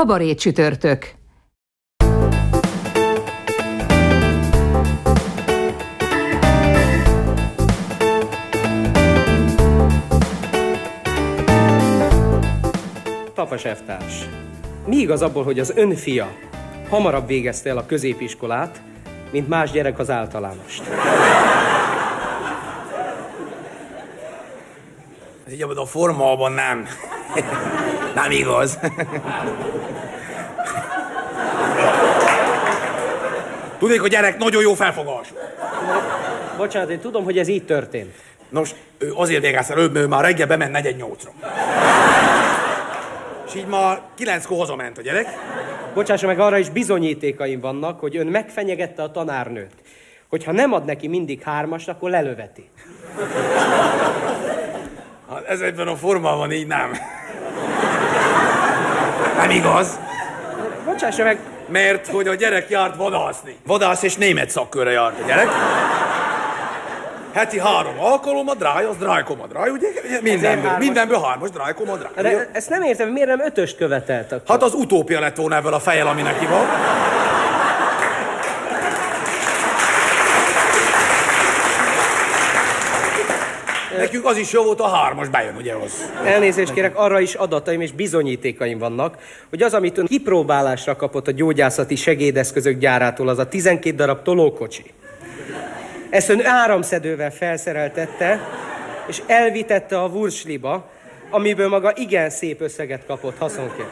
Kabaré 0.00 0.34
csütörtök. 0.34 1.14
Tapas 13.34 13.64
Eftárs. 13.64 14.28
Mi 14.86 14.96
igaz 14.96 15.22
abból, 15.22 15.44
hogy 15.44 15.58
az 15.58 15.72
ön 15.76 15.94
fia 15.94 16.32
hamarabb 16.88 17.26
végezte 17.26 17.70
el 17.70 17.78
a 17.78 17.86
középiskolát, 17.86 18.82
mint 19.30 19.48
más 19.48 19.70
gyerek 19.70 19.98
az 19.98 20.10
általánost? 20.10 20.82
Ez 25.46 25.52
így 25.52 25.62
a 25.62 25.86
formában 25.86 26.52
nem. 26.52 26.86
Nem 28.14 28.30
igaz. 28.30 28.78
Tudnék, 33.78 34.00
hogy 34.00 34.10
gyerek 34.10 34.38
nagyon 34.38 34.62
jó 34.62 34.74
felfogás. 34.74 35.32
Bocsánat, 36.56 36.90
én 36.90 37.00
tudom, 37.00 37.24
hogy 37.24 37.38
ez 37.38 37.48
így 37.48 37.64
történt. 37.64 38.14
Nos, 38.48 38.70
ő 38.98 39.12
azért 39.14 39.42
végezte 39.42 39.72
előbb, 39.72 39.92
mert 39.92 40.04
ő 40.04 40.08
már 40.08 40.24
reggel 40.24 40.46
bement 40.46 40.72
negyed 40.72 40.96
nyolcra. 40.96 41.30
És 43.46 43.54
így 43.54 43.66
már 43.66 44.00
kilenckor 44.14 44.58
hazament 44.58 44.98
a 44.98 45.02
gyerek. 45.02 45.26
Bocsássa 45.94 46.26
meg, 46.26 46.40
arra 46.40 46.58
is 46.58 46.68
bizonyítékaim 46.68 47.60
vannak, 47.60 48.00
hogy 48.00 48.16
ön 48.16 48.26
megfenyegette 48.26 49.02
a 49.02 49.10
tanárnőt. 49.10 49.72
Hogyha 50.28 50.52
nem 50.52 50.72
ad 50.72 50.84
neki 50.84 51.08
mindig 51.08 51.42
hármast, 51.42 51.88
akkor 51.88 52.10
lelöveti. 52.10 52.70
Hát 55.30 55.44
ez 55.48 55.60
egyben 55.60 55.88
a 55.88 55.96
formában 55.96 56.52
így 56.52 56.66
nem. 56.66 56.92
Nem 59.50 59.58
igaz. 59.58 59.98
Bocsássa 60.84 61.24
meg, 61.24 61.38
Mert 61.66 62.06
hogy 62.06 62.28
a 62.28 62.34
gyerek 62.34 62.68
járt 62.68 62.96
vadászni. 62.96 63.56
Vadász 63.66 64.02
és 64.02 64.16
német 64.16 64.50
szakkörre 64.50 64.90
járt 64.90 65.20
a 65.22 65.26
gyerek. 65.26 65.48
Heti 67.32 67.58
három 67.58 67.98
alkalommal 68.00 68.54
dráj, 68.54 68.84
az 68.84 68.96
drájkomadráj, 68.96 69.68
ugye? 69.68 69.88
Mindenből, 70.22 70.64
hármas. 70.64 70.84
mindenből 70.84 71.20
hármas 71.20 71.50
drájkomadráj. 71.50 72.12
de 72.22 72.50
ezt 72.52 72.70
nem 72.70 72.82
értem, 72.82 73.08
miért 73.08 73.28
nem 73.28 73.40
ötöst 73.40 73.76
követelt 73.76 74.32
akkor? 74.32 74.48
Hát 74.48 74.62
az 74.62 74.74
utópia 74.74 75.20
lett 75.20 75.36
volna 75.36 75.56
ebből 75.56 75.74
a 75.74 75.80
fejjel, 75.80 76.06
ami 76.06 76.22
neki 76.22 76.46
van. 76.46 76.66
Nekünk 84.00 84.24
az 84.24 84.36
is 84.36 84.52
jó 84.52 84.62
volt, 84.62 84.80
a 84.80 84.88
hármas 84.88 85.28
bejön, 85.28 85.56
ugye 85.56 85.74
az. 85.74 86.10
Elnézést 86.24 86.72
kérek, 86.72 86.98
arra 86.98 87.20
is 87.20 87.34
adataim 87.34 87.80
és 87.80 87.92
bizonyítékaim 87.92 88.78
vannak, 88.78 89.16
hogy 89.50 89.62
az, 89.62 89.74
amit 89.74 89.98
ön 89.98 90.06
kipróbálásra 90.06 90.96
kapott 90.96 91.28
a 91.28 91.30
gyógyászati 91.30 91.96
segédeszközök 91.96 92.78
gyárától, 92.78 93.28
az 93.28 93.38
a 93.38 93.48
12 93.48 93.96
darab 93.96 94.22
tolókocsi. 94.22 94.84
Ezt 96.10 96.28
ön 96.28 96.46
áramszedővel 96.46 97.32
felszereltette, 97.32 98.48
és 99.08 99.22
elvitette 99.26 100.00
a 100.00 100.06
Wursliba, 100.06 100.88
amiből 101.30 101.68
maga 101.68 101.92
igen 101.96 102.30
szép 102.30 102.60
összeget 102.60 103.06
kapott 103.06 103.38
haszonként. 103.38 103.90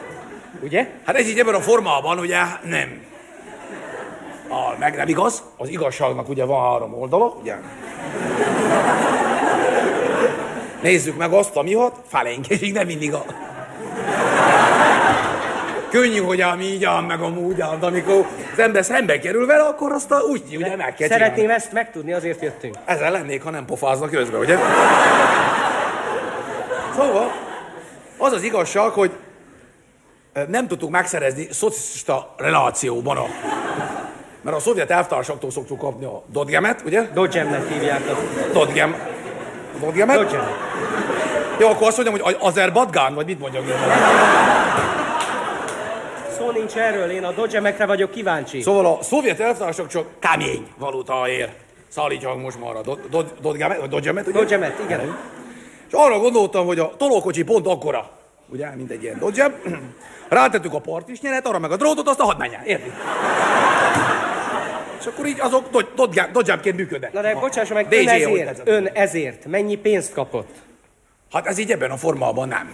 Ugye? 0.63 0.87
Hát 1.05 1.15
ez 1.15 1.27
így 1.27 1.39
ebben 1.39 1.53
a 1.53 1.61
formában, 1.61 2.19
ugye 2.19 2.37
nem. 2.63 3.01
A, 4.47 4.77
meg 4.79 4.95
nem 4.95 5.07
igaz. 5.07 5.43
Az 5.57 5.69
igazságnak 5.69 6.29
ugye 6.29 6.45
van 6.45 6.71
három 6.71 6.93
oldala, 6.93 7.25
ugye? 7.41 7.55
Nézzük 10.81 11.17
meg 11.17 11.31
azt, 11.31 11.55
ami 11.55 11.73
hat, 11.73 11.95
felénk, 12.07 12.47
és 12.47 12.61
így 12.61 12.73
nem 12.73 12.85
mindig 12.85 13.13
a... 13.13 13.25
Könnyű, 15.89 16.19
hogy 16.19 16.41
ám 16.41 16.61
így 16.61 16.85
ám, 16.85 17.05
meg 17.05 17.21
amúgy 17.21 17.55
de 17.55 17.65
amikor 17.65 18.25
az 18.53 18.59
ember 18.59 18.83
szembe 18.83 19.19
kerül 19.19 19.45
vele, 19.45 19.63
akkor 19.63 19.91
azt 19.91 20.11
a, 20.11 20.19
úgy, 20.19 20.43
ugye 20.55 20.75
meg 20.75 20.93
kell 20.93 21.07
Szeretném 21.07 21.35
csinálni. 21.35 21.53
ezt 21.53 21.71
megtudni, 21.71 22.13
azért 22.13 22.41
jöttünk. 22.41 22.75
Ezzel 22.85 23.11
lennék, 23.11 23.43
ha 23.43 23.49
nem 23.49 23.65
pofáznak 23.65 24.09
közben, 24.09 24.39
ugye? 24.39 24.57
Szóval, 26.95 27.31
az 28.17 28.31
az 28.31 28.43
igazság, 28.43 28.89
hogy 28.89 29.11
nem 30.47 30.67
tudtuk 30.67 30.89
megszerezni 30.89 31.47
szocialista 31.51 32.33
relációban 32.37 33.17
a... 33.17 33.25
Mert 34.41 34.57
a 34.57 34.59
szovjet 34.59 34.91
elvtársaktól 34.91 35.51
szoktuk 35.51 35.79
kapni 35.79 36.05
a 36.05 36.23
dodgemet, 36.31 36.81
ugye? 36.85 37.09
Dodgemnek 37.13 37.67
hívják 37.67 38.01
a 38.09 38.17
Dodgem. 38.53 38.95
A 39.81 39.85
dodgemet? 39.85 40.15
Dodgem. 40.15 40.47
Jó, 41.59 41.67
akkor 41.69 41.87
azt 41.87 41.97
mondjam, 41.97 42.19
hogy 42.25 42.37
Azerbadgán, 42.39 43.13
vagy 43.13 43.25
mit 43.25 43.39
mondjak 43.39 43.63
én? 43.67 43.75
Szó 46.37 46.51
nincs 46.51 46.75
erről, 46.75 47.09
én 47.09 47.23
a 47.23 47.31
Dodgemekre 47.31 47.85
vagyok 47.85 48.11
kíváncsi. 48.11 48.61
Szóval 48.61 48.85
a 48.85 49.03
szovjet 49.03 49.39
elvtársak 49.39 49.87
csak 49.87 50.05
kemény 50.19 50.67
valutáért 50.77 51.51
szállítják 51.87 52.35
most 52.35 52.59
már 52.59 52.75
a 52.75 52.81
do- 52.81 53.09
do- 53.09 53.33
dodgemet, 53.41 53.79
vagy 53.79 53.89
dodgemet, 53.89 54.27
ugye? 54.27 54.39
Dodgemet, 54.39 54.79
igen. 54.85 55.17
És 55.87 55.93
arra 55.93 56.19
gondoltam, 56.19 56.65
hogy 56.65 56.79
a 56.79 56.91
tolókocsi 56.97 57.43
pont 57.43 57.67
akkora, 57.67 58.09
ugye, 58.47 58.75
mint 58.75 58.91
egy 58.91 59.03
ilyen 59.03 59.19
dodge 59.19 59.59
rátettük 60.29 60.73
a 60.73 60.79
partisnyeret, 60.79 61.47
arra 61.47 61.59
meg 61.59 61.71
a 61.71 61.75
drótot, 61.75 62.07
azt 62.07 62.19
a 62.19 62.23
hadd 62.23 62.37
menjen, 62.37 62.61
érti? 62.65 62.91
És 64.99 65.05
akkor 65.05 65.25
így 65.25 65.39
azok 65.39 65.69
dodge- 65.69 65.93
dodge- 65.95 66.31
dodge-ként 66.31 66.75
működnek. 66.75 67.13
Na 67.13 67.21
de 67.21 67.33
bocsássa 67.33 67.73
meg, 67.73 67.87
DJ 67.87 67.95
ön 67.95 68.07
ezért, 68.07 68.61
ön 68.67 68.85
ezért 68.93 69.45
mennyi 69.45 69.75
pénzt 69.75 70.13
kapott? 70.13 70.49
Hát 71.31 71.45
ez 71.45 71.57
így 71.57 71.71
ebben 71.71 71.91
a 71.91 71.97
formában 71.97 72.47
nem. 72.47 72.71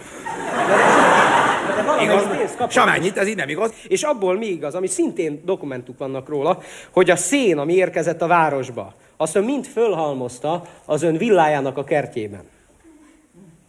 Semennyit, 2.68 3.16
ez 3.16 3.26
így 3.28 3.36
nem 3.36 3.48
igaz. 3.48 3.72
És 3.88 4.02
abból 4.02 4.36
mi 4.38 4.46
igaz, 4.46 4.74
ami 4.74 4.86
szintén 4.86 5.42
dokumentuk 5.44 5.98
vannak 5.98 6.28
róla, 6.28 6.58
hogy 6.90 7.10
a 7.10 7.16
szén, 7.16 7.58
ami 7.58 7.74
érkezett 7.74 8.22
a 8.22 8.26
városba, 8.26 8.94
azt 9.16 9.36
ön 9.36 9.44
mind 9.44 9.66
fölhalmozta 9.66 10.62
az 10.84 11.02
ön 11.02 11.16
villájának 11.16 11.78
a 11.78 11.84
kertjében. 11.84 12.48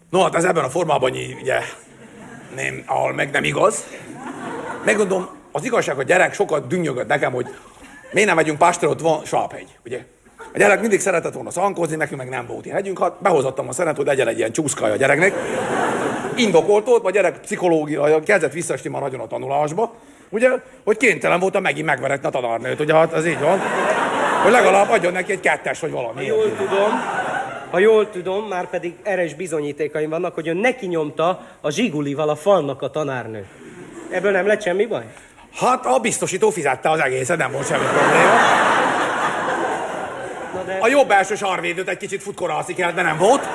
No, 0.09 0.21
hát 0.21 0.35
ez 0.35 0.43
ebben 0.43 0.63
a 0.63 0.69
formában 0.69 1.15
így, 1.15 1.37
ugye, 1.41 1.59
nem, 2.55 2.83
ahol 2.85 3.13
meg 3.13 3.31
nem 3.31 3.43
igaz. 3.43 3.83
Megmondom, 4.85 5.27
az 5.51 5.65
igazság, 5.65 5.99
a 5.99 6.03
gyerek 6.03 6.33
sokat 6.33 6.67
dünnyögött 6.67 7.07
nekem, 7.07 7.31
hogy 7.33 7.47
miért 8.11 8.27
nem 8.27 8.35
megyünk 8.35 8.57
Pástra, 8.57 8.89
ott 8.89 9.01
van 9.01 9.25
Sáphegy, 9.25 9.77
ugye? 9.85 9.99
A 10.53 10.57
gyerek 10.57 10.81
mindig 10.81 10.99
szeretett 10.99 11.33
volna 11.33 11.49
szankozni, 11.49 11.95
nekünk 11.95 12.19
meg 12.19 12.29
nem 12.29 12.45
volt 12.47 12.65
ilyen 12.65 12.77
hegyünk, 12.77 12.99
hát 12.99 13.21
behozottam 13.21 13.67
a 13.67 13.71
szeret, 13.71 13.95
hogy 13.95 14.05
legyen 14.05 14.27
egy 14.27 14.37
ilyen 14.37 14.51
csúszkája 14.51 14.93
a 14.93 14.97
gyereknek. 14.97 15.33
Indokolt 16.35 16.85
volt, 16.85 17.05
a 17.05 17.11
gyerek 17.11 17.39
pszichológia 17.39 18.19
kezdett 18.19 18.53
visszasni 18.53 18.89
már 18.89 19.01
nagyon 19.01 19.19
a 19.19 19.27
tanulásba, 19.27 19.93
ugye, 20.29 20.49
hogy 20.83 20.97
kénytelen 20.97 21.39
voltam 21.39 21.61
megint 21.61 21.85
megveretni 21.85 22.27
a 22.27 22.31
tanárnőt, 22.31 22.79
ugye, 22.79 22.93
hát 22.93 23.13
ez 23.13 23.25
így 23.25 23.39
van. 23.39 23.59
Hogy 24.43 24.51
legalább 24.51 24.89
adjon 24.89 25.13
neki 25.13 25.31
egy 25.31 25.39
kettes, 25.39 25.79
vagy 25.79 25.91
valami. 25.91 26.25
Jól 26.25 26.55
tudom, 26.57 26.91
ha 27.71 27.79
jól 27.79 28.09
tudom, 28.09 28.47
már 28.47 28.69
pedig 28.69 28.93
erre 29.03 29.23
is 29.23 29.33
bizonyítékaim 29.33 30.09
vannak, 30.09 30.33
hogy 30.33 30.47
ön 30.47 30.57
neki 30.57 30.85
nyomta 30.85 31.47
a 31.61 31.71
zsigulival 31.71 32.29
a 32.29 32.35
falnak 32.35 32.81
a 32.81 32.89
tanárnő. 32.89 33.45
Ebből 34.09 34.31
nem 34.31 34.47
lett 34.47 34.61
semmi 34.61 34.85
baj? 34.85 35.03
Hát 35.59 35.85
a 35.85 35.99
biztosító 35.99 36.49
fizette 36.49 36.89
az 36.89 36.99
egészet, 36.99 37.37
nem 37.37 37.51
volt 37.51 37.67
semmi 37.67 37.85
probléma. 37.85 38.31
De... 40.65 40.77
A 40.81 40.87
jobb 40.87 41.11
első 41.11 41.35
sarvédőt 41.35 41.89
egy 41.89 41.97
kicsit 41.97 42.23
futkorászni 42.23 42.73
kellett, 42.73 42.95
de 42.95 43.01
nem 43.01 43.17
volt. 43.17 43.47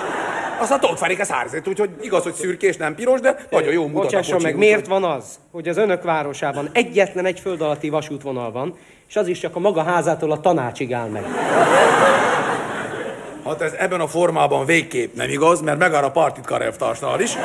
Aztán 0.59 0.79
ott 0.83 0.99
felik 0.99 1.21
a 1.21 1.25
szárzét, 1.25 1.69
úgyhogy 1.69 1.91
igaz, 2.01 2.23
hogy 2.23 2.35
szürkés, 2.35 2.77
nem 2.77 2.95
piros, 2.95 3.21
de 3.21 3.37
nagyon 3.51 3.73
jó 3.73 3.87
mutat 3.87 4.01
a 4.01 4.03
Bocsásson 4.03 4.43
meg, 4.43 4.57
miért 4.57 4.87
van 4.87 5.05
az, 5.05 5.25
hogy 5.53 5.69
az 5.69 5.77
önök 5.77 6.03
városában 6.03 6.69
egyetlen 6.73 7.25
egy 7.25 7.41
föld 7.41 7.61
alatti 7.61 7.89
vasútvonal 7.89 8.53
van, 8.53 8.79
és 9.09 9.17
az 9.17 9.27
is 9.27 9.39
csak 9.39 9.57
a 9.57 9.59
maga 9.59 9.83
házától 9.83 10.31
a 10.31 10.41
tanácsig 10.41 10.93
áll 10.93 11.09
meg? 11.09 11.25
Hát 13.45 13.61
ez 13.61 13.73
ebben 13.73 14.01
a 14.01 14.07
formában 14.07 14.67
végképp 14.67 15.15
nem 15.15 15.29
igaz, 15.29 15.61
mert 15.61 15.79
megáll 15.79 16.05
a 16.05 16.11
partit 16.11 16.45
karevtársnál 16.45 17.21
is. 17.21 17.37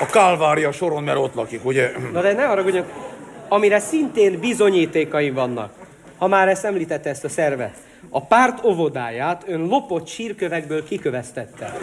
A 0.00 0.06
Kálvária 0.06 0.72
soron, 0.72 1.02
mert 1.02 1.18
ott 1.18 1.34
lakik, 1.34 1.64
ugye? 1.64 1.92
Na 2.12 2.20
de 2.20 2.32
ne 2.32 2.44
haragudjon, 2.44 2.84
amire 3.48 3.78
szintén 3.78 4.38
bizonyítékaim 4.40 5.34
vannak, 5.34 5.72
ha 6.18 6.26
már 6.26 6.48
ezt 6.48 6.64
említette 6.64 7.10
ezt 7.10 7.24
a 7.24 7.28
szervet, 7.28 7.76
A 8.10 8.22
párt 8.22 8.64
óvodáját 8.64 9.42
ön 9.46 9.60
lopott 9.60 10.06
sírkövekből 10.06 10.84
kiköveztette. 10.84 11.76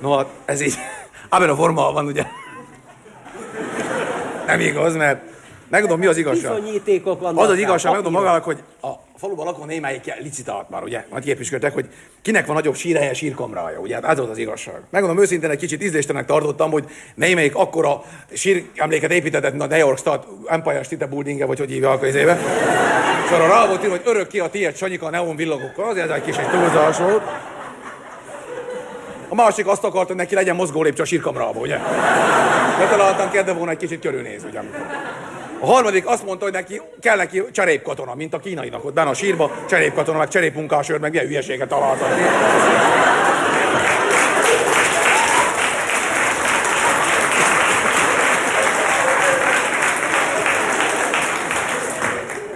No, 0.00 0.16
hát 0.16 0.26
ez 0.44 0.60
így, 0.60 0.74
ebben 1.30 1.48
a 1.48 1.54
formában 1.54 1.92
van, 1.94 2.06
ugye? 2.06 2.24
Nem 4.46 4.60
igaz, 4.60 4.96
mert 4.96 5.22
megmondom, 5.74 5.98
mi 5.98 6.06
az 6.06 6.16
igazság. 6.16 6.54
Bizonyítékok 6.54 7.20
vannak. 7.20 7.42
Az 7.42 7.50
az 7.50 7.58
igazság, 7.58 7.92
megmondom 7.92 8.22
magának, 8.22 8.44
hogy 8.44 8.58
a 8.82 8.88
faluban 9.16 9.44
lakó 9.44 9.64
némelyik 9.64 10.14
licitált 10.20 10.70
már, 10.70 10.82
ugye? 10.82 11.04
Majd 11.10 11.24
képviseltek, 11.24 11.74
hogy 11.74 11.86
kinek 12.22 12.46
van 12.46 12.54
nagyobb 12.54 12.74
sírhelye, 12.74 13.14
sírkamrája, 13.14 13.78
ugye? 13.78 13.94
Hát 13.94 14.04
ez 14.04 14.18
volt 14.18 14.30
az 14.30 14.38
igazság. 14.38 14.80
Megmondom 14.90 15.22
őszintén, 15.22 15.50
egy 15.50 15.58
kicsit 15.58 15.82
ízléstelennek 15.82 16.28
tartottam, 16.28 16.70
hogy 16.70 16.84
némelyik 17.14 17.54
akkora 17.54 18.02
síremléket 18.32 19.12
építetett, 19.12 19.60
a 19.60 19.66
New 19.66 19.78
York 19.78 19.98
State 19.98 20.26
Empire 20.46 20.82
State 20.82 21.06
Building 21.06 21.46
vagy 21.46 21.58
hogy 21.58 21.70
hívják 21.70 22.02
az 22.02 22.14
éve. 22.14 22.38
Arra 23.32 23.46
rá 23.46 23.66
volt 23.66 23.82
írva, 23.82 23.96
hogy 23.96 24.02
örökké 24.04 24.38
a 24.38 24.48
tiéd 24.48 24.76
Sanyika 24.76 25.06
a 25.06 25.10
neon 25.10 25.36
villagokkal, 25.36 25.88
azért 25.88 26.10
ez 26.10 26.16
egy 26.16 26.24
kis 26.24 26.36
egy 26.36 26.50
túlzás 26.50 26.98
volt. 26.98 27.22
A 29.28 29.34
másik 29.34 29.66
azt 29.66 29.84
akart, 29.84 30.06
hogy 30.06 30.16
neki 30.16 30.34
legyen 30.34 30.56
mozgó 30.56 30.82
lépcső 30.82 31.02
a 31.02 31.06
sírkamrába, 31.06 31.60
ugye? 31.60 31.78
Betaláltam, 32.78 33.30
kérde 33.30 33.52
volna 33.52 33.70
egy 33.70 33.76
kicsit 33.76 34.00
körülnéz, 34.00 34.44
ugye? 34.44 34.60
A 35.60 35.66
harmadik 35.66 36.06
azt 36.06 36.24
mondta, 36.24 36.44
hogy 36.44 36.52
neki 36.52 36.80
kell 37.00 37.16
neki 37.16 37.42
cserépkatona, 37.52 38.14
mint 38.14 38.34
a 38.34 38.38
kínainak 38.38 38.84
ott 38.84 38.94
benne 38.94 39.10
a 39.10 39.14
sírba, 39.14 39.50
cserépkatona, 39.68 40.18
meg 40.18 40.28
cserépmunkásőr, 40.28 41.00
meg 41.00 41.14
ilyen 41.14 41.26
hülyeséget 41.26 41.68
találtak. 41.68 42.08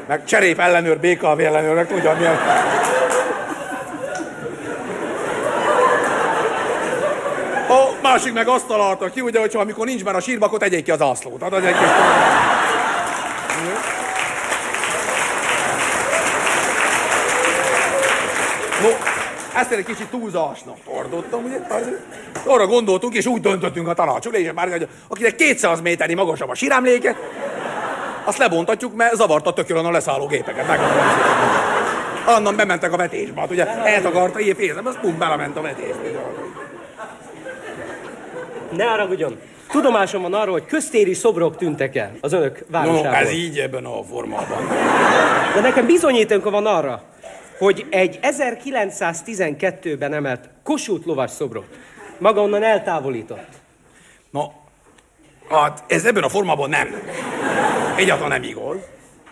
Meg 0.06 0.25
cserép 0.25 0.59
ellenőr, 0.59 0.99
BKV 0.99 1.41
ellenőr, 1.41 1.75
meg 1.75 1.87
tudja 1.87 2.15
milyen... 2.19 2.39
A 7.69 8.00
másik 8.03 8.33
meg 8.33 8.49
azt 8.49 8.67
találta 8.67 9.11
ki, 9.11 9.21
ugye, 9.21 9.41
hogyha 9.41 9.61
amikor 9.61 9.87
nincs 9.87 10.05
már 10.05 10.15
a 10.15 10.21
sírba, 10.21 10.47
akkor 10.47 10.59
tegyék 10.59 10.85
ki 10.85 10.91
az 10.91 11.00
ászlót. 11.00 11.43
Hát 11.43 11.53
az 11.53 11.65
egy. 11.65 11.75
No, 18.83 18.88
ezt 19.59 19.71
egy 19.71 19.85
kicsit 19.85 20.07
túlzásnak 20.07 20.77
tartottam, 20.85 21.45
ugye? 21.45 21.57
Arra 22.45 22.67
gondoltunk, 22.67 23.15
és 23.15 23.27
úgy 23.27 23.41
döntöttünk 23.41 23.89
a 23.89 23.95
tanácsülésen 23.95 24.55
már, 24.55 24.71
hogy 24.71 24.89
akinek 25.09 25.35
200 25.35 25.81
méternyi 25.81 26.15
magasabb 26.15 26.49
a 26.49 26.55
sírámléke, 26.55 27.17
azt 28.25 28.39
lebontatjuk, 28.39 28.95
mert 28.95 29.15
zavarta 29.15 29.53
tökölön 29.53 29.85
a 29.85 29.91
leszálló 29.91 30.27
gépeket. 30.27 30.67
Annan 32.27 32.57
bementek 32.57 32.93
a 32.93 32.97
vetésbe, 32.97 33.41
hát 33.41 33.51
ugye 33.51 33.67
eltakarta 33.67 34.39
ilyen 34.39 34.57
fészem, 34.57 34.87
az 34.87 34.99
pont 35.01 35.19
belement 35.19 35.57
a 35.57 35.61
vetésbe. 35.61 36.09
Ne 38.77 38.85
haragudjon. 38.85 39.39
Tudomásom 39.71 40.23
van 40.23 40.35
arról, 40.35 40.53
hogy 40.53 40.65
köztéri 40.67 41.15
szobrok 41.15 41.57
tűntek 41.57 41.97
el 41.97 42.13
az 42.21 42.33
önök 42.33 42.59
No, 42.59 42.79
városából. 42.79 43.15
ez 43.15 43.33
így 43.33 43.59
ebben 43.59 43.85
a 43.85 44.03
formában. 44.11 44.69
De 45.55 45.61
nekem 45.61 45.87
bizonyítéka 45.87 46.51
van 46.51 46.67
arra, 46.67 47.03
hogy 47.59 47.87
egy 47.91 48.19
1912-ben 48.23 50.13
emelt 50.13 50.49
Kossuth 50.63 51.07
lovas 51.07 51.31
szobrot 51.31 51.67
maga 52.19 52.41
onnan 52.41 52.63
eltávolított. 52.63 53.49
Na, 54.31 54.53
hát 55.51 55.85
ez 55.89 56.05
ebben 56.05 56.23
a 56.23 56.29
formában 56.29 56.69
nem. 56.69 56.89
Egyáltalán 57.97 58.41
nem 58.41 58.51
igaz. 58.51 58.77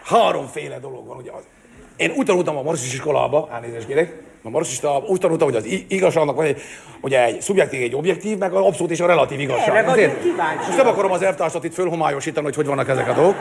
Háromféle 0.02 0.78
dolog 0.78 1.06
van, 1.06 1.16
ugye 1.16 1.30
az. 1.30 1.42
Én 1.96 2.10
úgy 2.16 2.26
tanultam 2.26 2.56
a 2.56 2.62
marxis 2.62 2.92
iskolába, 2.92 3.48
elnézést 3.52 3.86
kérek, 3.86 4.22
a 4.42 4.50
marxis 4.50 4.72
iskolába 4.74 5.06
úgy 5.06 5.20
tanultam, 5.20 5.48
hogy 5.48 5.56
az 5.56 5.64
igazságnak 5.88 6.36
van 6.36 6.44
egy, 6.44 6.60
ugye 7.00 7.24
egy 7.24 7.40
szubjektív, 7.40 7.82
egy 7.82 7.94
objektív, 7.94 8.38
meg 8.38 8.52
az 8.52 8.64
abszolút 8.64 8.90
és 8.90 9.00
a 9.00 9.06
relatív 9.06 9.40
igazság. 9.40 9.76
Erre 9.76 9.90
Ezért- 9.90 10.22
kíváncsi. 10.22 10.64
Most 10.66 10.76
nem 10.76 10.86
akarom 10.86 11.10
az 11.12 11.22
elvtársat 11.22 11.64
itt 11.64 11.74
fölhomályosítani, 11.74 12.46
hogy 12.46 12.54
hogy 12.54 12.66
vannak 12.66 12.88
ezek 12.88 13.08
a 13.08 13.12
dolgok, 13.12 13.36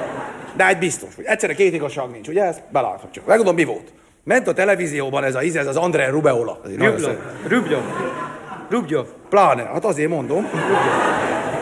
de 0.55 0.67
egy 0.67 0.77
biztos, 0.77 1.15
hogy 1.15 1.25
egyszerre 1.25 1.53
két 1.53 1.73
igazság 1.73 2.09
nincs, 2.09 2.27
ugye 2.27 2.43
ezt 2.43 2.61
beláthatjuk. 2.71 3.25
Megmondom, 3.25 3.55
mi 3.55 3.63
volt. 3.63 3.91
Ment 4.25 4.47
a 4.47 4.53
televízióban 4.53 5.23
ez 5.23 5.35
a 5.35 5.41
íz, 5.43 5.55
ez 5.55 5.67
az 5.67 5.75
André 5.75 6.05
Rubeola. 6.07 6.59
Rubjov. 6.63 7.17
Rubjov. 7.47 7.81
Rubjov. 8.69 9.05
Pláne, 9.29 9.63
hát 9.63 9.85
azért 9.85 10.09
mondom. 10.09 10.47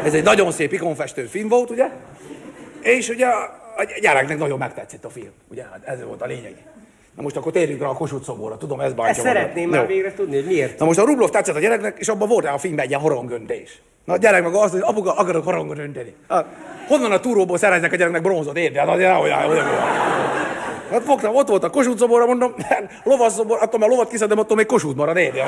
Ez 0.03 0.13
egy 0.13 0.23
nagyon 0.23 0.51
szép 0.51 0.71
ikonfestő 0.73 1.25
film 1.25 1.47
volt, 1.47 1.69
ugye? 1.69 1.89
És 2.81 3.09
ugye 3.09 3.25
a 3.25 3.99
gyereknek 4.01 4.37
nagyon 4.37 4.57
megtetszett 4.57 5.05
a 5.05 5.09
film, 5.09 5.31
ugye? 5.51 5.63
Hát 5.71 5.81
ez 5.85 6.03
volt 6.03 6.21
a 6.21 6.25
lényeg. 6.25 6.55
Na 7.15 7.21
most 7.21 7.35
akkor 7.37 7.51
térjünk 7.51 7.81
rá 7.81 7.87
a 7.87 7.93
Kossuth 7.93 8.25
szoborra, 8.25 8.57
tudom, 8.57 8.79
ez 8.79 8.93
bántja 8.93 9.05
Ezt 9.05 9.17
magad. 9.23 9.33
szeretném 9.33 9.69
Jó. 9.69 9.75
már 9.75 9.87
végre 9.87 10.13
tudni, 10.13 10.35
hogy 10.35 10.45
miért. 10.45 10.79
Na 10.79 10.85
most 10.85 10.99
a 10.99 11.05
Rublov 11.05 11.29
tetszett 11.29 11.55
a 11.55 11.59
gyereknek, 11.59 11.97
és 11.99 12.07
abban 12.07 12.27
volt 12.27 12.45
a 12.45 12.57
filmben 12.57 12.83
egy 12.83 12.89
ilyen 12.89 13.01
harangöntés. 13.01 13.81
Na 14.05 14.13
a 14.13 14.17
gyerek 14.17 14.43
meg 14.43 14.53
azt 14.53 14.71
mondja, 14.71 14.85
hogy 14.85 14.95
apuka, 14.95 15.13
akarok 15.15 15.43
harangot 15.43 15.77
önteni. 15.77 16.15
Hát, 16.29 16.45
honnan 16.87 17.11
a 17.11 17.19
túróból 17.19 17.57
szereznek 17.57 17.91
a 17.91 17.95
gyereknek 17.95 18.21
bronzot, 18.21 18.57
érted? 18.57 18.77
Hát 18.77 18.87
azért 18.87 19.09
nehogy 19.09 19.29
állj, 19.29 19.49
olyan. 19.49 19.65
Hát 20.93 21.03
fogtam, 21.03 21.35
ott 21.35 21.47
volt 21.47 21.63
a 21.63 21.69
Kossuth 21.69 21.97
szoborra, 21.99 22.25
mondom, 22.25 22.53
lovas 23.03 23.31
szobor, 23.33 23.57
attól 23.61 23.79
már 23.79 23.89
lovat 23.89 24.09
kiszedem, 24.09 24.39
attól 24.39 24.57
még 24.57 24.65
Kossuth 24.65 24.95
marad, 24.95 25.17
érted? 25.17 25.43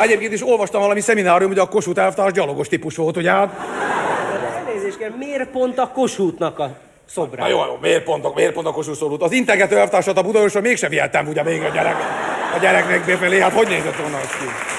Egyébként 0.00 0.32
is 0.32 0.42
olvastam 0.42 0.80
valami 0.80 1.00
szeminárium, 1.00 1.50
hogy 1.50 1.58
a 1.58 1.68
Kossuth 1.68 2.00
elvtárs 2.00 2.32
gyalogos 2.32 2.68
típus 2.68 2.96
volt, 2.96 3.16
ugye 3.16 3.30
hát? 3.30 3.60
Elnézést 4.66 4.98
kell, 4.98 5.10
miért 5.18 5.48
pont 5.48 5.78
a 5.78 5.88
Kossuthnak 5.94 6.58
a 6.58 6.70
szobra? 7.08 7.42
Na 7.42 7.48
jó, 7.48 7.58
jó, 7.58 7.78
miért 7.80 8.04
pont, 8.04 8.24
a- 8.24 8.32
miért 8.34 8.52
pont 8.52 8.66
a 8.66 8.70
Kossuth 8.72 8.98
szólult? 8.98 9.22
Az 9.22 9.32
integető 9.32 9.78
elvtársat 9.78 10.18
a 10.18 10.22
Budaörsön 10.22 10.62
mégsem 10.62 10.90
vihettem, 10.90 11.28
ugye 11.28 11.42
még 11.42 11.62
a 11.62 11.68
gyerek. 11.68 11.96
A 12.56 12.58
gyereknek 12.58 13.04
befelé, 13.04 13.40
hát 13.40 13.52
hogy 13.52 13.68
nézett 13.68 13.96
volna 13.96 14.16
az 14.16 14.28
ki? 14.38 14.75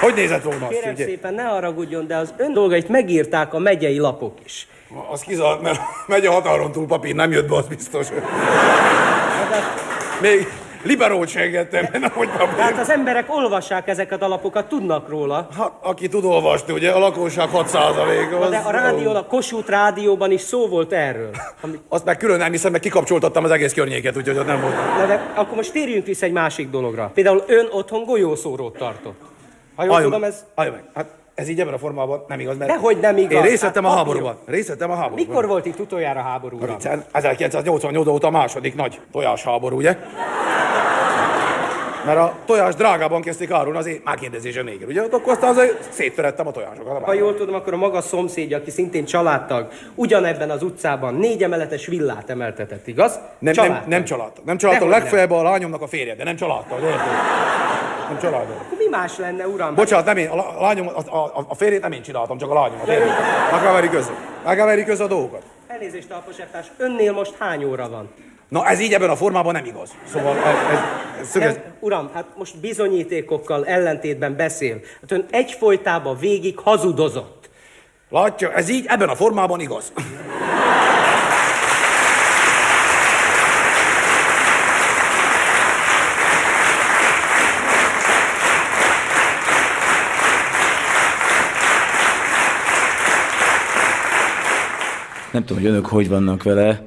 Hogy 0.00 0.14
nézett 0.14 0.42
volna 0.42 0.68
Kérem 0.68 0.92
ugye? 0.92 1.04
szépen, 1.04 1.34
ne 1.34 1.42
haragudjon, 1.42 2.06
de 2.06 2.16
az 2.16 2.34
ön 2.36 2.52
dolgait 2.52 2.88
megírták 2.88 3.54
a 3.54 3.58
megyei 3.58 3.98
lapok 3.98 4.38
is. 4.44 4.66
Az 5.10 5.20
kizárt, 5.20 5.62
mert 5.62 5.80
megy 6.06 6.26
a 6.26 6.32
határon 6.32 6.72
túl 6.72 6.86
papír, 6.86 7.14
nem 7.14 7.32
jött 7.32 7.48
be, 7.48 7.56
az 7.56 7.66
biztos. 7.66 8.06
Még 10.20 10.46
liberót 10.84 11.28
seggettem, 11.28 11.82
mert 11.82 12.00
nem 12.00 12.10
hogy 12.10 12.28
papír. 12.28 12.54
Tehát 12.54 12.78
az 12.78 12.90
emberek 12.90 13.34
olvassák 13.34 13.88
ezeket 13.88 14.22
a 14.22 14.28
lapokat, 14.28 14.68
tudnak 14.68 15.08
róla. 15.08 15.48
Hát, 15.58 15.72
aki 15.80 16.08
tud 16.08 16.24
olvasni, 16.24 16.72
ugye, 16.72 16.90
a 16.90 16.98
lakosság 16.98 17.48
6 17.48 17.64
az... 17.64 18.50
De 18.50 18.62
a 18.64 18.70
rádió, 18.70 19.14
a 19.14 19.24
Kossuth 19.24 19.70
rádióban 19.70 20.30
is 20.30 20.40
szó 20.40 20.68
volt 20.68 20.92
erről. 20.92 21.30
Ami, 21.60 21.78
Azt 21.88 22.04
meg 22.04 22.16
külön 22.16 22.38
nem 22.38 22.50
hiszem, 22.50 22.70
mert 22.70 22.82
kikapcsoltattam 22.82 23.44
az 23.44 23.50
egész 23.50 23.72
környéket, 23.72 24.16
úgyhogy 24.16 24.38
ott 24.38 24.46
nem 24.46 24.60
volt. 24.60 24.74
na 24.98 25.06
de 25.06 25.32
akkor 25.34 25.56
most 25.56 25.72
térjünk 25.72 26.06
vissza 26.06 26.26
egy 26.26 26.32
másik 26.32 26.70
dologra. 26.70 27.10
Például 27.14 27.44
ön 27.46 27.66
otthon 27.70 28.04
golyószórót 28.04 28.76
tartott. 28.76 29.33
Ha 29.76 29.84
jól 29.84 30.02
tudom, 30.02 30.24
ez 30.24 30.44
halljon 30.54 30.74
meg. 30.74 30.84
Hát 30.94 31.06
ez 31.34 31.48
így 31.48 31.60
ebben 31.60 31.74
a 31.74 31.78
formában 31.78 32.24
nem 32.28 32.40
igaz, 32.40 32.56
mert... 32.56 32.70
Dehogy 32.70 32.98
nem 33.00 33.16
igaz. 33.16 33.32
Én 33.32 33.42
részt 33.42 33.62
vettem 33.62 33.84
a 33.84 33.88
Hát 33.88 33.96
háborúban. 33.96 34.38
Részt 34.46 34.68
vettem 34.68 34.90
a 34.90 34.94
háborúban. 34.94 35.26
mikor 35.26 35.46
volt 35.46 35.66
itt 35.66 35.78
utoljára 35.78 36.20
háború? 36.20 36.56
uram? 36.56 36.74
Viccen, 36.74 37.04
1988 37.12 38.06
óta 38.08 38.26
a 38.26 38.30
második 38.30 38.74
nagy 38.74 39.00
tojásháború, 39.12 39.76
ugye? 39.76 39.96
Mert 42.06 42.18
a 42.18 42.34
tojás 42.46 42.74
drágában 42.74 43.20
kezdték 43.22 43.50
árulni 43.50 43.78
az 43.78 43.86
én 43.86 44.00
megkérdezésem 44.04 44.64
nélkül, 44.64 44.86
ugye? 44.86 45.02
Akkor 45.10 45.32
aztán 45.32 45.50
azért 45.50 45.92
szétverettem 45.92 46.46
a 46.46 46.50
tojásokat. 46.50 47.02
Ha 47.04 47.12
jól 47.12 47.34
tudom, 47.34 47.54
akkor 47.54 47.72
a 47.72 47.76
maga 47.76 48.00
szomszédja, 48.00 48.56
aki 48.56 48.70
szintén 48.70 49.04
családtag, 49.04 49.68
ugyanebben 49.94 50.50
az 50.50 50.62
utcában 50.62 51.14
négy 51.14 51.42
emeletes 51.42 51.86
villát 51.86 52.30
emeltetett, 52.30 52.86
igaz? 52.86 53.18
Nem, 53.38 53.54
nem, 53.56 53.82
nem 53.86 54.04
családtag. 54.04 54.44
Nem 54.44 54.56
családtag, 54.56 54.88
legfeljebb 54.88 55.30
a 55.30 55.42
lányomnak 55.42 55.82
a 55.82 55.86
férje, 55.86 56.14
de 56.14 56.24
nem 56.24 56.36
családtag, 56.36 56.82
érted? 56.82 56.98
Nem 58.14 58.22
családtag. 58.22 58.56
Akkor 58.60 58.78
mi 58.78 58.88
más 58.90 59.18
lenne, 59.18 59.46
uram? 59.46 59.74
Bocsánat, 59.74 60.04
nem 60.04 60.16
én, 60.16 60.28
a, 60.28 60.34
lá- 60.34 60.56
a 60.58 60.62
lányom, 60.62 60.88
a, 60.88 61.16
a, 61.16 61.44
a 61.48 61.54
férjét 61.54 61.80
nem 61.80 61.92
én 61.92 62.02
csináltam, 62.02 62.38
csak 62.38 62.50
a 62.50 62.54
lányomat. 62.54 62.88
érted? 62.88 63.08
Meg 63.50 63.62
kell 63.62 63.72
verni 63.72 63.88
közre. 63.88 64.14
Meg 64.44 64.56
kell 64.56 64.66
verni 64.66 64.84
közre 64.84 65.04
a 65.04 65.08
dolgokat. 65.08 65.42
Elnézést, 65.66 66.10
alposeptás, 66.10 66.66
önnél 66.76 67.12
most 67.12 67.34
hány 67.38 67.64
óra 67.64 67.88
van? 67.88 68.10
Na 68.48 68.66
ez 68.66 68.80
így 68.80 68.92
ebben 68.92 69.10
a 69.10 69.16
formában 69.16 69.52
nem 69.52 69.64
igaz. 69.64 69.90
Szóval 70.12 70.36
ez, 70.36 70.54
ez, 70.72 70.78
ez 71.20 71.28
szögez... 71.30 71.54
Nem, 71.54 71.62
uram, 71.80 72.10
hát 72.14 72.24
most 72.36 72.60
bizonyítékokkal 72.60 73.66
ellentétben 73.66 74.36
beszél. 74.36 74.80
Hát 75.00 75.10
ön 75.12 75.26
egyfolytában 75.30 76.16
végig 76.18 76.58
hazudozott. 76.58 77.50
Látja, 78.10 78.52
ez 78.52 78.68
így 78.68 78.86
ebben 78.88 79.08
a 79.08 79.14
formában 79.14 79.60
igaz. 79.60 79.92
Nem 95.34 95.44
tudom, 95.44 95.62
hogy 95.62 95.70
önök 95.70 95.86
hogy 95.86 96.08
vannak 96.08 96.42
vele. 96.42 96.82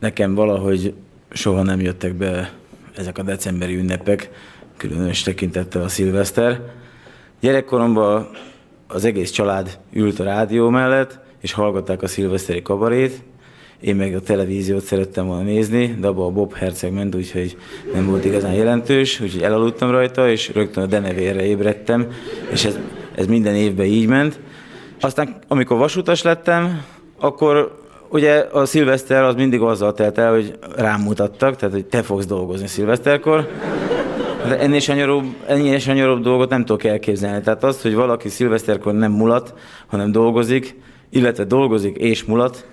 Nekem 0.00 0.34
valahogy 0.34 0.94
soha 1.30 1.62
nem 1.62 1.80
jöttek 1.80 2.14
be 2.14 2.52
ezek 2.96 3.18
a 3.18 3.22
decemberi 3.22 3.76
ünnepek, 3.76 4.30
különös 4.76 5.22
tekintettel 5.22 5.82
a 5.82 5.88
szilveszter. 5.88 6.60
Gyerekkoromban 7.40 8.28
az 8.86 9.04
egész 9.04 9.30
család 9.30 9.78
ült 9.92 10.18
a 10.18 10.24
rádió 10.24 10.68
mellett, 10.68 11.18
és 11.40 11.52
hallgatták 11.52 12.02
a 12.02 12.06
szilveszteri 12.06 12.62
kabarét, 12.62 13.22
én 13.80 13.96
meg 13.96 14.14
a 14.14 14.20
televíziót 14.20 14.84
szerettem 14.84 15.26
volna 15.26 15.42
nézni, 15.42 15.96
de 16.00 16.06
abban 16.06 16.26
a 16.26 16.30
Bob 16.30 16.54
Herceg 16.54 16.92
ment, 16.92 17.14
úgyhogy 17.14 17.56
nem 17.92 18.06
volt 18.06 18.24
igazán 18.24 18.52
jelentős, 18.52 19.20
úgyhogy 19.20 19.42
elaludtam 19.42 19.90
rajta, 19.90 20.30
és 20.30 20.52
rögtön 20.52 20.82
a 20.82 20.86
denevérre 20.86 21.44
ébredtem, 21.44 22.06
és 22.52 22.64
ez, 22.64 22.78
ez 23.14 23.26
minden 23.26 23.54
évben 23.54 23.86
így 23.86 24.06
ment. 24.06 24.40
Aztán, 25.00 25.36
amikor 25.48 25.78
vasutas 25.78 26.22
lettem, 26.22 26.84
akkor 27.18 27.82
ugye 28.08 28.46
a 28.52 28.64
szilveszter 28.64 29.22
az 29.22 29.34
mindig 29.34 29.60
azzal 29.60 29.92
telt 29.92 30.18
el, 30.18 30.32
hogy 30.32 30.58
rám 30.76 31.00
mutattak, 31.00 31.56
tehát 31.56 31.74
hogy 31.74 31.84
te 31.84 32.02
fogsz 32.02 32.26
dolgozni 32.26 32.66
szilveszterkor. 32.66 33.48
De 34.48 34.58
ennél 34.58 34.80
sanyarúbb, 34.80 35.24
ennél 35.46 35.78
sanyarúbb 35.78 36.22
dolgot 36.22 36.50
nem 36.50 36.64
tudok 36.64 36.84
elképzelni. 36.84 37.42
Tehát 37.42 37.64
az, 37.64 37.82
hogy 37.82 37.94
valaki 37.94 38.28
szilveszterkor 38.28 38.92
nem 38.92 39.12
mulat, 39.12 39.54
hanem 39.86 40.12
dolgozik, 40.12 40.76
illetve 41.10 41.44
dolgozik 41.44 41.96
és 41.96 42.24
mulat, 42.24 42.66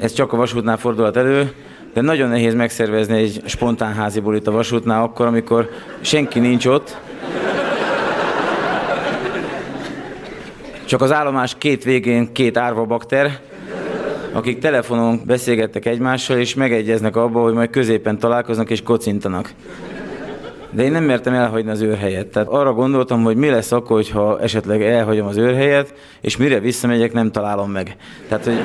ez 0.00 0.12
csak 0.12 0.32
a 0.32 0.36
vasútnál 0.36 0.76
fordulhat 0.76 1.16
elő, 1.16 1.52
de 1.94 2.00
nagyon 2.00 2.28
nehéz 2.28 2.54
megszervezni 2.54 3.18
egy 3.18 3.42
spontán 3.44 3.94
házi 3.94 4.20
bulit 4.20 4.46
a 4.46 4.50
vasútnál 4.50 5.02
akkor, 5.02 5.26
amikor 5.26 5.68
senki 6.00 6.38
nincs 6.38 6.66
ott, 6.66 6.98
csak 10.84 11.00
az 11.00 11.12
állomás 11.12 11.54
két 11.58 11.84
végén 11.84 12.32
két 12.32 12.56
árva 12.56 12.84
bakter, 12.84 13.40
akik 14.32 14.58
telefonon 14.58 15.20
beszélgettek 15.26 15.86
egymással, 15.86 16.38
és 16.38 16.54
megegyeznek 16.54 17.16
abba, 17.16 17.42
hogy 17.42 17.52
majd 17.52 17.70
középen 17.70 18.18
találkoznak 18.18 18.70
és 18.70 18.82
kocintanak. 18.82 19.52
De 20.70 20.82
én 20.82 20.92
nem 20.92 21.04
mertem 21.04 21.34
elhagyni 21.34 21.70
az 21.70 21.80
őrhelyet. 21.80 22.26
Tehát 22.26 22.48
arra 22.48 22.72
gondoltam, 22.72 23.22
hogy 23.22 23.36
mi 23.36 23.48
lesz 23.48 23.72
akkor, 23.72 24.04
ha 24.12 24.40
esetleg 24.40 24.82
elhagyom 24.82 25.26
az 25.26 25.36
őrhelyet, 25.36 25.94
és 26.20 26.36
mire 26.36 26.60
visszamegyek, 26.60 27.12
nem 27.12 27.30
találom 27.30 27.70
meg. 27.70 27.96
Tehát, 28.28 28.44
hogy 28.44 28.58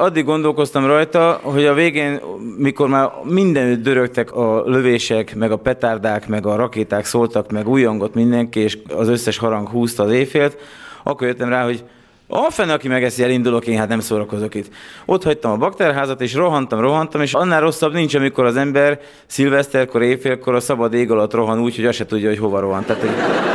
addig 0.00 0.24
gondolkoztam 0.24 0.86
rajta, 0.86 1.40
hogy 1.42 1.64
a 1.64 1.74
végén, 1.74 2.20
mikor 2.56 2.88
már 2.88 3.10
mindenütt 3.22 3.82
dörögtek 3.82 4.32
a 4.32 4.62
lövések, 4.66 5.34
meg 5.34 5.52
a 5.52 5.56
petárdák, 5.56 6.28
meg 6.28 6.46
a 6.46 6.56
rakéták 6.56 7.04
szóltak, 7.04 7.50
meg 7.50 7.68
újongott 7.68 8.14
mindenki, 8.14 8.60
és 8.60 8.78
az 8.96 9.08
összes 9.08 9.38
harang 9.38 9.68
húzta 9.68 10.02
az 10.02 10.12
éjfélt, 10.12 10.56
akkor 11.02 11.26
jöttem 11.26 11.48
rá, 11.48 11.64
hogy 11.64 11.84
a 12.32 12.50
fene, 12.50 12.72
aki 12.72 12.88
megeszi, 12.88 13.22
elindulok, 13.22 13.66
én 13.66 13.78
hát 13.78 13.88
nem 13.88 14.00
szórakozok 14.00 14.54
itt. 14.54 14.70
Ott 15.04 15.22
hagytam 15.22 15.52
a 15.52 15.56
bakterházat, 15.56 16.20
és 16.20 16.34
rohantam, 16.34 16.80
rohantam, 16.80 17.20
és 17.20 17.34
annál 17.34 17.60
rosszabb 17.60 17.92
nincs, 17.92 18.14
amikor 18.14 18.44
az 18.44 18.56
ember 18.56 19.00
szilveszterkor, 19.26 20.02
éjfélkor 20.02 20.54
a 20.54 20.60
szabad 20.60 20.92
ég 20.92 21.10
alatt 21.10 21.32
rohan 21.32 21.60
úgy, 21.60 21.76
hogy 21.76 21.86
azt 21.86 21.96
se 21.96 22.06
tudja, 22.06 22.28
hogy 22.28 22.38
hova 22.38 22.60
rohan. 22.60 22.84
Tehát, 22.84 23.02
hogy... 23.02 23.49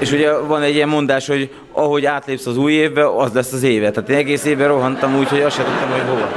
És 0.00 0.12
ugye 0.12 0.38
van 0.38 0.62
egy 0.62 0.74
ilyen 0.74 0.88
mondás, 0.88 1.26
hogy 1.26 1.50
ahogy 1.72 2.04
átlépsz 2.04 2.46
az 2.46 2.56
új 2.56 2.72
évbe, 2.72 3.08
az 3.16 3.32
lesz 3.32 3.52
az 3.52 3.62
éve. 3.62 3.90
Tehát 3.90 4.08
én 4.08 4.16
egész 4.16 4.44
évben 4.44 4.68
rohantam 4.68 5.16
úgy, 5.16 5.28
hogy 5.28 5.40
azt 5.40 5.56
sem 5.56 5.64
tudtam, 5.64 5.90
hogy 5.90 6.08
hova. 6.08 6.28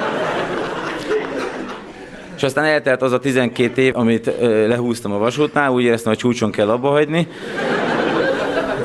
És 2.36 2.44
aztán 2.44 2.66
eltelt 2.66 3.02
az 3.02 3.12
a 3.12 3.20
12 3.20 3.82
év, 3.82 3.98
amit 3.98 4.32
lehúztam 4.42 5.12
a 5.12 5.18
vasútnál, 5.18 5.72
úgy 5.72 5.84
éreztem, 5.84 6.12
hogy 6.12 6.22
csúcson 6.22 6.52
kell 6.52 6.70
abba 6.70 6.90
hagyni. 6.90 7.28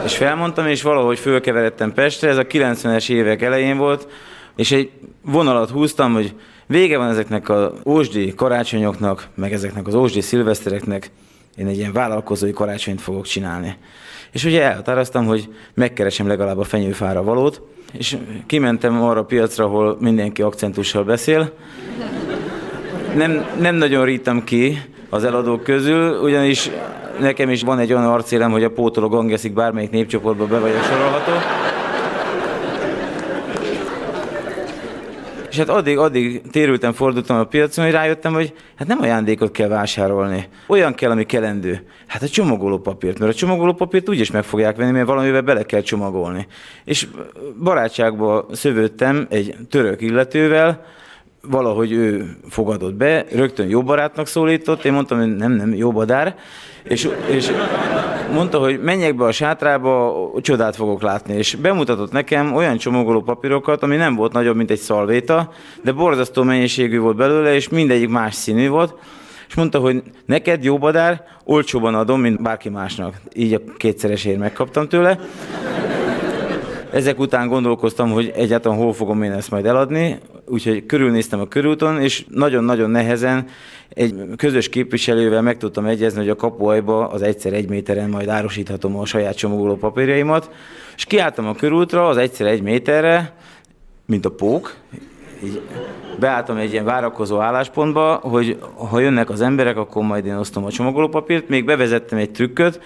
És 0.05 0.17
felmondtam, 0.17 0.67
és 0.67 0.83
valahogy 0.83 1.19
fölkeveredtem 1.19 1.93
Pestre, 1.93 2.29
ez 2.29 2.37
a 2.37 2.47
90-es 2.47 3.11
évek 3.11 3.43
elején 3.43 3.77
volt, 3.77 4.09
és 4.57 4.73
egy 4.73 4.91
vonalat 5.23 5.71
húztam, 5.71 6.13
hogy 6.13 6.35
vége 6.67 6.99
van 6.99 7.09
ezeknek 7.09 7.49
az 7.49 7.71
ósdi 7.85 8.35
karácsonyoknak, 8.35 9.27
meg 9.35 9.53
ezeknek 9.53 9.87
az 9.87 9.95
ósdi 9.95 10.21
szilvesztereknek, 10.21 11.11
én 11.57 11.67
egy 11.67 11.77
ilyen 11.77 11.93
vállalkozói 11.93 12.53
karácsonyt 12.53 13.01
fogok 13.01 13.27
csinálni. 13.27 13.77
És 14.35 14.45
ugye 14.45 14.63
elhatároztam, 14.63 15.27
hogy 15.27 15.49
megkeresem 15.75 16.27
legalább 16.27 16.59
a 16.59 16.65
fenyőfára 16.65 17.23
valót, 17.23 17.63
és 17.93 18.17
kimentem 18.47 19.03
arra 19.03 19.21
a 19.21 19.25
piacra, 19.25 19.65
ahol 19.65 19.97
mindenki 20.01 20.43
akcentussal 20.43 21.05
beszél. 21.05 21.53
Nem, 23.15 23.47
nem 23.61 23.75
nagyon 23.75 24.05
rítam 24.05 24.45
ki 24.45 24.83
az 25.09 25.25
eladók 25.25 25.63
közül, 25.63 26.21
ugyanis 26.23 26.71
nekem 27.21 27.51
is 27.51 27.63
van 27.63 27.79
egy 27.79 27.93
olyan 27.93 28.07
arcélem, 28.07 28.51
hogy 28.51 28.65
a 28.65 28.71
pótoló 28.71 29.09
gangeszik 29.09 29.53
bármelyik 29.53 29.91
népcsoportba 29.91 30.47
be 30.47 30.59
vagyok 30.59 30.83
sorolható. 30.83 31.33
És 35.55 35.61
hát 35.61 35.69
addig, 35.69 35.99
addig 35.99 36.43
térültem, 36.51 36.93
fordultam 36.93 37.39
a 37.39 37.45
piacon, 37.45 37.85
hogy 37.85 37.95
rájöttem, 37.95 38.33
hogy 38.33 38.53
hát 38.77 38.89
nem 38.89 39.01
ajándékot 39.01 39.51
kell 39.51 39.69
vásárolni. 39.69 40.49
Olyan 40.67 40.95
kell, 40.95 41.11
ami 41.11 41.25
kelendő. 41.25 41.87
Hát 42.07 42.23
a 42.23 42.29
csomagolópapírt, 42.29 43.19
mert 43.19 43.33
a 43.33 43.37
csomagolópapírt 43.37 44.09
úgyis 44.09 44.31
meg 44.31 44.45
fogják 44.45 44.77
venni, 44.77 44.91
mert 44.91 45.07
valamivel 45.07 45.41
bele 45.41 45.63
kell 45.63 45.81
csomagolni. 45.81 46.47
És 46.85 47.07
barátságba 47.63 48.47
szövődtem 48.53 49.27
egy 49.31 49.57
török 49.71 50.01
illetővel, 50.01 50.85
valahogy 51.51 51.93
ő 51.93 52.37
fogadott 52.49 52.95
be, 52.95 53.25
rögtön 53.33 53.69
jó 53.69 53.83
barátnak 53.83 54.27
szólított, 54.27 54.85
én 54.85 54.93
mondtam, 54.93 55.19
hogy 55.19 55.37
nem, 55.37 55.53
nem, 55.53 55.75
jó 55.75 55.93
badár, 55.93 56.37
és, 56.83 57.09
és 57.31 57.51
mondta, 58.33 58.59
hogy 58.59 58.81
menjek 58.83 59.17
be 59.17 59.25
a 59.25 59.33
sátrába, 59.33 60.31
csodát 60.41 60.77
fogok 60.77 61.03
látni, 61.03 61.35
és 61.35 61.55
bemutatott 61.55 62.13
nekem 62.13 62.55
olyan 62.55 62.77
csomagoló 62.77 63.23
papírokat, 63.23 63.83
ami 63.83 63.97
nem 63.97 64.15
volt 64.15 64.33
nagyobb, 64.33 64.57
mint 64.57 64.71
egy 64.71 64.79
szalvéta, 64.79 65.53
de 65.83 65.93
borzasztó 65.93 66.43
mennyiségű 66.43 66.99
volt 66.99 67.17
belőle, 67.17 67.55
és 67.55 67.69
mindegyik 67.69 68.09
más 68.09 68.35
színű 68.35 68.69
volt, 68.69 68.95
és 69.49 69.55
mondta, 69.55 69.79
hogy 69.79 70.03
neked 70.27 70.65
jó 70.65 70.79
badár, 70.79 71.25
olcsóban 71.45 71.95
adom, 71.95 72.21
mint 72.21 72.43
bárki 72.43 72.69
másnak. 72.69 73.21
Így 73.35 73.53
a 73.53 73.61
kétszeresért 73.77 74.39
megkaptam 74.39 74.89
tőle. 74.89 75.19
Ezek 76.93 77.19
után 77.19 77.49
gondolkoztam, 77.49 78.11
hogy 78.11 78.33
egyáltalán 78.35 78.79
hol 78.79 78.93
fogom 78.93 79.23
én 79.23 79.33
ezt 79.33 79.51
majd 79.51 79.67
eladni, 79.67 80.19
úgyhogy 80.47 80.87
körülnéztem 80.87 81.41
a 81.41 81.49
körúton, 81.49 82.01
és 82.01 82.25
nagyon-nagyon 82.29 82.91
nehezen 82.91 83.47
egy 83.89 84.15
közös 84.37 84.69
képviselővel 84.69 85.43
meg 85.43 85.57
tudtam 85.57 85.87
egyezni, 85.87 86.19
hogy 86.19 86.29
a 86.29 86.37
kapuajba 86.37 87.09
az 87.09 87.23
egyszer 87.23 87.53
egy 87.53 87.69
méteren 87.69 88.11
majd 88.11 88.29
árusíthatom 88.29 88.97
a 88.97 89.05
saját 89.05 89.37
csomagoló 89.37 89.77
papírjaimat, 89.77 90.51
és 90.97 91.05
kiálltam 91.05 91.47
a 91.47 91.55
körútra 91.55 92.09
az 92.09 92.17
egyszer 92.17 92.47
egy 92.47 92.63
méterre, 92.63 93.35
mint 94.07 94.25
a 94.25 94.31
pók, 94.31 94.77
így 95.45 95.61
beálltam 96.19 96.57
egy 96.57 96.73
ilyen 96.73 96.85
várakozó 96.85 97.41
álláspontba, 97.41 98.15
hogy 98.15 98.59
ha 98.91 99.01
jönnek 99.01 99.31
az 99.31 99.41
emberek, 99.41 99.77
akkor 99.77 100.03
majd 100.03 100.27
én 100.27 100.37
osztom 100.37 100.65
a 100.65 100.71
csomagolópapírt. 100.71 101.49
Még 101.49 101.65
bevezettem 101.65 102.19
egy 102.19 102.31
trükköt, 102.31 102.81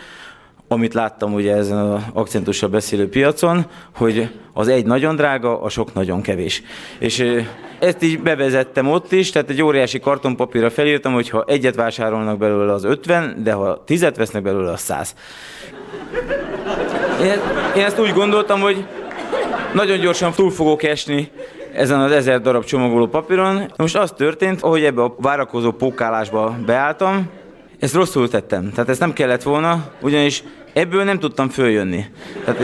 amit 0.69 0.95
láttam 0.95 1.35
ugye 1.35 1.55
ezen 1.55 1.79
az 1.79 2.03
akcentussal 2.13 2.69
beszélő 2.69 3.09
piacon, 3.09 3.67
hogy 3.97 4.29
az 4.53 4.69
egy 4.69 4.87
nagyon 4.87 5.17
drága, 5.17 5.61
a 5.61 5.69
sok 5.69 5.95
nagyon 5.95 6.21
kevés. 6.21 6.63
És 6.99 7.25
ezt 7.79 8.03
így 8.03 8.21
bevezettem 8.21 8.89
ott 8.89 9.13
is, 9.13 9.31
tehát 9.31 9.51
egy 9.51 9.63
óriási 9.63 10.01
kartonpapírra 10.01 10.71
felírtam, 10.71 11.13
hogy 11.13 11.29
ha 11.29 11.45
egyet 11.47 11.75
vásárolnak 11.75 12.39
belőle 12.39 12.73
az 12.73 12.85
50, 12.85 13.43
de 13.43 13.53
ha 13.53 13.83
tizet 13.85 14.17
vesznek 14.17 14.43
belőle 14.43 14.71
az 14.71 14.81
100. 14.81 15.15
Én, 17.77 17.85
ezt 17.85 18.01
úgy 18.01 18.13
gondoltam, 18.13 18.61
hogy 18.61 18.85
nagyon 19.75 20.01
gyorsan 20.01 20.33
túl 20.33 20.51
fogok 20.51 20.83
esni 20.83 21.31
ezen 21.73 22.01
az 22.01 22.13
ezer 22.13 22.41
darab 22.41 22.65
csomagoló 22.65 23.07
papíron. 23.07 23.73
Most 23.77 23.97
az 23.97 24.13
történt, 24.17 24.63
ahogy 24.63 24.85
ebbe 24.85 25.03
a 25.03 25.15
várakozó 25.19 25.71
pókálásba 25.71 26.57
beálltam, 26.67 27.31
ezt 27.79 27.95
rosszul 27.95 28.29
tettem. 28.29 28.71
Tehát 28.71 28.89
ezt 28.89 29.01
nem 29.01 29.13
kellett 29.13 29.43
volna, 29.43 29.93
ugyanis 30.01 30.43
ebből 30.73 31.05
nem 31.05 31.19
tudtam 31.19 31.49
följönni. 31.49 32.05
Tehát 32.45 32.61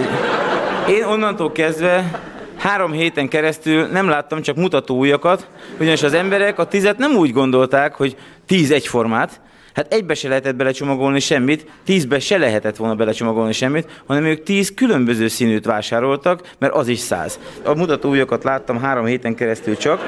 én 0.88 1.04
onnantól 1.04 1.52
kezdve 1.52 2.20
három 2.56 2.92
héten 2.92 3.28
keresztül 3.28 3.86
nem 3.86 4.08
láttam 4.08 4.42
csak 4.42 4.56
mutató 4.56 4.98
ujjakat, 4.98 5.48
ugyanis 5.80 6.02
az 6.02 6.14
emberek 6.14 6.58
a 6.58 6.66
tizet 6.66 6.98
nem 6.98 7.16
úgy 7.16 7.32
gondolták, 7.32 7.94
hogy 7.94 8.16
tíz 8.46 8.70
egyformát, 8.70 9.40
Hát 9.74 9.92
egybe 9.92 10.14
se 10.14 10.28
lehetett 10.28 10.56
belecsomagolni 10.56 11.20
semmit, 11.20 11.66
tízbe 11.84 12.18
se 12.18 12.38
lehetett 12.38 12.76
volna 12.76 12.94
belecsomagolni 12.94 13.52
semmit, 13.52 14.02
hanem 14.06 14.24
ők 14.24 14.42
tíz 14.42 14.74
különböző 14.74 15.28
színűt 15.28 15.64
vásároltak, 15.64 16.54
mert 16.58 16.74
az 16.74 16.88
is 16.88 16.98
száz. 16.98 17.38
A 17.64 17.74
mutató 17.74 18.08
ujjakat 18.08 18.44
láttam 18.44 18.80
három 18.80 19.04
héten 19.04 19.34
keresztül 19.34 19.76
csak, 19.76 20.00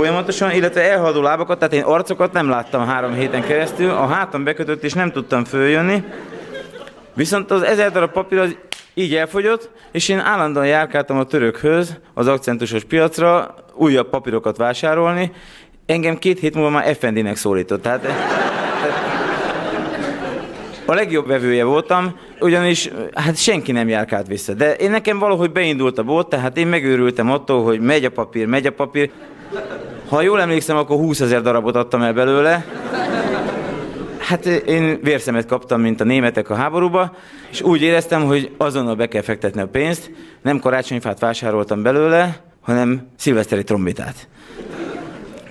folyamatosan, 0.00 0.50
illetve 0.50 0.90
elhaladó 0.90 1.22
lábakat, 1.22 1.58
tehát 1.58 1.74
én 1.74 1.82
arcokat 1.82 2.32
nem 2.32 2.48
láttam 2.48 2.86
három 2.86 3.14
héten 3.14 3.42
keresztül, 3.42 3.90
a 3.90 4.06
hátam 4.06 4.44
bekötött 4.44 4.84
és 4.84 4.92
nem 4.92 5.10
tudtam 5.10 5.44
följönni, 5.44 6.04
viszont 7.14 7.50
az 7.50 7.62
ezer 7.62 7.92
darab 7.92 8.12
papír 8.12 8.38
az 8.38 8.56
így 8.94 9.14
elfogyott, 9.14 9.70
és 9.92 10.08
én 10.08 10.18
állandóan 10.18 10.66
járkáltam 10.66 11.18
a 11.18 11.24
törökhöz, 11.24 11.96
az 12.14 12.26
akcentusos 12.26 12.84
piacra, 12.84 13.54
újabb 13.74 14.08
papírokat 14.08 14.56
vásárolni, 14.56 15.32
engem 15.86 16.18
két 16.18 16.38
hét 16.38 16.54
múlva 16.54 16.70
már 16.70 16.88
Effendinek 16.88 17.36
szólított. 17.36 17.82
Tehát, 17.82 18.06
a 20.86 20.94
legjobb 20.94 21.26
vevője 21.26 21.64
voltam, 21.64 22.18
ugyanis 22.38 22.90
hát 23.14 23.36
senki 23.36 23.72
nem 23.72 23.88
járkált 23.88 24.26
vissza. 24.26 24.54
De 24.54 24.74
én 24.74 24.90
nekem 24.90 25.18
valahogy 25.18 25.52
beindult 25.52 25.98
a 25.98 26.02
bolt, 26.02 26.28
tehát 26.28 26.56
én 26.56 26.66
megőrültem 26.66 27.30
attól, 27.30 27.64
hogy 27.64 27.80
megy 27.80 28.04
a 28.04 28.10
papír, 28.10 28.46
megy 28.46 28.66
a 28.66 28.72
papír. 28.72 29.10
Ha 30.08 30.22
jól 30.22 30.40
emlékszem, 30.40 30.76
akkor 30.76 30.96
20 30.96 31.20
ezer 31.20 31.42
darabot 31.42 31.76
adtam 31.76 32.02
el 32.02 32.12
belőle. 32.12 32.64
Hát 34.18 34.46
én 34.46 34.98
vérszemet 35.02 35.46
kaptam, 35.46 35.80
mint 35.80 36.00
a 36.00 36.04
németek 36.04 36.50
a 36.50 36.54
háborúba, 36.54 37.16
és 37.50 37.62
úgy 37.62 37.82
éreztem, 37.82 38.24
hogy 38.24 38.50
azonnal 38.56 38.94
be 38.94 39.08
kell 39.08 39.22
fektetni 39.22 39.60
a 39.60 39.66
pénzt. 39.66 40.10
Nem 40.42 40.58
karácsonyfát 40.58 41.20
vásároltam 41.20 41.82
belőle, 41.82 42.42
hanem 42.60 43.08
szilveszteri 43.16 43.64
trombitát. 43.64 44.28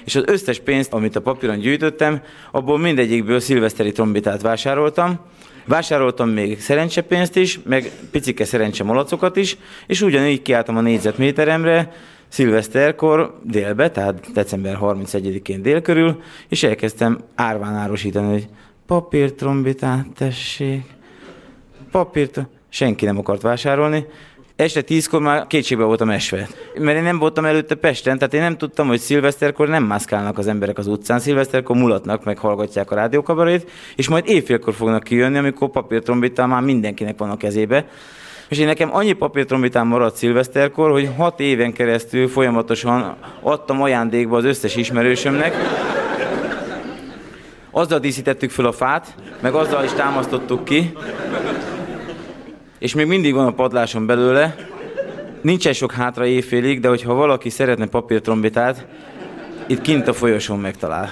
És 0.05 0.15
az 0.15 0.23
összes 0.25 0.59
pénzt, 0.59 0.93
amit 0.93 1.15
a 1.15 1.21
papíron 1.21 1.59
gyűjtöttem, 1.59 2.21
abból 2.51 2.77
mindegyikből 2.77 3.39
szilveszteri 3.39 3.91
trombitát 3.91 4.41
vásároltam. 4.41 5.19
Vásároltam 5.65 6.29
még 6.29 6.61
szerencsepénzt 6.61 7.35
is, 7.35 7.59
meg 7.65 7.91
picike 8.11 8.45
szerencse 8.45 8.83
malacokat 8.83 9.35
is, 9.35 9.57
és 9.87 10.01
ugyanígy 10.01 10.41
kiálltam 10.41 10.77
a 10.77 10.81
négyzetméteremre, 10.81 11.93
szilveszterkor 12.29 13.39
délbe, 13.43 13.91
tehát 13.91 14.31
december 14.33 14.77
31-én 14.81 15.61
dél 15.61 15.81
körül, 15.81 16.21
és 16.47 16.63
elkezdtem 16.63 17.19
árván 17.35 17.75
árusítani, 17.75 18.31
hogy 18.31 18.47
papírtrombitát 18.85 20.05
tessék, 20.15 20.83
papírt, 21.91 22.41
senki 22.69 23.05
nem 23.05 23.17
akart 23.17 23.41
vásárolni, 23.41 24.05
este 24.59 24.81
tízkor 24.81 25.21
már 25.21 25.47
kétségbe 25.47 25.83
voltam 25.83 26.09
esve. 26.09 26.47
Mert 26.75 26.97
én 26.97 27.03
nem 27.03 27.19
voltam 27.19 27.45
előtte 27.45 27.75
Pesten, 27.75 28.17
tehát 28.17 28.33
én 28.33 28.41
nem 28.41 28.57
tudtam, 28.57 28.87
hogy 28.87 28.99
szilveszterkor 28.99 29.67
nem 29.67 29.83
mászkálnak 29.83 30.37
az 30.37 30.47
emberek 30.47 30.77
az 30.77 30.87
utcán, 30.87 31.19
szilveszterkor 31.19 31.75
mulatnak, 31.75 32.23
meg 32.23 32.37
hallgatják 32.37 32.91
a 32.91 32.95
rádiókabarét, 32.95 33.71
és 33.95 34.07
majd 34.07 34.27
évfélkor 34.27 34.73
fognak 34.73 35.03
kijönni, 35.03 35.37
amikor 35.37 35.69
papírtrombitál 35.69 36.47
már 36.47 36.61
mindenkinek 36.61 37.17
van 37.17 37.29
a 37.29 37.37
kezébe. 37.37 37.85
És 38.49 38.57
én 38.57 38.65
nekem 38.65 38.95
annyi 38.95 39.13
papírtrombitám 39.13 39.87
maradt 39.87 40.15
szilveszterkor, 40.15 40.91
hogy 40.91 41.09
hat 41.17 41.39
éven 41.39 41.73
keresztül 41.73 42.27
folyamatosan 42.27 43.15
adtam 43.41 43.81
ajándékba 43.81 44.37
az 44.37 44.43
összes 44.43 44.75
ismerősömnek. 44.75 45.55
Azzal 47.71 47.99
díszítettük 47.99 48.51
föl 48.51 48.65
a 48.65 48.71
fát, 48.71 49.15
meg 49.39 49.53
azzal 49.53 49.83
is 49.83 49.91
támasztottuk 49.91 50.65
ki, 50.65 50.93
és 52.79 52.93
még 52.93 53.05
mindig 53.07 53.33
van 53.33 53.45
a 53.45 53.53
padláson 53.53 54.05
belőle. 54.05 54.55
Nincsen 55.41 55.73
sok 55.73 55.91
hátra 55.91 56.25
éjfélig, 56.25 56.79
de 56.79 56.87
hogyha 56.87 57.13
valaki 57.13 57.49
szeretne 57.49 57.85
papírtrombitát, 57.87 58.85
itt 59.67 59.81
kint 59.81 60.07
a 60.07 60.13
folyosón 60.13 60.59
megtalál. 60.59 61.11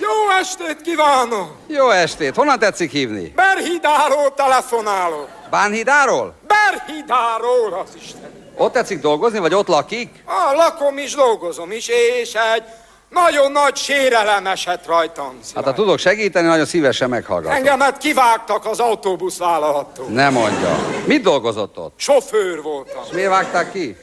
Jó 0.00 0.29
estét 0.40 0.80
kívánok! 0.82 1.48
Jó 1.66 1.90
estét! 1.90 2.34
Honnan 2.34 2.58
tetszik 2.58 2.90
hívni? 2.90 3.32
Berhidáról 3.36 4.34
telefonálok. 4.34 5.28
Bánhidáról? 5.50 6.34
Berhidáról, 6.46 7.84
az 7.84 7.90
Isten. 8.02 8.30
Ott 8.56 8.72
tetszik 8.72 9.00
dolgozni, 9.00 9.38
vagy 9.38 9.54
ott 9.54 9.66
lakik? 9.66 10.08
Ah, 10.24 10.56
lakom 10.56 10.98
is, 10.98 11.14
dolgozom 11.14 11.70
is, 11.70 11.88
és 11.88 12.32
egy 12.54 12.62
nagyon 13.08 13.52
nagy 13.52 13.76
sérelem 13.76 14.46
esett 14.46 14.86
rajtam. 14.86 15.38
Hát 15.54 15.64
ha 15.64 15.72
tudok 15.72 15.98
segíteni, 15.98 16.46
nagyon 16.46 16.64
szívesen 16.66 17.08
meghallgatom. 17.08 17.56
Engemet 17.56 17.98
kivágtak 17.98 18.66
az 18.66 18.78
autóbusz 18.80 19.38
vállalattól. 19.38 20.06
Ne 20.06 20.30
mondja. 20.30 20.78
Mit 21.04 21.22
dolgozott 21.22 21.78
ott? 21.78 21.94
Sofőr 21.96 22.62
voltam. 22.62 23.02
És 23.06 23.12
miért 23.14 23.30
vágták 23.30 23.72
ki? 23.72 23.96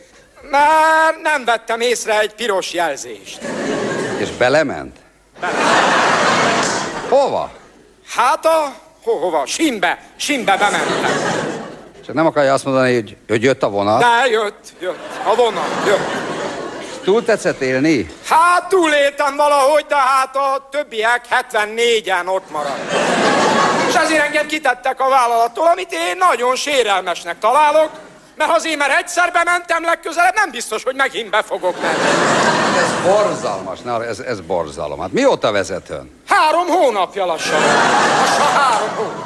Mert 0.49 1.21
nem 1.21 1.45
vettem 1.45 1.79
észre 1.79 2.19
egy 2.19 2.33
piros 2.33 2.73
jelzést. 2.73 3.39
És 4.19 4.29
belement? 4.29 4.95
Hova? 7.09 7.51
Hát 8.15 8.45
a... 8.45 8.73
Ho, 9.03 9.11
hova? 9.11 9.45
Simbe. 9.45 9.99
Simbe 10.15 10.57
bementem. 10.57 11.11
Csak 12.05 12.15
nem 12.15 12.25
akarja 12.25 12.53
azt 12.53 12.65
mondani, 12.65 12.93
hogy, 12.93 13.17
hogy 13.27 13.43
jött 13.43 13.63
a 13.63 13.69
vonat. 13.69 13.99
De 13.99 14.27
jött, 14.29 14.73
jött. 14.79 14.99
A 15.23 15.35
vonat, 15.35 15.67
jött. 15.85 16.25
Túl 17.03 17.23
tetszett 17.23 17.61
élni? 17.61 18.09
Hát 18.29 18.67
túléltem 18.67 19.35
valahogy, 19.35 19.85
de 19.87 19.95
hát 19.95 20.35
a 20.35 20.67
többiek 20.71 21.21
74-en 21.29 22.27
ott 22.27 22.51
maradt. 22.51 22.93
És 23.87 23.95
ezért 23.95 24.23
engem 24.23 24.47
kitettek 24.47 24.99
a 24.99 25.09
vállalattól, 25.09 25.67
amit 25.67 25.91
én 25.91 26.17
nagyon 26.17 26.55
sérelmesnek 26.55 27.39
találok, 27.39 27.89
mert 28.37 28.51
azért, 28.51 28.77
mert 28.77 28.97
egyszer 28.97 29.31
bementem 29.31 29.83
legközelebb, 29.83 30.35
nem 30.35 30.51
biztos, 30.51 30.83
hogy 30.83 30.95
megint 30.95 31.29
be 31.29 31.41
fogok 31.41 31.81
menni. 31.81 32.09
Ez 32.77 32.91
borzalmas, 33.03 33.79
na, 33.79 34.05
ez, 34.05 34.19
ez 34.19 34.41
borzalom. 34.41 34.99
Hát 34.99 35.11
mióta 35.11 35.51
vezet 35.51 35.89
ön? 35.89 36.21
Három 36.27 36.67
hónapja 36.67 37.25
lassan. 37.25 37.59
Lassan 37.61 38.51
három 38.53 38.95
hónap. 38.95 39.25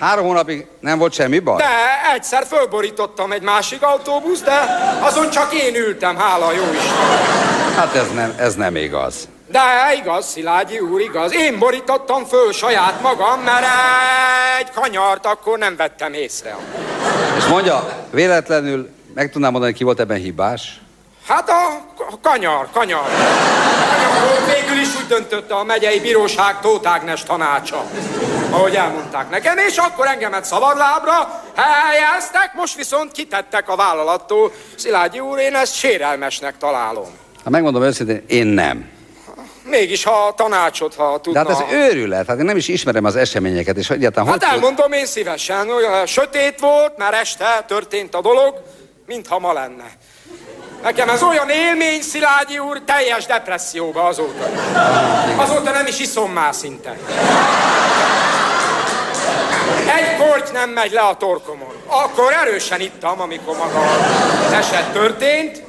Három 0.00 0.24
hónapig 0.24 0.66
nem 0.80 0.98
volt 0.98 1.12
semmi 1.12 1.38
baj? 1.38 1.56
De 1.56 2.10
egyszer 2.14 2.46
fölborítottam 2.46 3.32
egy 3.32 3.42
másik 3.42 3.82
autóbusz, 3.82 4.40
de 4.40 4.60
azon 5.00 5.30
csak 5.30 5.54
én 5.54 5.74
ültem, 5.74 6.16
hála 6.16 6.52
jó 6.52 6.62
Isten. 6.72 7.74
Hát 7.76 7.94
ez 7.94 8.10
nem, 8.14 8.34
ez 8.38 8.54
nem 8.54 8.76
igaz. 8.76 9.28
De 9.50 9.94
igaz, 10.00 10.26
Szilágyi 10.26 10.78
úr, 10.78 11.00
igaz. 11.00 11.34
Én 11.34 11.58
borítottam 11.58 12.24
föl 12.24 12.52
saját 12.52 13.02
magam, 13.02 13.40
mert 13.40 13.66
egy 14.58 14.70
kanyart 14.70 15.26
akkor 15.26 15.58
nem 15.58 15.76
vettem 15.76 16.12
észre. 16.12 16.56
És 17.36 17.46
mondja, 17.46 18.06
véletlenül 18.10 18.90
meg 19.14 19.30
tudnám 19.30 19.52
mondani, 19.52 19.72
ki 19.72 19.84
volt 19.84 20.00
ebben 20.00 20.16
hibás? 20.16 20.80
Hát 21.26 21.48
a 21.48 21.84
kanyar, 22.22 22.68
kanyar. 22.72 23.02
Kanyar 23.02 24.54
végül 24.54 24.80
is 24.80 24.96
úgy 24.96 25.06
döntött 25.06 25.50
a 25.50 25.64
megyei 25.64 26.00
bíróság 26.00 26.60
Tóth 26.60 26.88
Ágnes 26.88 27.22
tanácsa, 27.22 27.84
ahogy 28.50 28.74
elmondták 28.74 29.30
nekem, 29.30 29.58
és 29.58 29.76
akkor 29.76 30.06
engemet 30.06 30.44
szabadlábra 30.44 31.42
helyeztek, 31.54 32.50
most 32.54 32.74
viszont 32.76 33.12
kitettek 33.12 33.68
a 33.68 33.76
vállalattól. 33.76 34.52
Szilágyi 34.76 35.20
úr, 35.20 35.38
én 35.38 35.54
ezt 35.54 35.74
sérelmesnek 35.74 36.58
találom. 36.58 37.08
Hát 37.44 37.50
megmondom 37.50 37.82
őszintén, 37.82 38.24
én 38.26 38.46
nem. 38.46 38.96
Mégis, 39.68 40.04
ha 40.04 40.32
tanácsot, 40.36 40.94
ha 40.94 41.12
De 41.12 41.20
tudna... 41.20 41.38
hát 41.38 41.48
ez 41.50 41.72
őrület, 41.72 42.26
hát 42.26 42.38
én 42.38 42.44
nem 42.44 42.56
is 42.56 42.68
ismerem 42.68 43.04
az 43.04 43.16
eseményeket, 43.16 43.76
és 43.76 43.90
egyáltalán 43.90 44.28
Hát 44.28 44.44
hogy... 44.44 44.52
elmondom 44.54 44.92
én 44.92 45.06
szívesen, 45.06 45.70
olyan 45.70 46.06
sötét 46.06 46.60
volt, 46.60 46.96
mert 46.96 47.14
este 47.14 47.64
történt 47.66 48.14
a 48.14 48.20
dolog, 48.20 48.62
mintha 49.06 49.38
ma 49.38 49.52
lenne. 49.52 49.84
Nekem 50.82 51.08
ez 51.08 51.22
olyan 51.22 51.48
élmény, 51.50 52.00
Szilágyi 52.02 52.58
úr, 52.58 52.80
teljes 52.84 53.26
depresszióba 53.26 54.04
azóta. 54.06 54.48
Azóta 55.36 55.70
nem 55.70 55.86
is 55.86 55.98
iszom 56.00 56.32
már 56.32 56.54
szinte. 56.54 56.96
Egy 59.96 60.16
korty 60.16 60.52
nem 60.52 60.70
megy 60.70 60.92
le 60.92 61.00
a 61.00 61.16
torkomon. 61.16 61.72
Akkor 61.86 62.32
erősen 62.32 62.80
ittam, 62.80 63.20
amikor 63.20 63.56
maga 63.56 63.80
az 64.46 64.52
eset 64.52 64.92
történt. 64.92 65.62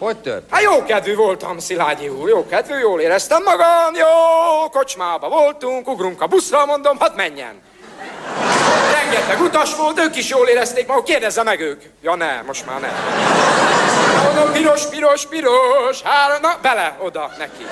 Hogy 0.00 0.16
tört? 0.16 0.42
Hát 0.50 0.62
jó 0.62 0.84
kedvű 0.84 1.14
voltam, 1.14 1.58
Szilágyi 1.58 2.08
úr, 2.08 2.28
jó 2.28 2.46
kedvű, 2.46 2.78
jól 2.78 3.00
éreztem 3.00 3.42
magam, 3.42 3.94
jó, 3.94 4.68
kocsmába 4.70 5.28
voltunk, 5.28 5.88
ugrunk 5.88 6.22
a 6.22 6.26
buszra, 6.26 6.66
mondom, 6.66 6.96
hadd 6.98 7.14
menjen. 7.16 7.60
Rengeteg 8.92 9.40
utas 9.40 9.76
volt, 9.76 9.98
ők 9.98 10.16
is 10.16 10.28
jól 10.28 10.48
érezték 10.48 10.86
maguk, 10.86 11.04
kérdezze 11.04 11.42
meg 11.42 11.60
ők. 11.60 11.82
Ja 12.02 12.14
ne, 12.14 12.42
most 12.46 12.66
már 12.66 12.80
nem. 12.80 12.90
Mondom, 14.24 14.52
piros, 14.52 14.86
piros, 14.86 15.26
piros, 15.26 16.02
három, 16.02 16.40
na, 16.40 16.58
bele, 16.62 16.96
oda, 17.02 17.30
neki. 17.38 17.66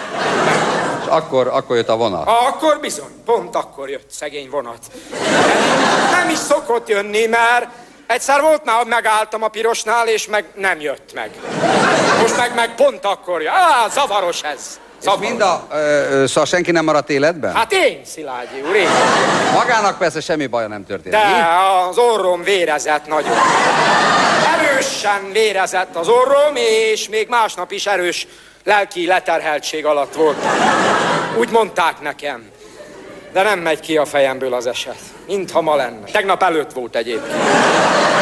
És 1.02 1.06
akkor, 1.08 1.46
akkor 1.46 1.76
jött 1.76 1.88
a 1.88 1.96
vonat. 1.96 2.28
Akkor 2.28 2.78
bizony, 2.80 3.22
pont 3.24 3.54
akkor 3.54 3.90
jött 3.90 4.10
szegény 4.10 4.50
vonat. 4.50 4.78
Nem 6.10 6.28
is 6.28 6.38
szokott 6.38 6.88
jönni, 6.88 7.26
mert 7.26 7.66
egyszer 8.08 8.40
volt 8.40 8.64
már, 8.64 8.84
megálltam 8.84 9.42
a 9.42 9.48
pirosnál, 9.48 10.08
és 10.08 10.26
meg 10.26 10.44
nem 10.54 10.80
jött 10.80 11.10
meg. 11.14 11.30
Most 12.20 12.36
meg, 12.36 12.54
meg 12.54 12.74
pont 12.74 13.04
akkor. 13.04 13.46
Á, 13.46 13.88
zavaros 13.88 14.42
ez. 14.42 14.80
És 14.98 15.04
Zavaros. 15.04 15.28
mind 15.28 15.40
a... 15.40 15.66
Ö, 15.70 15.76
ö, 16.22 16.26
szóval 16.26 16.44
senki 16.44 16.70
nem 16.70 16.84
maradt 16.84 17.10
életben? 17.10 17.54
Hát 17.54 17.72
én, 17.72 18.00
Szilágyi 18.04 18.60
úr, 18.68 18.74
én. 18.76 18.88
Magának 19.54 19.98
persze 19.98 20.20
semmi 20.20 20.46
baja 20.46 20.66
nem 20.66 20.86
történt. 20.86 21.14
De 21.14 21.24
Mi? 21.26 21.40
az 21.88 21.98
orrom 21.98 22.42
vérezett 22.42 23.06
nagyon. 23.06 23.36
Erősen 24.58 25.32
vérezett 25.32 25.96
az 25.96 26.08
orrom, 26.08 26.56
és 26.56 27.08
még 27.08 27.28
másnap 27.28 27.70
is 27.72 27.86
erős 27.86 28.26
lelki 28.64 29.06
leterheltség 29.06 29.86
alatt 29.86 30.14
volt. 30.14 30.36
Úgy 31.38 31.50
mondták 31.50 32.00
nekem. 32.00 32.50
De 33.32 33.42
nem 33.42 33.58
megy 33.58 33.80
ki 33.80 33.96
a 33.96 34.04
fejemből 34.04 34.54
az 34.54 34.66
eset. 34.66 34.98
Mintha 35.28 35.60
ma 35.60 35.76
lenne. 35.76 36.04
Tegnap 36.12 36.42
előtt 36.42 36.72
volt 36.72 36.96
egyébként. 36.96 37.32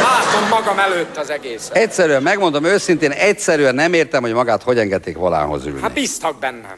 Látom 0.02 0.48
magam 0.48 0.78
előtt 0.78 1.16
az 1.16 1.30
egészet. 1.30 1.76
Egyszerűen, 1.76 2.22
megmondom 2.22 2.64
őszintén, 2.64 3.10
egyszerűen 3.10 3.74
nem 3.74 3.92
értem, 3.92 4.22
hogy 4.22 4.32
magát 4.32 4.62
hogy 4.62 4.78
engedték 4.78 5.16
volánhoz 5.16 5.66
ülni. 5.66 5.80
Hát 5.80 5.92
bíztak 5.92 6.38
bennem. 6.38 6.76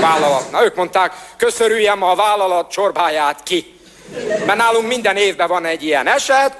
Vállalat. 0.00 0.50
Na, 0.50 0.64
ők 0.64 0.74
mondták, 0.74 1.12
köszörüljem 1.36 2.02
a 2.02 2.14
vállalat 2.14 2.70
csorbáját 2.70 3.42
ki. 3.42 3.78
Mert 4.46 4.58
nálunk 4.58 4.86
minden 4.86 5.16
évben 5.16 5.48
van 5.48 5.64
egy 5.64 5.82
ilyen 5.82 6.06
eset, 6.06 6.56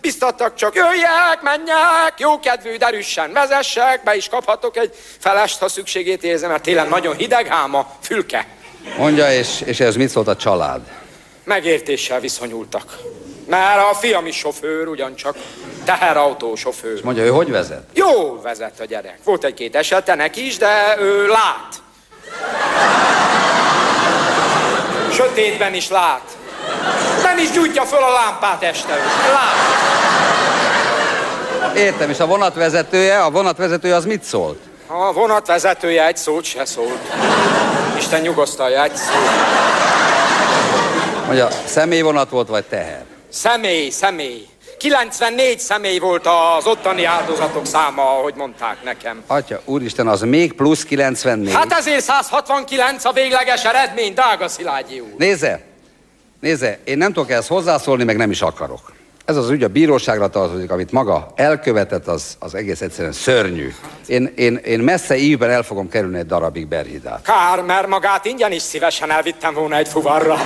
biztattak 0.00 0.54
csak 0.54 0.74
jöjjek, 0.74 1.42
menjek, 1.42 2.14
jókedvű, 2.16 2.76
derűsen 2.76 3.32
vezessek, 3.32 4.02
be 4.02 4.16
is 4.16 4.28
kaphatok 4.28 4.76
egy 4.76 4.94
felest, 5.18 5.58
ha 5.58 5.68
szükségét 5.68 6.24
érzem, 6.24 6.50
mert 6.50 6.62
télen 6.62 6.88
nagyon 6.88 7.16
hideg, 7.16 7.46
ám 7.48 7.74
a 7.74 7.86
fülke. 8.00 8.46
Mondja, 8.98 9.32
és, 9.32 9.60
és 9.64 9.80
ez 9.80 9.96
mit 9.96 10.08
szólt 10.08 10.28
a 10.28 10.36
család? 10.36 10.80
Megértéssel 11.44 12.20
viszonyultak. 12.20 12.98
Mert 13.46 13.90
a 13.90 13.94
fiam 13.94 14.26
is 14.26 14.36
sofőr, 14.36 14.88
ugyancsak 14.88 15.36
teherautó 15.84 16.54
sofőr. 16.54 17.00
Mondja, 17.02 17.24
ő 17.24 17.28
hogy 17.28 17.50
vezet? 17.50 17.82
Jó 17.92 18.40
vezet 18.42 18.80
a 18.80 18.84
gyerek. 18.84 19.18
Volt 19.24 19.44
egy-két 19.44 19.76
esete 19.76 20.14
neki 20.14 20.46
is, 20.46 20.56
de 20.56 20.96
ő 20.98 21.26
lát. 21.26 21.82
Sötétben 25.12 25.74
is 25.74 25.88
lát. 25.88 26.36
Nem 27.22 27.38
is 27.38 27.50
gyújtja 27.50 27.84
föl 27.84 28.02
a 28.02 28.12
lámpát 28.12 28.62
este. 28.62 28.96
Lát. 29.32 29.82
Értem, 31.76 32.10
és 32.10 32.20
a 32.20 32.26
vonatvezetője, 32.26 33.22
a 33.22 33.30
vonatvezetője 33.30 33.94
az 33.94 34.04
mit 34.04 34.22
szólt? 34.22 34.58
A 34.86 35.12
vonatvezetője 35.12 36.06
egy 36.06 36.16
szót 36.16 36.44
se 36.44 36.64
szólt. 36.64 37.14
Isten 37.98 38.20
nyugosztalja, 38.20 38.82
egy 38.82 38.96
szót. 38.96 40.13
Mondja, 41.26 41.48
személyvonat 41.66 42.30
volt, 42.30 42.48
vagy 42.48 42.64
teher? 42.64 43.04
Személy, 43.28 43.90
személy. 43.90 44.46
94 44.78 45.58
személy 45.58 45.98
volt 45.98 46.26
az 46.26 46.66
ottani 46.66 47.04
áldozatok 47.04 47.66
száma, 47.66 48.02
ahogy 48.18 48.34
mondták 48.34 48.82
nekem. 48.82 49.22
Atya, 49.26 49.60
úristen, 49.64 50.08
az 50.08 50.20
még 50.20 50.52
plusz 50.52 50.84
94. 50.84 51.52
Hát 51.54 51.72
ezért 51.72 52.02
169 52.02 53.04
a 53.04 53.12
végleges 53.12 53.64
eredmény, 53.64 54.12
drága 54.12 54.48
Szilágyi 54.48 55.00
úr. 55.00 55.14
Nézze, 55.18 55.60
nézze, 56.40 56.78
én 56.84 56.98
nem 56.98 57.12
tudok 57.12 57.30
ehhez 57.30 57.46
hozzászólni, 57.46 58.04
meg 58.04 58.16
nem 58.16 58.30
is 58.30 58.42
akarok. 58.42 58.92
Ez 59.24 59.36
az 59.36 59.50
ügy 59.50 59.62
a 59.62 59.68
bíróságra 59.68 60.28
tartozik, 60.28 60.70
amit 60.70 60.92
maga 60.92 61.32
elkövetett, 61.34 62.06
az, 62.06 62.36
az 62.38 62.54
egész 62.54 62.80
egyszerűen 62.80 63.12
szörnyű. 63.12 63.74
Én, 64.06 64.32
én, 64.36 64.56
én 64.56 64.80
messze 64.80 65.16
ívben 65.16 65.50
el 65.50 65.62
fogom 65.62 65.88
kerülni 65.88 66.18
egy 66.18 66.26
darabig 66.26 66.66
Berhidát. 66.68 67.22
Kár, 67.22 67.62
mert 67.62 67.86
magát 67.86 68.24
ingyen 68.24 68.52
is 68.52 68.62
szívesen 68.62 69.10
elvittem 69.10 69.54
volna 69.54 69.76
egy 69.76 69.88
fuvarra. 69.88 70.36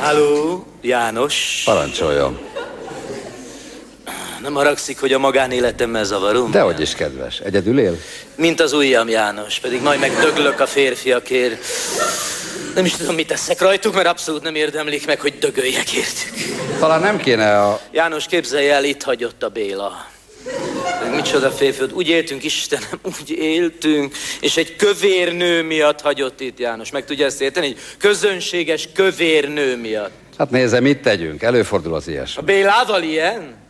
Halló, 0.00 0.64
János. 0.80 1.62
Parancsoljon. 1.64 2.38
Nem 4.46 4.54
haragszik, 4.54 5.00
hogy 5.00 5.12
a 5.12 5.18
magánéletemmel 5.18 6.04
zavarom? 6.04 6.50
Dehogy 6.50 6.80
is 6.80 6.94
kedves. 6.94 7.38
Egyedül 7.40 7.78
él? 7.78 7.98
Mint 8.34 8.60
az 8.60 8.72
ujjam, 8.72 9.08
János. 9.08 9.58
Pedig 9.58 9.82
majd 9.82 10.00
megdöglök 10.00 10.60
a 10.60 10.66
férfiakért. 10.66 11.64
Nem 12.74 12.84
is 12.84 12.92
tudom, 12.92 13.14
mit 13.14 13.26
teszek 13.26 13.60
rajtuk, 13.60 13.94
mert 13.94 14.06
abszolút 14.06 14.42
nem 14.42 14.54
érdemlik 14.54 15.06
meg, 15.06 15.20
hogy 15.20 15.38
dögöljek 15.38 15.92
értük. 15.92 16.34
Talán 16.78 17.00
nem 17.00 17.16
kéne 17.16 17.62
a... 17.62 17.80
János, 17.92 18.26
képzelj 18.26 18.70
el, 18.70 18.84
itt 18.84 19.02
hagyott 19.02 19.42
a 19.42 19.48
Béla. 19.48 20.06
Meg 21.02 21.14
micsoda 21.14 21.50
férfiad, 21.50 21.92
úgy 21.92 22.08
éltünk, 22.08 22.44
Istenem, 22.44 23.00
úgy 23.02 23.30
éltünk, 23.30 24.14
és 24.40 24.56
egy 24.56 24.76
kövér 24.76 25.32
nő 25.32 25.62
miatt 25.62 26.00
hagyott 26.00 26.40
itt 26.40 26.58
János. 26.58 26.90
Meg 26.90 27.04
tudja 27.04 27.26
ezt 27.26 27.40
érteni? 27.40 27.66
Egy 27.66 27.78
közönséges 27.98 28.88
kövér 28.94 29.48
nő 29.48 29.76
miatt. 29.76 30.12
Hát 30.38 30.50
nézze, 30.50 30.80
mit 30.80 31.02
tegyünk? 31.02 31.42
Előfordul 31.42 31.94
az 31.94 32.08
ilyesmi. 32.08 32.42
A 32.42 32.44
Bélával 32.44 33.02
ilyen? 33.02 33.64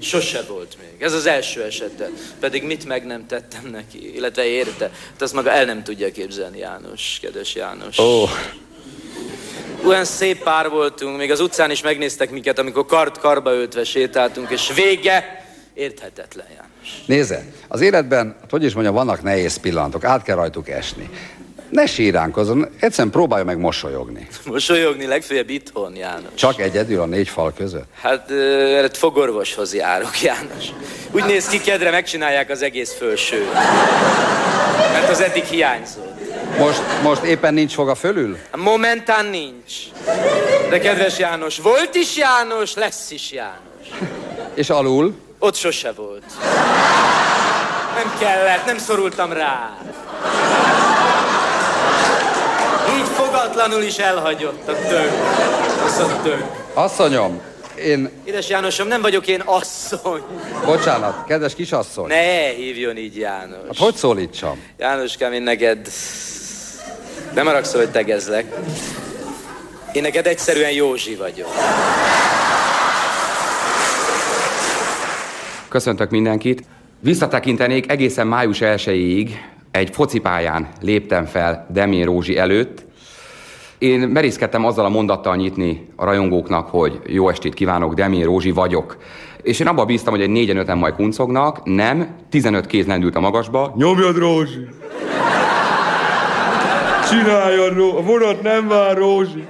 Sose 0.00 0.42
volt 0.48 0.76
még. 0.80 1.02
Ez 1.02 1.12
az 1.12 1.26
első 1.26 1.62
esete. 1.62 2.08
Pedig 2.40 2.62
mit 2.62 2.84
meg 2.86 3.06
nem 3.06 3.26
tettem 3.26 3.66
neki, 3.70 4.14
illetve 4.14 4.44
érte. 4.44 4.84
Hát 5.10 5.22
azt 5.22 5.32
maga 5.34 5.50
el 5.50 5.64
nem 5.64 5.82
tudja 5.82 6.10
képzelni, 6.12 6.58
János, 6.58 7.18
kedves 7.22 7.54
János. 7.54 7.98
Ó, 7.98 8.24
Olyan 9.86 10.04
szép 10.04 10.42
pár 10.42 10.68
voltunk, 10.68 11.16
még 11.16 11.30
az 11.30 11.40
utcán 11.40 11.70
is 11.70 11.82
megnéztek 11.82 12.30
minket, 12.30 12.58
amikor 12.58 12.86
kart 12.86 13.18
karba 13.18 13.52
öltve 13.52 13.84
sétáltunk, 13.84 14.50
és 14.50 14.72
vége 14.74 15.44
érthetetlen, 15.74 16.46
János. 16.48 17.02
nézze, 17.06 17.44
az 17.68 17.80
életben, 17.80 18.36
hát 18.40 18.50
hogy 18.50 18.64
is 18.64 18.72
mondjam, 18.72 18.94
vannak 18.94 19.22
nehéz 19.22 19.56
pillanatok, 19.56 20.04
át 20.04 20.22
kell 20.22 20.36
rajtuk 20.36 20.68
esni. 20.68 21.10
Ne 21.72 21.86
síránkozzon, 21.86 22.68
egyszerűen 22.80 23.12
próbálja 23.12 23.44
meg 23.44 23.58
mosolyogni. 23.58 24.28
Mosolyogni 24.46 25.06
legfeljebb 25.06 25.50
itthon, 25.50 25.96
János. 25.96 26.30
Csak 26.34 26.60
egyedül 26.60 27.00
a 27.00 27.06
négy 27.06 27.28
fal 27.28 27.52
között. 27.56 27.86
Hát 28.00 28.32
hát 28.80 28.96
fogorvoshoz 28.96 29.74
járok, 29.74 30.20
János. 30.20 30.64
Úgy 31.10 31.24
néz 31.24 31.46
ki, 31.46 31.60
kedre 31.60 31.90
megcsinálják 31.90 32.50
az 32.50 32.62
egész 32.62 32.94
felső. 32.98 33.48
Mert 34.92 35.08
az 35.08 35.20
eddig 35.20 35.44
hiányzott. 35.44 36.12
Most, 36.58 36.82
most 37.02 37.22
éppen 37.22 37.54
nincs 37.54 37.72
foga 37.74 37.94
fölül? 37.94 38.38
Momentán 38.56 39.26
nincs. 39.26 39.72
De 40.70 40.78
kedves 40.78 41.18
János, 41.18 41.58
volt 41.58 41.94
is 41.94 42.16
János, 42.16 42.74
lesz 42.74 43.10
is 43.10 43.32
János. 43.32 44.10
És 44.54 44.70
alul? 44.70 45.14
Ott 45.38 45.54
sose 45.54 45.92
volt. 45.92 46.24
Nem 47.94 48.12
kellett, 48.18 48.66
nem 48.66 48.78
szorultam 48.78 49.32
rá. 49.32 49.78
Így 52.98 53.06
fogatlanul 53.06 53.82
is 53.82 53.96
elhagyott 53.96 54.68
a 54.68 54.74
tök. 54.88 55.10
Az 55.84 55.98
a 55.98 56.20
tök. 56.22 56.44
Asszonyom, 56.74 57.40
én, 57.78 58.10
Édes 58.24 58.48
Jánosom, 58.48 58.88
nem 58.88 59.00
vagyok 59.00 59.26
én 59.26 59.42
asszony. 59.44 60.22
bocsánat, 60.64 61.24
kedves 61.26 61.54
kisasszony. 61.54 62.06
Ne 62.06 62.48
hívjon 62.48 62.96
így 62.96 63.16
János. 63.16 63.66
Hát 63.66 63.76
hogy 63.76 63.94
szólítsam? 63.94 64.62
Jánoskám, 64.78 65.32
én 65.32 65.42
neked... 65.42 65.88
Nem 67.34 67.46
haragszol, 67.46 67.80
hogy 67.80 67.90
tegezlek. 67.90 68.54
Én 69.92 70.02
neked 70.02 70.26
egyszerűen 70.26 70.70
Józsi 70.70 71.14
vagyok. 71.14 71.48
Köszöntök 75.68 76.10
mindenkit. 76.10 76.64
Visszatekintenék 77.00 77.90
egészen 77.90 78.26
május 78.26 78.58
1-ig 78.60 79.30
egy 79.72 79.90
focipályán 79.92 80.68
léptem 80.80 81.24
fel 81.24 81.66
Demén 81.70 82.04
Rózsi 82.04 82.38
előtt. 82.38 82.84
Én 83.78 84.00
merészkedtem 84.00 84.64
azzal 84.64 84.84
a 84.84 84.88
mondattal 84.88 85.36
nyitni 85.36 85.88
a 85.96 86.04
rajongóknak, 86.04 86.68
hogy 86.68 87.00
jó 87.06 87.28
estét 87.28 87.54
kívánok, 87.54 87.94
Demén 87.94 88.24
Rózsi 88.24 88.50
vagyok. 88.50 88.96
És 89.42 89.60
én 89.60 89.66
abban 89.66 89.86
bíztam, 89.86 90.12
hogy 90.12 90.22
egy 90.22 90.30
négyen 90.30 90.56
öten 90.56 90.78
majd 90.78 90.94
kuncognak. 90.94 91.64
Nem, 91.64 92.08
15 92.30 92.66
kéz 92.66 92.86
lendült 92.86 93.16
a 93.16 93.20
magasba. 93.20 93.72
Nyomjad 93.76 94.16
Rózsi! 94.16 94.66
Csináljad, 97.10 97.76
Ró- 97.76 97.96
a 97.96 98.02
vonat 98.02 98.42
nem 98.42 98.68
vár 98.68 98.96
Rózsi! 98.96 99.44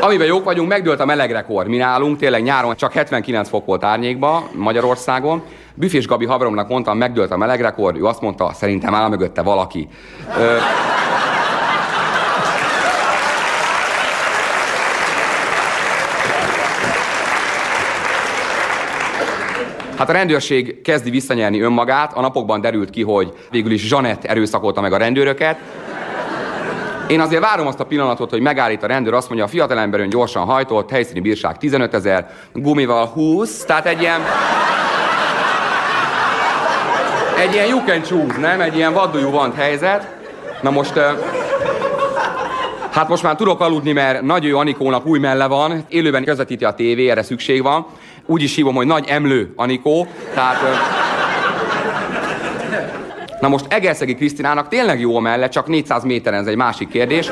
Amiben 0.00 0.26
jók 0.26 0.44
vagyunk, 0.44 0.68
megdőlt 0.68 1.00
a 1.00 1.04
meleg 1.04 1.30
rekord. 1.30 1.68
Mi 1.68 1.76
nálunk 1.76 2.18
tényleg 2.18 2.42
nyáron 2.42 2.76
csak 2.76 2.92
79 2.92 3.48
fok 3.48 3.66
volt 3.66 3.84
árnyékba 3.84 4.48
Magyarországon. 4.52 5.42
Büfés 5.78 6.06
Gabi 6.06 6.24
haveromnak 6.24 6.68
mondtam, 6.68 6.98
megdőlt 6.98 7.30
a 7.30 7.36
meleg 7.36 7.60
rekord, 7.60 7.96
ő 7.96 8.04
azt 8.04 8.20
mondta, 8.20 8.52
szerintem 8.52 8.94
áll 8.94 9.08
mögötte 9.08 9.42
valaki. 9.42 9.88
Ö, 10.38 10.56
Hát 19.98 20.08
a 20.08 20.12
rendőrség 20.12 20.80
kezdi 20.82 21.10
visszanyerni 21.10 21.60
önmagát, 21.60 22.12
a 22.14 22.20
napokban 22.20 22.60
derült 22.60 22.90
ki, 22.90 23.02
hogy 23.02 23.32
végül 23.50 23.72
is 23.72 23.86
Zsanett 23.86 24.24
erőszakolta 24.24 24.80
meg 24.80 24.92
a 24.92 24.96
rendőröket. 24.96 25.58
Én 27.08 27.20
azért 27.20 27.40
várom 27.40 27.66
azt 27.66 27.80
a 27.80 27.84
pillanatot, 27.84 28.30
hogy 28.30 28.40
megállít 28.40 28.82
a 28.82 28.86
rendőr, 28.86 29.14
azt 29.14 29.28
mondja, 29.28 29.46
a 29.46 29.48
fiatalember 29.48 30.00
ön 30.00 30.08
gyorsan 30.08 30.44
hajtott, 30.44 30.90
helyszíni 30.90 31.20
bírság 31.20 31.58
15 31.58 31.94
ezer, 31.94 32.30
gumival 32.52 33.06
20, 33.06 33.64
tehát 33.64 33.86
egy 33.86 34.00
ilyen... 34.00 34.20
Egy 37.36 37.52
ilyen 37.52 37.66
you 37.66 37.84
can 37.84 38.02
choose, 38.02 38.38
nem? 38.38 38.60
Egy 38.60 38.76
ilyen 38.76 38.92
what 38.92 39.12
do 39.12 39.18
you 39.18 39.30
want 39.30 39.54
helyzet. 39.54 40.08
Na 40.60 40.70
most... 40.70 41.00
Hát 42.90 43.08
most 43.08 43.22
már 43.22 43.36
tudok 43.36 43.60
aludni, 43.60 43.92
mert 43.92 44.22
Nagy 44.22 44.44
ő 44.44 44.56
Anikónak 44.56 45.06
új 45.06 45.18
melle 45.18 45.46
van, 45.46 45.84
élőben 45.88 46.24
közvetíti 46.24 46.64
a 46.64 46.74
tévé, 46.74 47.08
erre 47.10 47.22
szükség 47.22 47.62
van. 47.62 47.86
Úgy 48.26 48.42
is 48.42 48.54
hívom, 48.54 48.74
hogy 48.74 48.86
Nagy 48.86 49.08
Emlő 49.08 49.52
Anikó, 49.56 50.06
tehát... 50.34 50.56
Na 53.40 53.48
most 53.48 53.64
Egerszegi 53.68 54.14
Krisztinának 54.14 54.68
tényleg 54.68 55.00
jó 55.00 55.16
a 55.16 55.20
melle, 55.20 55.48
csak 55.48 55.66
400 55.66 56.04
méteren, 56.04 56.40
ez 56.40 56.46
egy 56.46 56.56
másik 56.56 56.88
kérdés. 56.88 57.26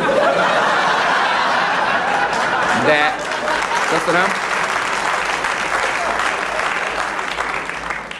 De... 2.86 3.14
Köszönöm. 3.90 4.43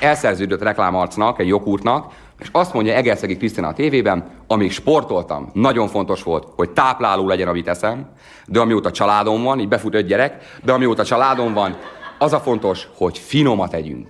Elszerződött 0.05 0.62
reklámarcnak, 0.62 1.40
egy 1.40 1.47
jogurtnak, 1.47 2.12
és 2.38 2.49
azt 2.53 2.73
mondja 2.73 2.95
Egerszegi 2.95 3.37
Krisztina 3.37 3.69
a 3.69 3.73
tévében, 3.73 4.31
amíg 4.47 4.73
sportoltam, 4.73 5.51
nagyon 5.53 5.88
fontos 5.88 6.23
volt, 6.23 6.47
hogy 6.57 6.71
tápláló 6.71 7.29
legyen, 7.29 7.49
amit 7.49 7.69
eszem, 7.69 8.07
de 8.47 8.61
amióta 8.61 8.90
családom 8.90 9.43
van, 9.43 9.61
így 9.61 9.69
befut 9.69 9.95
öt 9.95 10.07
gyerek, 10.07 10.59
de 10.64 10.73
amióta 10.73 11.05
családom 11.05 11.53
van, 11.53 11.77
az 12.19 12.33
a 12.33 12.40
fontos, 12.40 12.88
hogy 12.97 13.19
finomat 13.19 13.75
együnk. 13.75 14.09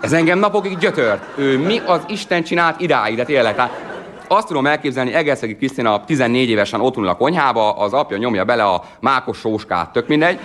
Ez 0.00 0.12
engem 0.12 0.38
napokig 0.38 0.78
gyötört. 0.78 1.22
Ő 1.36 1.58
mi 1.58 1.80
az 1.86 2.00
Isten 2.08 2.42
csinált 2.42 2.80
idáig, 2.80 3.16
de 3.16 3.24
tényleg. 3.24 3.54
Tehát 3.54 3.86
Azt 4.30 4.46
tudom 4.46 4.66
elképzelni, 4.66 5.14
Egerszegi 5.14 5.56
Krisztina 5.56 6.04
14 6.04 6.48
évesen 6.48 6.80
ott 6.80 6.96
a 6.96 7.16
konyhába, 7.16 7.72
az 7.72 7.92
apja 7.92 8.16
nyomja 8.16 8.44
bele 8.44 8.64
a 8.64 8.82
mákos 9.00 9.38
sóskát, 9.38 9.92
tök 9.92 10.08
mindegy. 10.08 10.38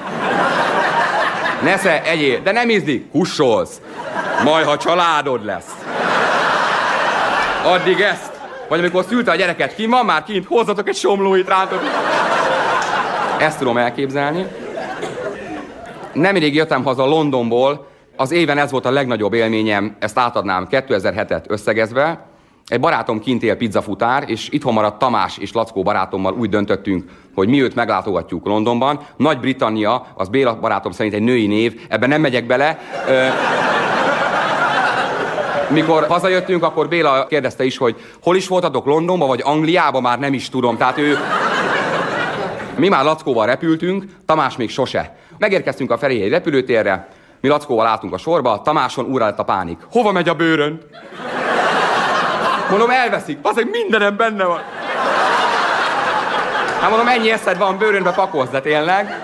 Nesze, 1.63 2.03
egyél, 2.03 2.39
de 2.41 2.51
nem 2.51 2.69
ízlik, 2.69 3.11
hussolsz. 3.11 3.81
Majd, 4.43 4.65
ha 4.65 4.77
családod 4.77 5.45
lesz. 5.45 5.75
Addig 7.65 7.99
ezt. 7.99 8.31
Vagy 8.67 8.79
amikor 8.79 9.05
szülte 9.07 9.31
a 9.31 9.35
gyereket, 9.35 9.75
ki 9.75 9.85
van 9.85 10.05
már 10.05 10.23
kint, 10.23 10.45
hozzatok 10.47 10.87
egy 10.87 10.95
somlóit 10.95 11.47
rántok. 11.47 11.81
Ezt 13.37 13.57
tudom 13.57 13.77
elképzelni. 13.77 14.47
Nemrég 16.13 16.55
jöttem 16.55 16.83
haza 16.83 17.05
Londonból, 17.05 17.87
az 18.15 18.31
éven 18.31 18.57
ez 18.57 18.71
volt 18.71 18.85
a 18.85 18.91
legnagyobb 18.91 19.33
élményem, 19.33 19.95
ezt 19.99 20.19
átadnám 20.19 20.67
2007-et 20.71 21.43
összegezve. 21.47 22.25
Egy 22.67 22.79
barátom 22.79 23.19
kint 23.19 23.43
él 23.43 23.55
pizzafutár, 23.55 24.23
és 24.27 24.47
itthon 24.49 24.73
maradt 24.73 24.99
Tamás 24.99 25.37
és 25.37 25.51
Lackó 25.51 25.83
barátommal 25.83 26.33
úgy 26.33 26.49
döntöttünk, 26.49 27.09
hogy 27.35 27.47
mi 27.47 27.61
őt 27.61 27.75
meglátogatjuk 27.75 28.45
Londonban. 28.45 28.99
Nagy-Britannia, 29.17 30.05
az 30.15 30.27
Béla 30.27 30.59
barátom 30.59 30.91
szerint 30.91 31.15
egy 31.15 31.21
női 31.21 31.47
név, 31.47 31.81
ebben 31.89 32.09
nem 32.09 32.21
megyek 32.21 32.45
bele. 32.45 32.79
Ö, 33.07 33.27
mikor 35.69 36.05
hazajöttünk, 36.07 36.63
akkor 36.63 36.87
Béla 36.87 37.25
kérdezte 37.27 37.63
is, 37.63 37.77
hogy 37.77 37.95
hol 38.21 38.35
is 38.35 38.47
voltatok 38.47 38.85
Londonban, 38.85 39.27
vagy 39.27 39.41
Angliában, 39.43 40.01
már 40.01 40.19
nem 40.19 40.33
is 40.33 40.49
tudom. 40.49 40.77
Tehát 40.77 40.97
ő... 40.97 41.17
Mi 42.77 42.87
már 42.87 43.03
Lackóval 43.03 43.45
repültünk, 43.45 44.05
Tamás 44.25 44.57
még 44.57 44.69
sose. 44.69 45.15
Megérkeztünk 45.37 45.91
a 45.91 45.97
Ferihely 45.97 46.29
repülőtérre, 46.29 47.07
mi 47.41 47.47
Lackóval 47.47 47.87
álltunk 47.87 48.13
a 48.13 48.17
sorba, 48.17 48.61
Tamáson 48.61 49.05
úrra 49.05 49.25
lett 49.25 49.39
a 49.39 49.43
pánik. 49.43 49.77
Hova 49.91 50.11
megy 50.11 50.29
a 50.29 50.33
bőrön? 50.33 50.81
Mondom, 52.73 52.91
elveszik. 52.91 53.37
Azért 53.41 53.69
mindenem 53.71 54.17
benne 54.17 54.43
van. 54.43 54.61
Hát 56.79 56.89
mondom, 56.89 57.07
ennyi 57.07 57.31
eszed 57.31 57.57
van, 57.57 57.77
bőrönbe 57.77 58.11
pakolsz, 58.11 58.49
de 58.49 58.61
tényleg. 58.61 59.19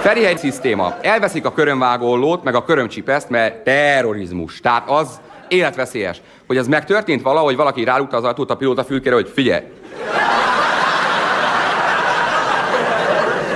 Ferihegy 0.00 0.38
szisztéma. 0.38 0.94
Elveszik 1.00 1.44
a 1.44 1.52
körömvágó 1.52 2.40
meg 2.42 2.54
a 2.54 2.64
körömcsipeszt, 2.64 3.28
mert 3.28 3.64
terrorizmus. 3.64 4.60
Tehát 4.60 4.90
az 4.90 5.20
életveszélyes. 5.48 6.20
Hogy 6.46 6.56
ez 6.56 6.66
megtörtént 6.66 7.22
valahogy, 7.22 7.56
valaki 7.56 7.84
rálukta 7.84 8.16
az 8.16 8.24
ajtót 8.24 8.50
a 8.50 8.56
pilóta 8.56 8.84
fülkére, 8.84 9.14
hogy 9.14 9.30
figyelj. 9.34 9.64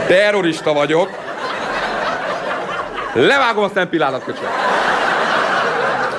Terrorista 0.07 0.73
vagyok. 0.73 1.09
Levágom 3.13 3.65
a 3.65 3.71
szempilládat, 3.75 4.25
köcsög. 4.25 4.49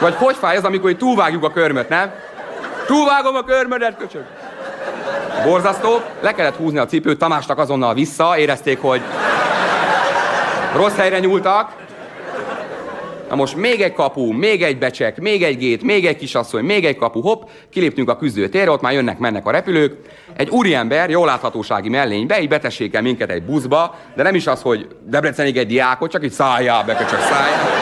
Vagy 0.01 0.15
hogy 0.15 0.35
fáj 0.35 0.55
ez, 0.55 0.63
amikor 0.63 0.93
túlvágjuk 0.93 1.43
a 1.43 1.51
körmöt, 1.51 1.89
nem? 1.89 2.11
Túlvágom 2.85 3.35
a 3.35 3.43
körmödet, 3.43 3.97
köcsög. 3.97 4.23
Borzasztó, 5.43 6.01
le 6.21 6.31
kellett 6.31 6.55
húzni 6.55 6.77
a 6.77 6.85
cipőt, 6.85 7.17
Tamásnak 7.17 7.57
azonnal 7.57 7.93
vissza, 7.93 8.37
érezték, 8.37 8.81
hogy 8.81 9.01
rossz 10.75 10.95
helyre 10.95 11.19
nyúltak. 11.19 11.71
Na 13.29 13.35
most 13.35 13.55
még 13.55 13.81
egy 13.81 13.93
kapu, 13.93 14.31
még 14.31 14.63
egy 14.63 14.77
becsek, 14.77 15.19
még 15.19 15.43
egy 15.43 15.57
gét, 15.57 15.83
még 15.83 16.05
egy 16.05 16.17
kisasszony, 16.17 16.63
még 16.63 16.85
egy 16.85 16.95
kapu, 16.95 17.21
hopp, 17.21 17.41
kiléptünk 17.69 18.09
a 18.09 18.17
küzdőtérre, 18.17 18.71
ott 18.71 18.81
már 18.81 18.93
jönnek, 18.93 19.17
mennek 19.17 19.45
a 19.45 19.51
repülők. 19.51 19.97
Egy 20.35 20.49
úriember, 20.49 21.09
jól 21.09 21.25
láthatósági 21.25 21.89
mellénybe, 21.89 22.41
így 22.41 22.49
betessék 22.49 23.01
minket 23.01 23.29
egy 23.29 23.43
buszba, 23.43 23.95
de 24.15 24.23
nem 24.23 24.35
is 24.35 24.47
az, 24.47 24.61
hogy 24.61 24.87
Debrecenig 25.05 25.57
egy 25.57 25.67
diákot, 25.67 26.11
csak 26.11 26.23
így 26.23 26.31
szálljál 26.31 26.83
be, 26.83 26.95
csak 26.95 27.19
szálljál. 27.19 27.80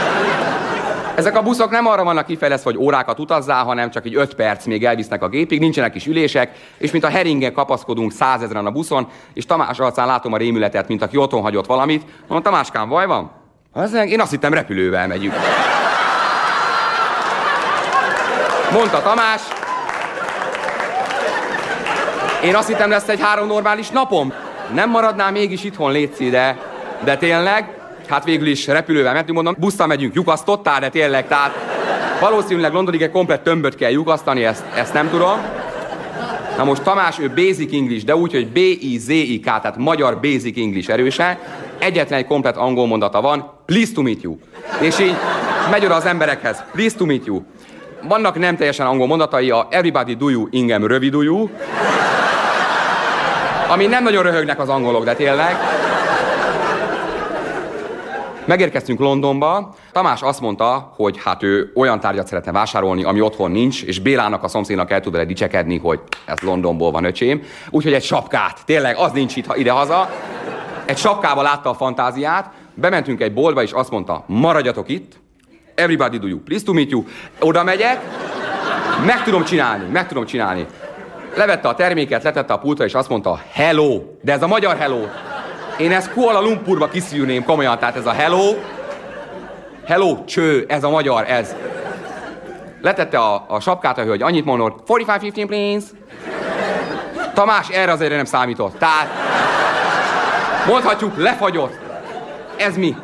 Ezek 1.20 1.38
a 1.38 1.42
buszok 1.42 1.72
nem 1.72 1.88
arra 1.88 2.04
vannak 2.04 2.26
kifejezve, 2.26 2.72
hogy 2.72 2.78
órákat 2.78 3.20
utazzál, 3.20 3.64
hanem 3.64 3.90
csak 3.90 4.06
egy 4.06 4.16
öt 4.16 4.34
perc 4.34 4.66
még 4.66 4.86
elvisznek 4.86 5.24
a 5.24 5.28
gépig, 5.28 5.60
nincsenek 5.60 5.96
is 5.96 6.08
ülések, 6.08 6.52
és 6.78 6.92
mint 6.92 7.04
a 7.04 7.10
heringen 7.10 7.54
kapaszkodunk 7.54 8.12
százezren 8.12 8.66
a 8.66 8.72
buszon, 8.72 9.08
és 9.34 9.46
Tamás 9.46 9.80
arcán 9.80 10.08
látom 10.08 10.34
a 10.34 10.38
rémületet, 10.38 10.88
mint 10.88 11.02
aki 11.02 11.18
otthon 11.18 11.42
hagyott 11.42 11.66
valamit. 11.66 12.06
Mondom, 12.20 12.42
Tamáskám, 12.42 12.90
vaj 12.90 13.06
van? 13.06 13.32
Az, 13.74 13.94
én 13.94 14.22
azt 14.22 14.32
hittem 14.32 14.54
repülővel 14.54 15.08
megyünk. 15.08 15.34
Mondta 18.72 19.02
Tamás. 19.02 19.42
Én 22.44 22.56
azt 22.56 22.68
hittem 22.68 22.90
lesz 22.90 23.08
egy 23.08 23.22
három 23.22 23.48
normális 23.48 23.90
napom. 23.90 24.34
Nem 24.74 24.90
maradnál 24.90 25.32
mégis 25.32 25.64
itthon 25.64 25.92
létszi, 25.92 26.30
de, 26.30 26.58
de 27.04 27.18
tényleg, 27.18 27.79
hát 28.10 28.24
végül 28.24 28.48
is 28.48 28.68
repülővel 28.68 29.14
mentünk, 29.14 29.36
mondom, 29.36 29.56
busszal 29.60 29.88
megyünk, 29.88 30.16
lyukasztottál, 30.16 30.80
de 30.80 30.90
tényleg, 30.90 31.28
tehát 31.28 31.52
valószínűleg 32.20 32.74
Londonig 32.74 33.02
egy 33.02 33.12
komplett 33.12 33.44
tömböt 33.44 33.76
kell 33.76 33.92
lyukasztani, 33.92 34.44
ezt, 34.44 34.64
ezt 34.76 34.94
nem 34.94 35.10
tudom. 35.10 35.40
Na 36.58 36.64
most 36.64 36.82
Tamás, 36.82 37.20
ő 37.20 37.30
Basic 37.30 37.74
English, 37.74 38.06
de 38.06 38.16
úgy, 38.16 38.32
hogy 38.32 38.48
B-I-Z-I-K, 38.48 39.44
tehát 39.44 39.78
magyar 39.78 40.20
Basic 40.20 40.58
English 40.58 40.90
erőse. 40.90 41.40
Egyetlen 41.78 42.20
egy 42.20 42.26
komplet 42.26 42.58
angol 42.58 42.88
mondata 42.88 43.22
van, 43.22 43.52
please 43.66 43.92
to 43.94 44.02
meet 44.02 44.22
you. 44.22 44.38
És 44.80 45.00
így 45.00 45.16
megy 45.72 45.86
oda 45.86 45.96
az 45.96 46.06
emberekhez, 46.06 46.64
please 46.72 46.98
to 46.98 47.06
meet 47.06 47.26
you. 47.26 47.42
Vannak 48.08 48.40
nem 48.40 48.56
teljesen 48.56 48.86
angol 48.86 49.08
mondatai, 49.08 49.50
a 49.50 49.68
everybody 49.70 50.16
do 50.16 50.30
you, 50.30 50.48
ingem 50.52 50.88
rövid 50.88 51.12
do 51.12 51.22
you. 51.22 51.50
Ami 53.68 53.86
nem 53.86 54.04
nagyon 54.04 54.24
röhögnek 54.24 54.60
az 54.60 54.70
angolok, 54.70 55.04
de 55.04 55.14
tényleg. 55.14 55.56
Megérkeztünk 58.50 59.00
Londonba, 59.00 59.76
Tamás 59.92 60.22
azt 60.22 60.42
mondta, 60.42 60.94
hogy 60.96 61.22
hát 61.24 61.44
ő 61.44 61.72
olyan 61.76 62.00
tárgyat 62.00 62.28
szeretne 62.28 62.52
vásárolni, 62.52 63.04
ami 63.04 63.22
otthon 63.22 63.52
nincs, 63.52 63.84
és 63.84 64.00
Bélának 64.00 64.44
a 64.44 64.48
szomszédnak 64.48 64.92
el 64.92 65.00
tud 65.00 65.12
vele 65.12 65.26
dicsekedni, 65.26 65.78
hogy 65.78 66.00
ez 66.26 66.40
Londonból 66.40 66.92
van, 66.92 67.04
öcsém. 67.04 67.42
Úgyhogy 67.70 67.94
egy 67.94 68.04
sapkát, 68.04 68.60
tényleg, 68.66 68.98
az 68.98 69.12
nincs 69.12 69.36
itt 69.36 69.56
ide-haza. 69.56 70.10
Egy 70.86 70.98
sapkával 70.98 71.44
látta 71.44 71.70
a 71.70 71.74
fantáziát, 71.74 72.52
bementünk 72.74 73.22
egy 73.22 73.34
boltba, 73.34 73.62
és 73.62 73.72
azt 73.72 73.92
mondta, 73.92 74.24
maradjatok 74.28 74.90
itt, 74.90 75.20
everybody 75.76 76.18
do 76.18 76.28
you, 76.28 76.40
please 76.40 76.66
to 76.66 76.74
meet 76.74 76.90
you. 76.90 77.04
Oda 77.40 77.64
megyek, 77.64 78.02
meg 79.06 79.24
tudom 79.24 79.44
csinálni, 79.44 79.86
meg 79.92 80.08
tudom 80.08 80.26
csinálni. 80.26 80.66
Levette 81.36 81.68
a 81.68 81.76
terméket, 81.76 82.24
letette 82.24 82.54
a 82.54 82.58
pultra, 82.58 82.86
és 82.86 82.94
azt 82.94 83.10
mondta, 83.10 83.42
hello, 83.52 84.02
de 84.22 84.32
ez 84.32 84.44
a 84.44 84.48
magyar 84.48 84.78
hello. 84.78 85.06
Én 85.80 85.92
ezt 85.92 86.12
Kuala 86.12 86.42
Lumpurba 86.42 86.88
kiszűrném 86.88 87.44
komolyan, 87.44 87.80
tehát 87.80 87.96
ez 87.96 88.06
a 88.06 88.12
hello, 88.12 88.56
hello, 89.86 90.24
cső, 90.26 90.66
ez 90.68 90.84
a 90.84 90.90
magyar, 90.90 91.26
ez. 91.28 91.56
Letette 92.82 93.18
a, 93.18 93.46
a 93.48 93.60
sapkát 93.60 93.98
a 93.98 94.02
hölgy, 94.02 94.22
annyit 94.22 94.46
mondott, 94.46 94.80
45-15 94.88 95.44
please. 95.48 95.86
Tamás 97.34 97.70
erre 97.70 97.92
azért 97.92 98.12
nem 98.12 98.26
számított. 98.26 98.78
Tehát 98.78 99.08
mondhatjuk, 100.68 101.18
lefagyott. 101.18 101.78
Ez 102.58 102.78
mi? 102.78 102.96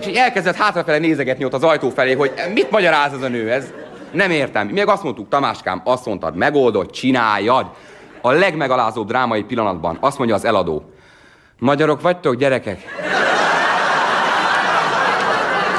És 0.00 0.06
így 0.06 0.16
elkezdett 0.16 0.56
hátrafele 0.56 0.98
nézegetni 0.98 1.44
ott 1.44 1.54
az 1.54 1.64
ajtó 1.64 1.88
felé, 1.88 2.12
hogy 2.12 2.32
mit 2.54 2.70
magyaráz 2.70 3.12
ez 3.12 3.22
a 3.22 3.28
nő, 3.28 3.50
ez 3.50 3.72
nem 4.10 4.30
értem. 4.30 4.66
Még 4.66 4.86
azt 4.86 5.02
mondtuk, 5.02 5.28
Tamáskám, 5.28 5.80
azt 5.84 6.06
mondtad, 6.06 6.36
megoldod, 6.36 6.90
csináljad. 6.90 7.66
A 8.20 8.30
legmegalázóbb 8.30 9.08
drámai 9.08 9.42
pillanatban 9.42 9.96
azt 10.00 10.18
mondja 10.18 10.36
az 10.36 10.44
eladó. 10.44 10.84
Magyarok 11.60 12.00
vagytok, 12.00 12.34
gyerekek? 12.34 12.82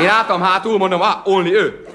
Én 0.02 0.08
álltam 0.08 0.42
hátul, 0.42 0.78
mondom, 0.78 1.02
ah, 1.02 1.28
Olni, 1.28 1.54
ő. 1.54 1.86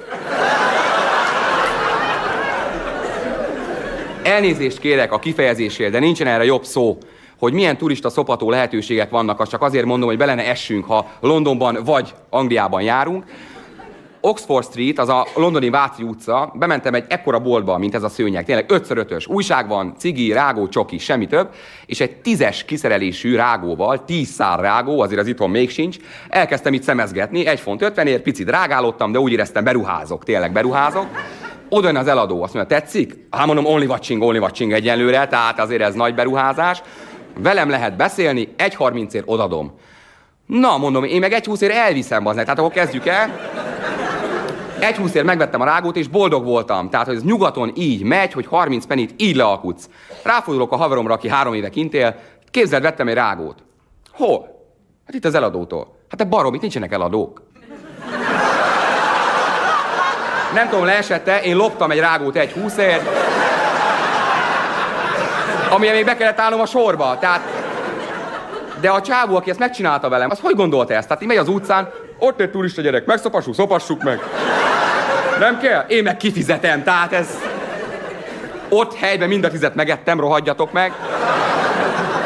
Elnézést 4.22 4.79
kérek 4.79 5.12
a 5.12 5.18
kifejezésért, 5.18 5.92
de 5.92 5.99
nincsen 5.99 6.27
erre 6.27 6.44
jobb 6.44 6.64
szó, 6.64 6.99
hogy 7.38 7.53
milyen 7.53 7.77
turista 7.77 8.11
szopató 8.11 8.51
lehetőségek 8.51 9.11
vannak, 9.11 9.40
azt 9.40 9.51
csak 9.51 9.62
azért 9.62 9.85
mondom, 9.85 10.09
hogy 10.09 10.18
belene 10.18 10.46
essünk, 10.46 10.85
ha 10.85 11.11
Londonban 11.20 11.79
vagy 11.85 12.14
Angliában 12.31 12.83
járunk. 12.83 13.25
Oxford 14.20 14.64
Street, 14.64 14.98
az 14.98 15.09
a 15.09 15.26
londoni 15.35 15.70
Váci 15.70 16.02
utca, 16.02 16.52
bementem 16.55 16.94
egy 16.94 17.05
ekkora 17.09 17.38
boltba, 17.38 17.79
mint 17.79 17.94
ez 17.94 18.02
a 18.02 18.09
szőnyeg, 18.09 18.44
tényleg 18.44 18.70
5 18.70 19.11
ös 19.11 19.26
újság 19.26 19.68
van, 19.68 19.94
cigi, 19.98 20.33
rágó, 20.33 20.68
csoki, 20.68 20.98
semmi 20.98 21.26
több, 21.26 21.48
és 21.87 22.00
egy 22.00 22.16
tízes 22.16 22.64
kiszerelésű 22.64 23.37
rágóval, 23.37 24.05
tíz 24.05 24.29
szár 24.29 24.61
rágó, 24.61 25.00
azért 25.00 25.20
az 25.20 25.26
itthon 25.26 25.50
még 25.50 25.70
sincs, 25.70 25.96
elkezdtem 26.29 26.72
itt 26.72 26.83
szemezgetni, 26.83 27.46
egy 27.46 27.61
font 27.61 27.83
ötvenért, 27.83 28.22
picit 28.22 28.50
rágálottam, 28.50 29.12
de 29.12 29.18
úgy 29.18 29.33
éreztem, 29.33 29.64
beruházok, 29.64 30.24
tényleg 30.24 30.52
beruházok. 30.52 31.07
Oda 31.68 31.98
az 31.98 32.07
eladó, 32.07 32.42
azt 32.42 32.55
mondja, 32.55 32.79
tetszik? 32.79 33.26
Hát 33.31 33.46
mondom, 33.46 33.64
only 33.64 33.87
watching, 33.87 34.22
only 34.22 34.38
watching 34.38 34.72
egyenlőre, 34.72 35.26
tehát 35.26 35.61
azért 35.61 35.83
ez 35.83 35.94
nagy 35.94 36.14
beruházás. 36.14 36.83
Velem 37.38 37.70
lehet 37.70 37.96
beszélni, 37.96 38.55
egy 38.57 38.74
harmincért 38.74 39.24
odadom. 39.29 39.74
Na, 40.46 40.79
mondom, 40.79 41.05
én 41.05 41.20
meg 41.20 41.33
egy 41.33 41.46
húszért 41.46 41.72
elviszem, 41.72 42.26
az 42.26 42.35
tehát 42.35 42.59
akkor 42.59 42.70
kezdjük 42.70 43.07
el. 43.07 43.50
Egy 44.79 44.97
húszért 44.97 45.25
megvettem 45.25 45.61
a 45.61 45.65
rágót, 45.65 45.97
és 45.97 46.09
boldog 46.09 46.45
voltam. 46.45 46.91
Tehát, 46.91 47.07
hogy 47.07 47.17
ez 47.17 47.23
nyugaton 47.23 47.73
így 47.75 48.03
megy, 48.03 48.33
hogy 48.33 48.47
30 48.47 48.87
penit 48.87 49.15
így 49.17 49.37
lealkutsz. 49.37 49.89
Ráfordulok 50.23 50.73
a 50.73 50.77
haveromra, 50.77 51.15
aki 51.15 51.29
három 51.29 51.55
éve 51.55 51.69
kint 51.69 51.95
él. 51.95 52.17
Képzeld, 52.51 52.83
vettem 52.83 53.09
egy 53.09 53.15
rágót. 53.15 53.62
Hol? 54.12 54.41
Hát 55.07 55.15
itt 55.15 55.25
az 55.25 55.35
eladótól. 55.35 55.97
Hát 56.09 56.19
te 56.19 56.25
barom, 56.25 56.55
itt 56.55 56.61
nincsenek 56.61 56.93
eladók. 56.93 57.43
Nem 60.55 60.69
tudom, 60.69 60.85
leesette, 60.85 61.43
én 61.43 61.57
loptam 61.57 61.91
egy 61.91 61.99
rágót 61.99 62.37
egy 62.37 62.53
húszért. 62.53 63.09
amilyen 65.71 65.95
még 65.95 66.05
be 66.05 66.17
kellett 66.17 66.39
állnom 66.39 66.61
a 66.61 66.67
sorba. 66.67 67.17
Tehát, 67.19 67.41
de 68.81 68.91
a 68.91 69.01
csávó, 69.01 69.37
aki 69.37 69.51
ezt 69.51 69.59
megcsinálta 69.59 70.09
velem, 70.09 70.31
az 70.31 70.41
hogy 70.41 70.55
gondolta 70.55 70.95
ezt? 70.95 71.09
Tehát 71.09 71.23
így 71.23 71.29
megy 71.29 71.37
az 71.37 71.49
utcán, 71.49 71.91
ott 72.19 72.41
egy 72.41 72.51
turista 72.51 72.83
gyerek, 72.83 73.07
megszopassuk, 73.07 73.55
szopassuk 73.55 74.03
meg. 74.03 74.21
Nem 75.38 75.59
kell? 75.59 75.85
Én 75.88 76.03
meg 76.03 76.16
kifizetem, 76.16 76.83
tehát 76.83 77.12
ez... 77.12 77.29
Ott 78.68 78.94
helyben 78.94 79.29
mind 79.29 79.44
a 79.44 79.51
tizet 79.51 79.75
megettem, 79.75 80.20
rohadjatok 80.20 80.72
meg. 80.72 80.92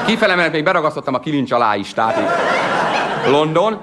Kifele 0.06 0.34
mert 0.34 0.52
még 0.52 0.64
beragasztottam 0.64 1.14
a 1.14 1.18
kilincs 1.18 1.52
alá 1.52 1.76
is, 1.76 1.92
tehát 1.94 2.18
így. 2.18 3.30
London. 3.30 3.78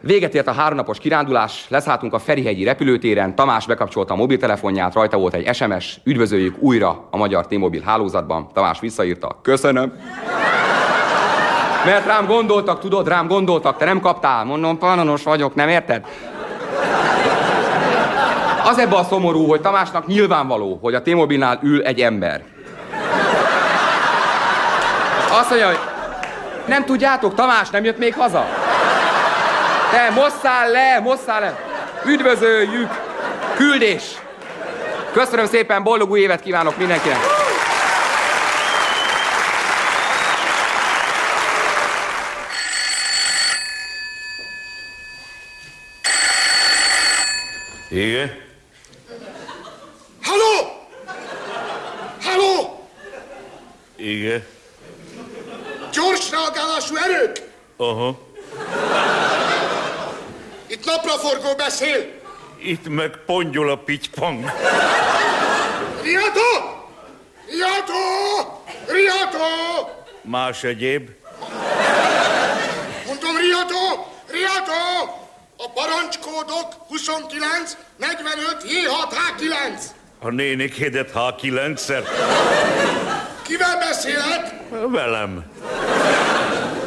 Véget 0.00 0.34
ért 0.34 0.46
a 0.46 0.52
háromnapos 0.52 0.98
kirándulás, 0.98 1.64
leszálltunk 1.68 2.14
a 2.14 2.18
Ferihegyi 2.18 2.64
repülőtéren, 2.64 3.34
Tamás 3.34 3.66
bekapcsolta 3.66 4.14
a 4.14 4.16
mobiltelefonját, 4.16 4.94
rajta 4.94 5.16
volt 5.16 5.34
egy 5.34 5.54
SMS, 5.54 6.00
üdvözöljük 6.04 6.56
újra 6.58 7.08
a 7.10 7.16
magyar 7.16 7.46
T-Mobil 7.46 7.82
hálózatban. 7.84 8.48
Tamás 8.52 8.80
visszaírta, 8.80 9.38
köszönöm. 9.42 9.92
Mert 11.84 12.06
rám 12.06 12.26
gondoltak, 12.26 12.80
tudod, 12.80 13.08
rám 13.08 13.26
gondoltak, 13.26 13.76
te 13.76 13.84
nem 13.84 14.00
kaptál. 14.00 14.44
Mondom, 14.44 14.78
panonos 14.78 15.22
vagyok, 15.22 15.54
nem 15.54 15.68
érted? 15.68 16.06
Az 18.68 18.78
ebbe 18.78 18.96
a 18.96 19.04
szomorú, 19.04 19.46
hogy 19.46 19.60
Tamásnak 19.60 20.06
nyilvánvaló, 20.06 20.78
hogy 20.82 20.94
a 20.94 21.02
T-Mobilnál 21.02 21.58
ül 21.62 21.82
egy 21.82 22.00
ember. 22.00 22.42
Azt 25.30 25.48
mondja, 25.48 25.66
hogy 25.66 25.78
nem 26.66 26.84
tudjátok, 26.84 27.34
Tamás 27.34 27.70
nem 27.70 27.84
jött 27.84 27.98
még 27.98 28.14
haza. 28.14 28.46
Te, 29.90 30.10
mosszál 30.10 30.70
le, 30.70 31.00
mosszál 31.00 31.40
le. 31.40 31.58
Üdvözöljük. 32.04 32.90
Küldés. 33.56 34.02
Köszönöm 35.12 35.46
szépen, 35.46 35.82
boldog 35.82 36.10
új 36.10 36.20
évet 36.20 36.40
kívánok 36.40 36.76
mindenkinek. 36.76 37.18
Igen? 47.90 48.46
Halló! 50.28 50.86
Halló! 52.22 52.88
Igen? 53.98 54.44
Gyors 55.92 56.30
reagálású 56.30 56.96
erők! 56.96 57.36
Aha. 57.76 58.18
Itt 60.66 60.84
napraforgó 60.84 61.54
beszél! 61.56 62.20
Itt 62.58 62.88
meg 62.88 63.16
pongyol 63.26 63.70
a 63.70 63.76
pitypang. 63.76 64.44
Riadó! 66.02 66.50
Riadó! 67.46 68.62
Riadó! 68.86 69.46
Más 70.22 70.64
egyéb? 70.64 71.10
Mondom, 73.06 73.36
riadó! 73.36 74.12
Riadó! 74.30 75.12
A 75.56 75.70
parancskódok 75.70 76.72
29, 76.88 77.76
45, 77.96 78.62
J6, 78.62 79.14
H9. 79.38 79.82
A 80.20 80.30
nénikédet 80.30 81.10
H9-szer? 81.14 82.04
Kivel 83.48 83.78
beszélek? 83.78 84.54
Velem. 84.90 85.44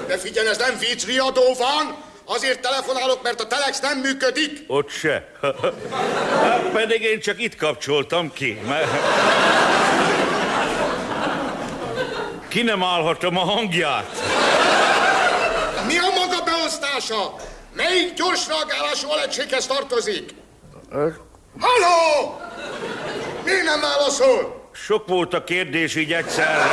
De 0.07 0.17
figyelj, 0.17 0.47
ez 0.47 0.57
nem 0.57 0.77
vicc, 0.79 1.05
riadó 1.05 1.53
van. 1.57 1.95
Azért 2.25 2.59
telefonálok, 2.61 3.23
mert 3.23 3.41
a 3.41 3.47
telex 3.47 3.79
nem 3.79 3.97
működik. 3.97 4.63
Ott 4.67 4.89
se. 4.89 5.27
Hát 6.41 6.61
pedig 6.73 7.01
én 7.01 7.19
csak 7.19 7.41
itt 7.41 7.55
kapcsoltam 7.55 8.33
ki. 8.33 8.61
Mert... 8.67 8.89
Ki 12.47 12.61
nem 12.61 12.83
állhatom 12.83 13.37
a 13.37 13.43
hangját. 13.43 14.09
Mi 15.87 15.97
a 15.97 16.09
maga 16.15 16.43
beosztása? 16.43 17.35
Melyik 17.75 18.13
gyors 18.13 18.47
reagálású 18.47 19.09
alegységhez 19.09 19.67
tartozik? 19.67 20.29
Halló! 21.59 22.39
Miért 23.43 23.63
nem 23.63 23.81
válaszol? 23.81 24.60
Sok 24.73 25.07
volt 25.07 25.33
a 25.33 25.43
kérdés 25.43 25.95
így 25.95 26.13
egyszerre. 26.13 26.65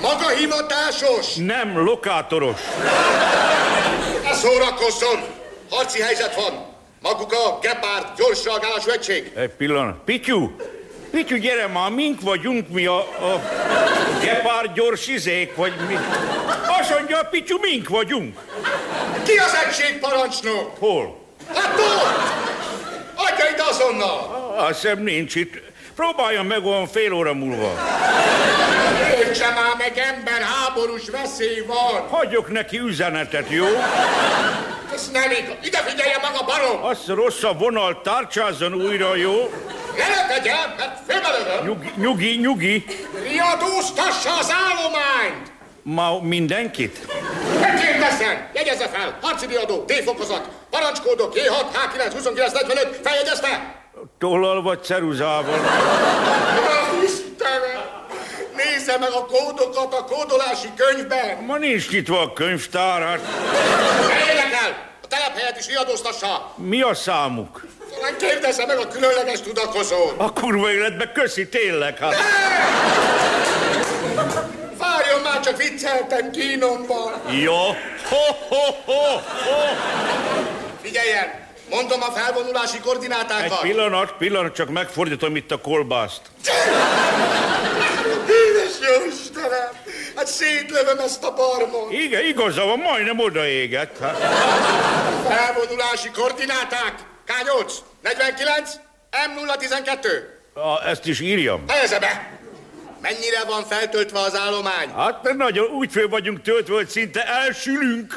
Maga 0.00 0.28
hivatásos? 0.28 1.34
Nem, 1.34 1.84
lokátoros. 1.84 2.60
Szórakozzon! 4.32 5.20
Harci 5.70 6.00
helyzet 6.00 6.34
van. 6.34 6.66
Maguk 7.02 7.32
a 7.32 7.58
Gepard 7.62 8.06
gyors 8.16 8.44
reagálású 8.44 8.90
egység. 8.90 9.32
Egy 9.34 9.50
pillanat. 9.50 9.96
Pityu! 10.04 10.50
Pityu, 11.10 11.36
gyere 11.36 11.66
már, 11.66 11.90
mink 11.90 12.20
vagyunk 12.20 12.68
mi 12.68 12.86
a, 12.86 12.98
a 12.98 13.40
gepár 14.22 14.72
gyors 14.74 15.06
izék, 15.06 15.56
vagy 15.56 15.72
mi? 15.88 15.98
Azt 16.80 16.90
mondja, 16.90 17.28
Pityu, 17.30 17.58
mink 17.58 17.88
vagyunk. 17.88 18.38
Ki 19.24 19.36
az 19.36 19.52
egység 19.66 19.98
parancsnok? 19.98 20.76
Hol? 20.78 21.18
Hát 21.54 21.78
ott! 21.78 22.42
Adja 23.32 23.50
ide 23.50 23.62
azonnal! 23.62 24.54
Azt 24.58 24.80
hiszem 24.80 25.02
nincs 25.02 25.34
itt. 25.34 25.60
Próbálja 25.96 26.42
meg 26.42 26.64
olyan 26.64 26.86
fél 26.86 27.12
óra 27.12 27.34
múlva. 27.34 27.72
Értse 29.18 29.48
már 29.48 29.76
meg 29.78 29.98
ember, 29.98 30.40
háborús 30.42 31.08
veszély 31.10 31.64
van! 31.66 32.08
Hagyok 32.08 32.48
neki 32.52 32.78
üzenetet, 32.78 33.50
jó? 33.50 33.66
Ez 34.94 35.10
nem 35.12 35.30
igaz. 35.30 35.54
Ide 35.62 35.78
figyelje 35.78 36.18
meg 36.22 36.30
a 36.40 36.44
barom! 36.44 36.84
Azt 36.84 37.06
rossz 37.06 37.42
a 37.42 37.52
vonal, 37.52 38.00
tárcsázzon 38.02 38.74
újra, 38.74 39.14
jó? 39.16 39.50
Ne 39.96 40.26
tegye, 40.34 40.54
mert 40.78 40.98
félbelövöm! 41.06 41.64
Nyugi, 41.66 41.92
nyugi, 41.96 42.36
nyugi. 42.40 42.84
Riadóztassa 43.22 44.38
az 44.38 44.52
állományt! 44.68 45.51
Ma 45.82 46.20
mindenkit? 46.20 47.06
Megkérdezzen! 47.60 48.48
Jegyezze 48.54 48.88
fel! 48.88 49.18
Harci 49.20 49.46
riadó, 49.46 49.84
D-fokozat, 49.86 50.48
parancskódok, 50.70 51.34
J6, 51.34 51.64
H9, 51.74 52.12
29, 52.12 52.52
45, 52.52 53.00
feljegyezve! 53.02 53.80
Tollal 54.18 54.62
vagy 54.62 54.82
ceruzával? 54.82 55.58
Istenem! 57.04 57.80
Nézze 58.56 58.98
meg 58.98 59.10
a 59.12 59.26
kódokat 59.26 59.94
a 59.94 60.04
kódolási 60.04 60.68
könyvben! 60.76 61.44
Ma 61.44 61.56
nincs 61.56 61.90
nyitva 61.90 62.20
a 62.20 62.32
könyvtár, 62.32 63.02
hát 63.02 63.20
Ne 64.08 64.32
érdekel! 64.32 64.90
A 65.02 65.06
telephelyet 65.06 65.58
is 65.58 65.66
riadóztassa! 65.66 66.52
mi 66.56 66.80
a 66.80 66.94
számuk? 66.94 67.66
Talán 67.94 68.16
kérdezze 68.18 68.66
meg 68.66 68.78
a 68.78 68.88
különleges 68.88 69.40
tudakozót! 69.40 70.14
A 70.16 70.32
kurva 70.32 70.70
életbe 70.70 71.12
köszi 71.12 71.48
tényleg, 71.48 71.98
hát. 71.98 72.14
Már, 74.16 74.60
csak 75.42 75.56
vicceltem 75.56 76.30
kínomban! 76.30 77.12
Jó. 77.30 77.54
Ho, 78.08 78.32
ho, 78.48 78.64
ho, 78.84 79.02
ho. 79.44 79.68
Figyeljen! 80.82 81.40
Mondom 81.70 82.02
a 82.02 82.10
felvonulási 82.10 82.76
Egy 82.76 82.82
koordinátákat! 82.82 83.60
pillanat, 83.60 84.12
pillanat, 84.18 84.54
csak 84.54 84.68
megfordítom 84.68 85.36
itt 85.36 85.50
a 85.50 85.60
kolbászt. 85.60 86.20
Édes 88.28 88.78
jó 88.80 89.06
Istenem! 89.06 89.68
Hát 90.16 90.26
szétlövöm 90.26 90.98
ezt 90.98 91.24
a 91.24 91.34
barmot! 91.34 91.92
Igen, 91.92 92.24
igaza 92.24 92.64
van, 92.64 92.78
majdnem 92.78 93.18
odaégett. 93.18 93.98
Hát. 93.98 94.16
Felvonulási 95.28 96.10
koordináták! 96.10 96.94
K8, 97.26 97.72
49, 98.02 98.70
M012. 99.10 100.06
A, 100.54 100.88
ezt 100.88 101.06
is 101.06 101.20
írjam. 101.20 101.64
Fejezze 101.66 101.98
be! 101.98 102.40
Mennyire 103.02 103.44
van 103.46 103.64
feltöltve 103.64 104.18
az 104.18 104.36
állomány? 104.36 104.88
Hát 104.96 105.22
mert 105.22 105.36
nagyon 105.36 105.70
úgy 105.70 105.92
föl 105.92 106.08
vagyunk 106.08 106.42
töltve, 106.42 106.74
hogy 106.74 106.88
szinte 106.88 107.26
elsülünk. 107.26 108.16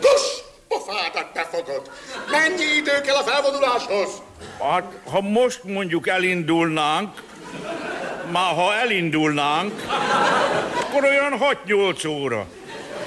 Kus! 0.00 0.22
Pofádat 0.68 1.32
befogod! 1.34 1.90
Mennyi 2.30 2.76
idő 2.76 3.00
kell 3.00 3.14
a 3.14 3.22
felvonuláshoz? 3.22 4.08
Hát, 4.62 4.92
ha 5.10 5.20
most 5.20 5.64
mondjuk 5.64 6.08
elindulnánk, 6.08 7.22
már 8.30 8.54
ha 8.54 8.74
elindulnánk, 8.74 9.82
akkor 10.80 11.04
olyan 11.04 11.40
6-8 11.66 12.08
óra. 12.08 12.46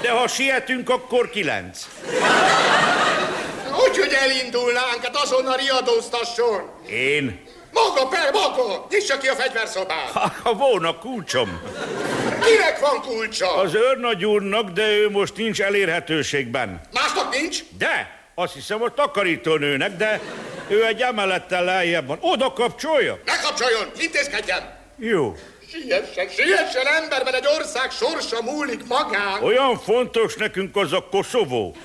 De 0.00 0.10
ha 0.10 0.28
sietünk, 0.28 0.90
akkor 0.90 1.30
9. 1.30 1.86
Úgy, 3.88 3.98
hogy 3.98 4.12
elindulnánk, 4.12 5.02
hát 5.02 5.16
azonnal 5.16 5.56
riadóztasson! 5.56 6.70
Én? 6.86 7.50
Maga, 7.72 8.06
per, 8.06 8.32
maga! 8.32 8.86
Nyissa 8.90 9.18
ki 9.18 9.28
a 9.28 9.34
fegyverszobát! 9.34 10.10
Ha, 10.10 10.32
ha 10.42 10.52
volna 10.52 10.98
kulcsom. 10.98 11.60
Kinek 12.44 12.78
van 12.80 13.00
kulcsa? 13.00 13.54
Az 13.56 13.74
őrnagy 13.74 14.24
úrnak, 14.24 14.70
de 14.70 14.90
ő 14.90 15.10
most 15.10 15.36
nincs 15.36 15.60
elérhetőségben. 15.60 16.80
Másnak 16.92 17.34
nincs? 17.34 17.58
De, 17.78 18.20
azt 18.34 18.52
hiszem 18.54 18.82
a 18.82 18.88
takarítónőnek, 18.94 19.96
de 19.96 20.20
ő 20.68 20.86
egy 20.86 21.00
emelettel 21.00 21.64
lejjebb 21.64 22.06
van. 22.06 22.18
Oda 22.20 22.52
kapcsolja? 22.52 23.18
Ne 23.24 23.36
kapcsoljon! 23.40 23.90
Intézkedjen! 23.98 24.78
Jó. 24.96 25.36
Siessen, 25.70 26.28
siessen 26.28 26.86
ember, 27.02 27.24
mert 27.24 27.36
egy 27.36 27.46
ország 27.58 27.90
sorsa 27.90 28.42
múlik 28.42 28.86
magán! 28.86 29.42
Olyan 29.42 29.78
fontos 29.78 30.34
nekünk 30.34 30.76
az 30.76 30.92
a 30.92 31.08
Koszovó. 31.10 31.76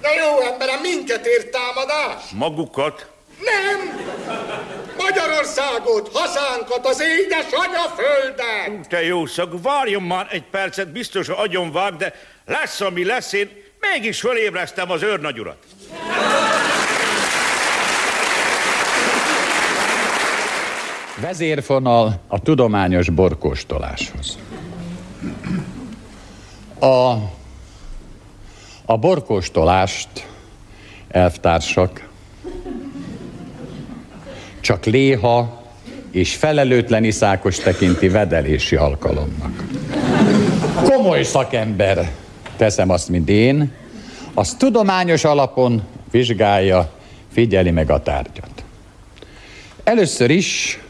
De 0.00 0.14
jó 0.14 0.40
emberem, 0.40 0.80
minket 0.80 1.26
ért 1.26 1.50
támadás? 1.50 2.22
Magukat. 2.32 3.06
Nem! 3.38 4.06
Magyarországot, 4.98 6.10
hazánkat, 6.12 6.86
az 6.86 7.00
édes 7.00 7.46
anyaföldet! 7.52 8.88
Te 8.88 9.04
jó 9.04 9.26
szak, 9.26 9.62
várjon 9.62 10.02
már 10.02 10.26
egy 10.30 10.44
percet, 10.50 10.92
biztos 10.92 11.28
agyon 11.28 11.72
vág, 11.72 11.96
de 11.96 12.14
lesz, 12.46 12.80
ami 12.80 13.04
lesz, 13.04 13.32
én 13.32 13.50
mégis 13.80 14.20
fölébreztem 14.20 14.90
az 14.90 15.02
őrnagyurat. 15.02 15.56
Vezérfonal 21.20 22.20
a 22.28 22.40
tudományos 22.40 23.10
borkóstoláshoz. 23.10 24.38
A, 26.78 27.12
a 28.84 28.98
borkóstolást, 28.98 30.26
elvtársak, 31.08 32.08
csak 34.64 34.84
léha 34.84 35.62
és 36.10 36.34
felelőtlen 36.34 37.04
iszákos 37.04 37.56
tekinti 37.56 38.08
vedelési 38.08 38.76
alkalomnak. 38.76 39.64
Komoly 40.84 41.22
szakember, 41.22 42.10
teszem 42.56 42.90
azt, 42.90 43.08
mint 43.08 43.28
én, 43.28 43.72
az 44.34 44.54
tudományos 44.54 45.24
alapon 45.24 45.82
vizsgálja, 46.10 46.92
figyeli 47.32 47.70
meg 47.70 47.90
a 47.90 48.02
tárgyat. 48.02 48.64
Először 49.82 50.30
is 50.30 50.80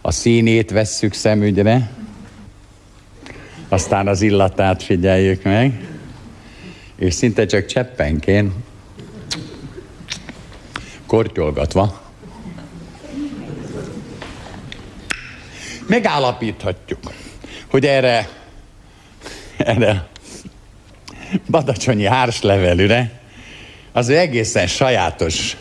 a 0.00 0.10
színét 0.10 0.70
vesszük 0.70 1.12
szemügyre, 1.12 1.90
aztán 3.68 4.08
az 4.08 4.22
illatát 4.22 4.82
figyeljük 4.82 5.42
meg, 5.42 5.88
és 6.96 7.14
szinte 7.14 7.46
csak 7.46 7.66
cseppenként, 7.66 8.52
kortyolgatva, 11.06 12.01
megállapíthatjuk, 15.86 17.12
hogy 17.70 17.86
erre, 17.86 18.28
erre 19.56 20.06
badacsonyi 21.50 22.04
hárslevelűre 22.04 23.20
az 23.92 24.08
egészen 24.08 24.66
sajátos 24.66 25.56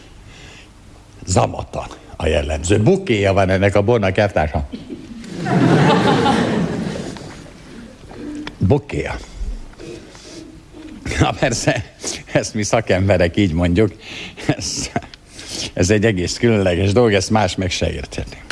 zamata 1.26 1.88
a 2.16 2.28
jellemző. 2.28 2.80
Bukéja 2.80 3.34
van 3.34 3.50
ennek 3.50 3.76
a 3.76 3.82
bornak, 3.82 4.18
elvtársa. 4.18 4.70
Bukéja. 8.58 9.16
Na 11.20 11.32
persze, 11.32 11.94
ezt 12.32 12.54
mi 12.54 12.64
szakemberek 12.64 13.38
így 13.38 13.54
mondjuk. 13.54 13.94
Ez, 14.46 14.90
ez 15.74 15.90
egy 15.90 16.06
egész 16.06 16.38
különleges 16.38 16.92
dolog, 16.92 17.14
ezt 17.14 17.30
más 17.30 17.56
meg 17.56 17.72
se 17.72 17.92
érteni. 17.92 18.51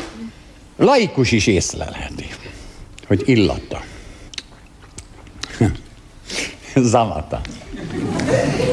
Laikus 0.79 1.31
is 1.31 1.47
észlelheti, 1.47 2.27
hogy 3.07 3.23
illata. 3.25 3.81
Zamata. 6.75 7.41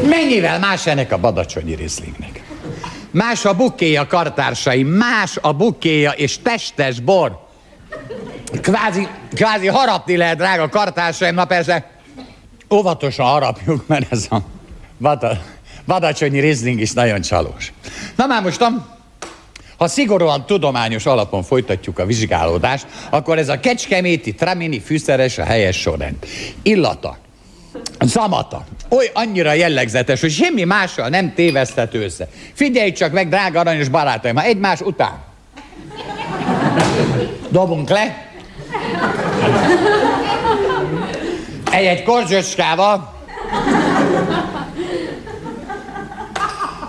Mennyivel 0.09 0.59
más 0.59 0.87
ennek 0.87 1.13
a 1.13 1.19
badacsonyi 1.19 1.75
rizlingnek? 1.75 2.45
Más 3.11 3.45
a 3.45 3.55
bukéja, 3.55 4.07
kartársai, 4.07 4.83
más 4.83 5.37
a 5.41 5.53
bukéja 5.53 6.11
és 6.11 6.39
testes 6.43 7.01
bor. 7.01 7.47
Kvázi, 8.61 9.09
kvázi 9.35 9.67
harapni 9.67 10.17
lehet, 10.17 10.37
drága 10.37 10.69
kartársaim, 10.69 11.35
na 11.35 11.45
persze, 11.45 11.91
óvatosan 12.71 13.27
harapjuk, 13.27 13.87
mert 13.87 14.13
ez 14.13 14.27
a 14.31 14.39
vada, 14.99 15.43
vadacsonyi 15.85 16.41
rizling 16.41 16.81
is 16.81 16.93
nagyon 16.93 17.21
csalós. 17.21 17.73
Na 18.17 18.27
már 18.27 18.43
mostan, 18.43 18.96
ha 19.77 19.89
szigorúan 19.89 20.47
tudományos 20.47 21.07
alapon 21.07 21.43
folytatjuk 21.43 21.99
a 21.99 22.07
vizsgálódást, 22.07 22.87
akkor 23.11 23.39
ez 23.39 23.49
a 23.49 23.61
kecskeméti 23.61 24.35
tramini 24.35 24.81
fűszeres 24.81 25.39
a 25.39 25.45
helyes 25.45 25.81
sorrend. 25.81 26.17
Illata, 26.63 27.17
zamata, 28.01 28.65
oly 28.89 29.11
annyira 29.13 29.53
jellegzetes, 29.53 30.21
hogy 30.21 30.31
semmi 30.31 30.65
mással 30.65 31.09
nem 31.09 31.35
téveszthető 31.35 32.03
össze. 32.05 32.29
Figyelj 32.53 32.93
csak 32.93 33.13
meg, 33.13 33.29
drága 33.29 33.61
aranyos 33.61 33.89
barátaim, 33.89 34.37
ha 34.37 34.43
egymás 34.43 34.81
után 34.81 35.25
dobunk 37.49 37.89
le, 37.89 38.31
egy-egy 41.71 42.03
korzsöcskával, 42.03 43.15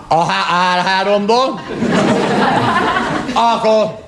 a 0.10 0.26
R3-ból, 0.26 1.60
akkor, 3.34 4.06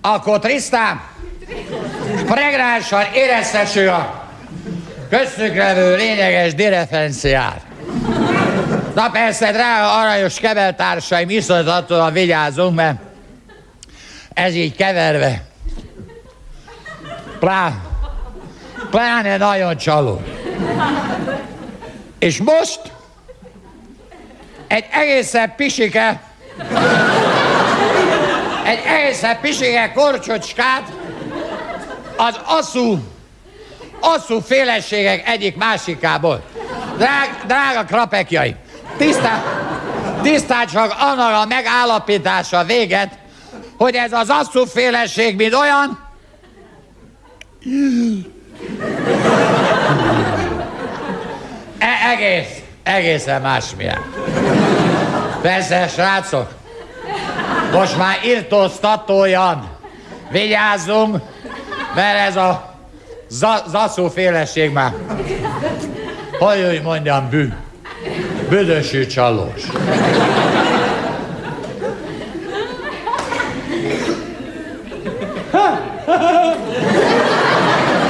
akkor 0.00 0.38
Trisztán 0.38 1.00
pregnánsan 2.26 3.02
éreztessük 3.14 3.88
a 3.88 4.28
köztük 5.10 5.54
levő 5.56 5.96
lényeges 5.96 6.54
differenciát. 6.54 7.60
Na 8.94 9.10
persze, 9.10 9.52
drága 9.52 10.00
aranyos 10.00 10.38
kebeltársaim, 10.38 11.30
iszonyatosan 11.30 12.12
vigyázunk, 12.12 12.74
mert 12.74 13.00
ez 14.34 14.54
így 14.54 14.76
keverve. 14.76 15.42
Plá, 17.38 17.72
pláne 18.90 19.36
nagyon 19.36 19.76
csaló. 19.76 20.22
És 22.18 22.38
most 22.38 22.80
egy 24.66 24.84
egészen 24.90 25.52
pisike, 25.56 26.20
egy 28.72 28.84
egészen 28.84 29.40
pisike 29.40 29.92
korcsocskát 29.92 30.82
az 32.16 32.40
asszú, 32.44 32.98
asszú 34.00 34.40
féleségek 34.40 35.28
egyik 35.28 35.56
másikából. 35.56 36.42
Drág, 36.96 37.42
drága 37.46 37.84
krapekjai, 37.84 38.54
tisztán, 38.96 39.42
tisztán 40.22 40.66
csak 40.66 40.94
annak 40.98 41.42
a 41.42 41.46
megállapítása 41.46 42.64
véget, 42.64 43.18
hogy 43.76 43.94
ez 43.94 44.12
az 44.12 44.28
asszú 44.28 44.64
féleség, 44.64 45.36
mint 45.36 45.54
olyan, 45.54 46.10
E- 51.78 52.10
egész, 52.12 52.62
egészen 52.82 53.40
másmilyen. 53.40 54.00
Persze, 55.42 55.88
srácok, 55.88 56.61
most 57.72 57.98
már 57.98 58.18
irtóztatójan 58.24 59.68
vigyázzunk, 60.30 61.16
mert 61.94 62.18
ez 62.28 62.36
a 62.36 62.74
za- 63.28 63.64
zaszó 63.68 64.08
féleség 64.08 64.70
már, 64.72 64.92
hogy 66.38 66.66
úgy 66.70 66.82
mondjam, 66.82 67.28
bű, 67.30 67.48
büdösű 68.48 69.06
csalós. 69.06 69.62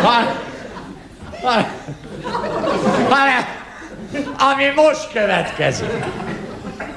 Van, 0.02 0.28
van, 1.42 1.66
van, 3.08 3.28
ami 4.52 4.64
most 4.74 5.12
következik, 5.12 6.04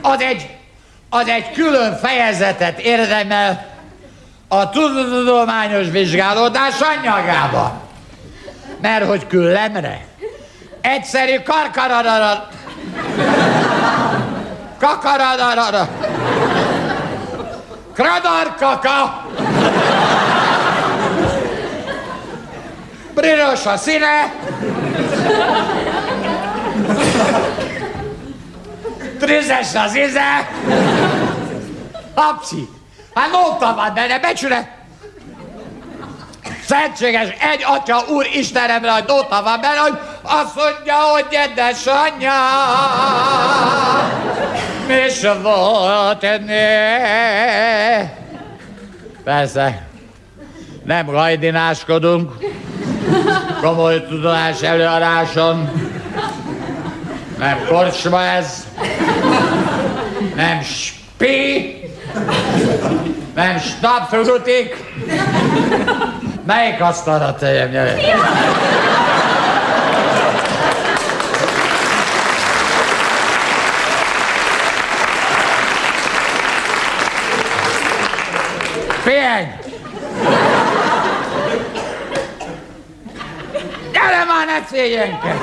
az 0.01 0.22
egy, 0.22 0.55
az 1.16 1.28
egy 1.28 1.51
külön 1.51 1.97
fejezetet 1.97 2.80
érdemel 2.80 3.66
a 4.47 4.70
tudományos 4.70 5.88
vizsgálódás 5.89 6.74
anyagában. 6.80 7.72
Mert 8.82 9.07
hogy 9.07 9.28
küllemre, 9.28 10.05
egyszerű 10.82 11.39
karkaradara, 11.39 12.47
kakaradara, 14.80 15.89
kradarkaka, 17.93 19.24
Briros 23.13 23.66
a 23.66 23.78
színe. 23.78 24.34
Trizes 29.26 29.76
az 29.76 29.97
íze. 29.97 30.49
Apci. 32.13 32.69
Hát 33.13 33.32
nóta 33.32 33.76
van 33.76 33.93
benne, 33.93 34.19
becsület. 34.19 34.67
Szentséges 36.65 37.28
egy 37.30 37.63
atya 37.65 38.03
úr 38.09 38.26
Istenemre, 38.34 38.91
hogy 38.91 39.03
nóta 39.07 39.43
van 39.43 39.61
benne, 39.61 39.80
hogy 39.80 39.97
azt 40.21 40.55
mondja, 40.55 40.95
hogy 40.95 41.26
édesanyja. 41.30 42.32
Mi 44.88 45.09
se 45.09 45.34
volt 45.34 46.23
ennél. 46.23 48.09
Persze, 49.23 49.88
nem 50.84 51.05
gajdináskodunk 51.05 52.32
komoly 53.61 54.05
tudás 54.07 54.61
előadáson. 54.61 55.69
Nem 57.38 57.65
kocsma 57.67 58.23
ez, 58.23 58.65
nem 60.36 60.61
spi, 60.61 61.83
Nem, 63.36 63.59
stab 63.59 64.07
földöték. 64.09 64.75
Melyik 66.45 66.81
asztalra 66.81 67.36
tegyem, 67.36 67.71
gyere. 67.71 67.95
Pihenj! 79.03 79.47
Gyere 83.91 84.23
már, 84.27 84.45
ne 84.45 84.67
szégyenkedj! 84.71 85.38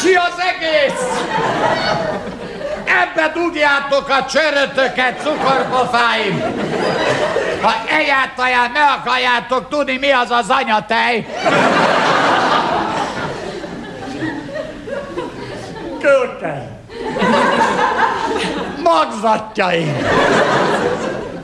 Ácsi 0.00 0.14
az 0.14 0.42
egész! 0.54 1.20
Ebbe 3.14 3.32
dugjátok 3.34 4.08
a 4.08 4.24
csörötöket, 4.24 5.20
cukorpofáim! 5.22 6.42
Ha 7.62 7.72
egyáltalán 7.88 8.70
meg 8.70 8.82
akarjátok 8.98 9.68
tudni, 9.68 9.96
mi 9.96 10.10
az 10.10 10.30
az 10.30 10.48
anyatej, 10.48 11.26
Költen! 16.00 16.78
Magzatjaim! 18.82 19.96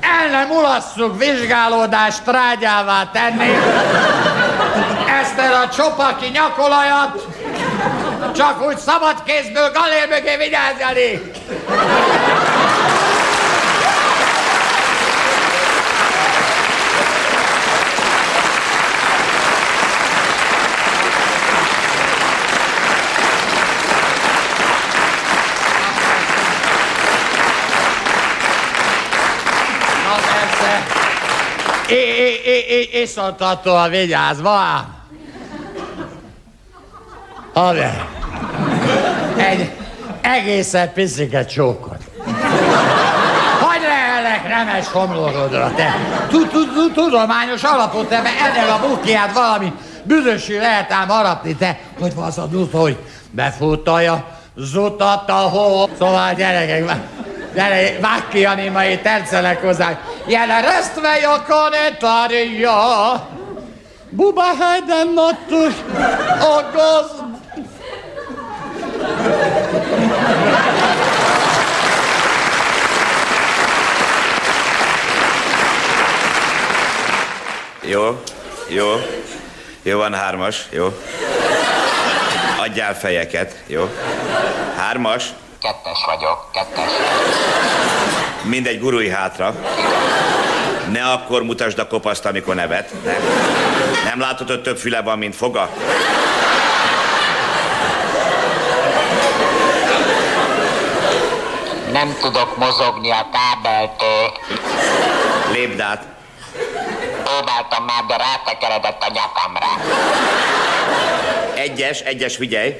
El 0.00 0.30
nem 0.30 0.50
ulasszuk 0.50 1.18
vizsgálódást 1.18 2.22
trágyává 2.22 3.10
tenni, 3.12 3.50
ezt 5.20 5.38
a 5.38 5.68
csopaki 5.68 6.26
nyakolajat, 6.28 7.26
csak 8.36 8.62
úgy 8.66 8.78
szabad 8.78 9.22
kézből 9.22 9.70
galér 9.72 10.08
mögé 10.08 10.36
vigyázni! 10.36 11.32
Na 30.04 30.14
persze. 30.14 30.86
É, 31.88 31.94
é, 31.94 32.40
é, 32.44 32.88
é, 32.92 33.00
iszontatóan 33.00 33.90
vigyázva. 33.90 34.94
Haver. 37.56 38.04
Egy 39.36 39.70
egészen 40.20 40.92
piszike 40.92 41.44
csókot. 41.44 41.96
Hagy 43.60 43.80
lehelek 43.82 44.48
nemes 44.48 44.88
homlokodra, 44.88 45.72
te. 45.76 45.94
Tu- 46.28 46.48
tu- 46.48 46.72
tu- 46.74 46.92
Tudományos 46.92 47.62
alapot 47.62 48.08
te, 48.08 48.20
mert 48.20 48.40
ennél 48.40 48.70
a 48.70 48.86
bukiát 48.88 49.32
valami 49.32 49.72
büdösű 50.02 50.58
lehet 50.58 50.92
ám 50.92 51.08
harapni, 51.08 51.54
te. 51.54 51.78
Hogy 52.00 52.14
van 52.14 52.24
az 52.24 52.38
a 52.38 52.46
dut, 52.46 52.72
hogy 52.72 52.96
befutalja 53.30 54.24
zutat 54.56 55.30
a 55.30 55.32
hó. 55.32 55.88
Szóval 55.98 56.34
gyerekek, 56.34 56.84
gyere, 57.54 57.98
vágj 58.00 58.24
ki, 58.30 58.44
animai, 58.44 58.98
tetszenek 58.98 59.62
hozzá. 59.62 59.98
Jelen 60.26 60.62
resztve 60.62 61.08
a 61.34 61.44
kanetária. 61.48 62.72
Buba 64.10 64.42
helyden 64.42 65.08
nattus, 65.14 65.74
a 66.40 66.64
gaz... 66.74 67.24
Jó, 77.88 78.22
jó. 78.68 78.86
Jó, 79.82 79.98
van 79.98 80.14
hármas, 80.14 80.66
jó. 80.70 80.98
Adjál 82.58 82.98
fejeket, 82.98 83.62
jó. 83.66 83.88
Hármas. 84.76 85.24
Kettes 85.60 86.04
vagyok, 86.06 86.50
kettes. 86.52 86.90
Mindegy, 88.42 88.80
gurulj 88.80 89.08
hátra. 89.08 89.54
Ne 90.92 91.02
akkor 91.04 91.42
mutasd 91.42 91.78
a 91.78 91.86
kopaszt, 91.86 92.26
amikor 92.26 92.54
nevet. 92.54 92.92
Nem, 93.04 93.22
nem 94.04 94.20
látod, 94.20 94.48
hogy 94.48 94.62
több 94.62 94.78
füle 94.78 95.02
van, 95.02 95.18
mint 95.18 95.36
foga? 95.36 95.70
Nem 101.96 102.16
tudok 102.20 102.56
mozogni 102.56 103.10
a 103.10 103.26
kábeltől. 103.32 104.32
Lépd 105.52 105.80
át. 105.80 106.02
Próbáltam 107.24 107.84
már, 107.84 108.04
de 108.04 108.16
rátekeredett 108.16 109.02
a 109.02 109.12
nyakamra. 109.12 109.66
Egyes, 111.54 112.00
egyes, 112.00 112.36
figyelj. 112.36 112.74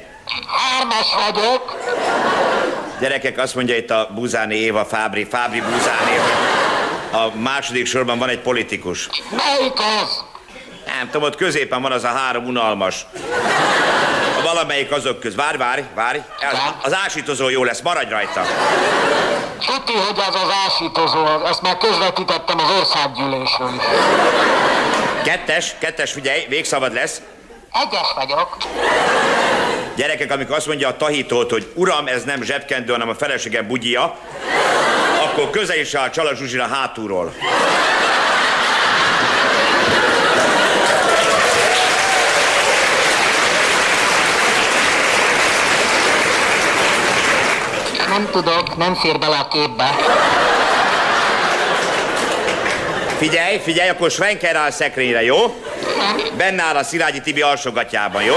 Hármas 0.47 1.15
vagyok. 1.25 1.77
Gyerekek, 3.01 3.39
azt 3.39 3.55
mondja 3.55 3.77
itt 3.77 3.91
a 3.91 4.09
Buzáni 4.15 4.55
Éva, 4.55 4.85
Fábri, 4.85 5.25
Fábri 5.25 5.61
Buzáni. 5.61 6.19
A 7.13 7.39
második 7.39 7.87
sorban 7.87 8.19
van 8.19 8.29
egy 8.29 8.41
politikus. 8.41 9.09
Melyik 9.31 9.79
az? 9.79 10.25
Nem 10.87 11.11
tudom, 11.11 11.23
ott 11.23 11.37
középen 11.37 11.83
van 11.83 11.93
az 11.93 12.05
a 12.05 12.09
három 12.09 12.45
unalmas. 12.45 13.07
A 14.39 14.43
valamelyik 14.43 14.93
azok 14.93 15.21
köz. 15.21 15.35
Várj, 15.35 15.57
várj, 15.57 15.83
várj. 15.95 16.19
Az, 16.19 16.59
az 16.83 16.95
ásítozó 16.95 17.49
jó 17.49 17.65
lesz, 17.65 17.81
maradj 17.81 18.11
rajta. 18.11 18.43
Tuti, 19.67 19.93
hogy 19.93 20.19
az 20.29 20.35
az 20.35 20.51
ásítozó, 20.67 21.25
azt 21.25 21.63
már 21.63 21.77
közvetítettem 21.79 22.59
az 22.59 22.71
országgyűlésről 22.79 23.71
is. 23.75 23.83
Kettes, 25.25 25.75
kettes, 25.79 26.13
figyelj, 26.13 26.47
végszabad 26.49 26.93
lesz. 26.93 27.21
Egyes 27.73 28.13
vagyok. 28.15 28.57
Gyerekek, 29.97 30.33
amikor 30.33 30.57
azt 30.57 30.67
mondja 30.67 30.89
a 30.89 30.97
tahitót, 30.97 31.51
hogy 31.51 31.73
uram, 31.75 32.07
ez 32.07 32.25
nem 32.25 32.43
zsebkendő, 32.43 32.93
hanem 32.93 33.09
a 33.09 33.15
feleségem 33.15 33.67
bugyia, 33.67 34.19
akkor 35.25 35.51
közel 35.51 35.79
is 35.79 35.95
áll 35.95 36.11
Csala 36.11 36.35
Zsuzsira 36.35 36.67
hátulról. 36.67 37.35
Nem 48.17 48.31
tudok, 48.31 48.77
nem 48.77 48.95
fér 48.95 49.19
bele 49.19 49.37
a 49.37 49.49
képbe. 49.49 49.97
Figyelj, 53.19 53.59
figyelj, 53.59 53.89
akkor 53.89 54.11
Svenker 54.11 54.57
áll 54.57 54.71
szekrényre, 54.71 55.23
jó? 55.23 55.63
Benne 56.37 56.63
áll 56.63 56.77
a 56.77 56.83
Szilágyi 56.83 57.21
Tibi 57.21 57.43
alsógatjában, 57.43 58.23
jó? 58.23 58.35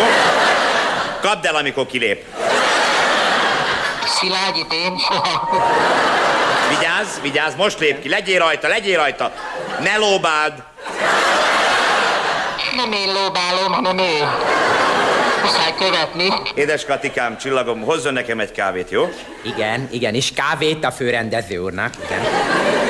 Kapd 1.21 1.45
el, 1.45 1.55
amikor 1.55 1.85
kilép. 1.85 2.25
Szilágyit 4.05 4.73
én 4.73 4.97
soha. 4.97 5.49
Vigyázz, 6.69 7.19
vigyázz, 7.21 7.55
most 7.55 7.79
lép 7.79 8.01
ki, 8.01 8.09
legyél 8.09 8.39
rajta, 8.39 8.67
legyél 8.67 8.97
rajta. 8.97 9.31
Ne 9.79 9.97
lóbáld. 9.97 10.53
Nem 12.75 12.91
én 12.91 13.13
lóbálom, 13.13 13.73
hanem 13.73 13.97
ő. 13.97 14.27
Muszáj 15.49 15.73
követni. 15.77 16.27
Édes 16.53 16.85
Katikám, 16.85 17.37
csillagom, 17.37 17.81
hozzon 17.81 18.13
nekem 18.13 18.39
egy 18.39 18.51
kávét, 18.51 18.89
jó? 18.89 19.09
Igen, 19.43 19.87
igen, 19.91 20.15
és 20.15 20.31
kávét 20.33 20.85
a 20.85 20.91
főrendező 20.91 21.57
úrnak. 21.57 21.93
Igen. 22.05 22.19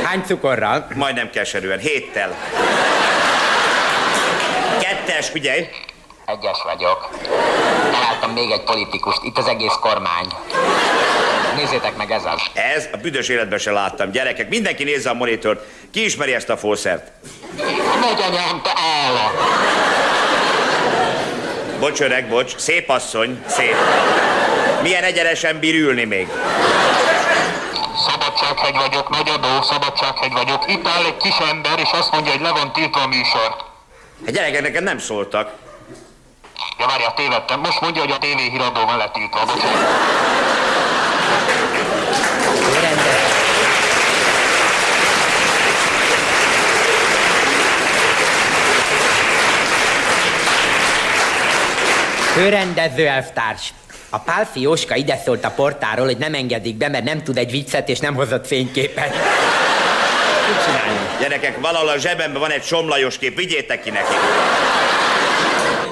Hány 0.03 0.23
cukorral? 0.25 0.87
Majdnem 0.95 1.29
keserűen, 1.29 1.79
héttel. 1.79 2.35
Kettes, 4.81 5.29
figyelj! 5.29 5.67
Egyes 6.25 6.57
vagyok. 6.63 7.09
Találtam 7.91 8.31
még 8.31 8.51
egy 8.51 8.63
politikust, 8.63 9.23
itt 9.23 9.37
az 9.37 9.47
egész 9.47 9.77
kormány. 9.81 10.27
Nézzétek 11.55 11.95
meg 11.97 12.11
ez 12.11 12.25
az. 12.25 12.41
Ez 12.53 12.87
a 12.93 12.97
büdös 12.97 13.27
életben 13.27 13.59
se 13.59 13.71
láttam. 13.71 14.11
Gyerekek, 14.11 14.49
mindenki 14.49 14.83
nézze 14.83 15.09
a 15.09 15.13
monitort. 15.13 15.65
Ki 15.91 16.03
ismeri 16.03 16.33
ezt 16.33 16.49
a 16.49 16.57
fószert? 16.57 17.11
Megy 17.99 18.21
anyám, 18.21 18.61
te 18.63 18.71
állat. 19.05 19.33
Bocs, 21.79 21.99
öreg, 22.01 22.27
bocs. 22.29 22.55
Szép 22.57 22.89
asszony, 22.89 23.43
szép. 23.47 23.75
Milyen 24.81 25.03
egyenesen 25.03 25.59
bír 25.59 25.75
ülni 25.75 26.03
még? 26.03 26.27
Szabadsághegy 28.09 28.75
vagyok, 28.75 29.09
nagy 29.09 29.29
adó, 29.29 29.61
szabadsághegy 29.61 30.31
vagyok. 30.31 30.71
Itt 30.71 30.87
áll 30.87 31.05
egy 31.05 31.17
kis 31.17 31.37
ember, 31.49 31.79
és 31.79 31.89
azt 31.91 32.11
mondja, 32.11 32.31
hogy 32.31 32.41
le 32.41 32.51
van 32.51 32.73
tiltva 32.73 33.01
a 33.01 33.07
műsor. 33.07 33.55
Hát 34.25 34.33
gyerekek, 34.33 34.61
nekem 34.61 34.83
nem 34.83 34.97
szóltak. 34.97 35.51
Ja, 36.79 36.85
várja, 36.85 37.13
tévedtem. 37.15 37.59
Most 37.59 37.81
mondja, 37.81 38.01
hogy 38.01 38.11
a 38.11 38.17
tévéhíradó 38.17 38.85
van 38.85 38.97
letiltva. 38.97 39.45
Bocsánat. 39.45 39.87
Főrendező 52.39 53.07
elvtárs. 53.07 53.73
A 54.09 54.17
Pálfi 54.17 54.61
Jóska 54.61 54.95
ide 54.95 55.21
szólt 55.25 55.45
a 55.45 55.49
portáról, 55.49 56.05
hogy 56.05 56.17
nem 56.17 56.33
engedik 56.33 56.75
be, 56.75 56.87
mert 56.87 57.03
nem 57.03 57.23
tud 57.23 57.37
egy 57.37 57.51
viccet, 57.51 57.89
és 57.89 57.99
nem 57.99 58.15
hozott 58.15 58.47
fényképet. 58.47 59.09
Mit 60.47 60.63
csináljunk? 60.65 61.19
Gyerekek, 61.19 61.59
valahol 61.61 61.89
a 61.89 61.97
zsebemben 61.97 62.41
van 62.41 62.51
egy 62.51 62.63
somlajos 62.63 63.17
kép, 63.17 63.35
vigyétek 63.35 63.83
ki 63.83 63.89
neki. 63.89 64.13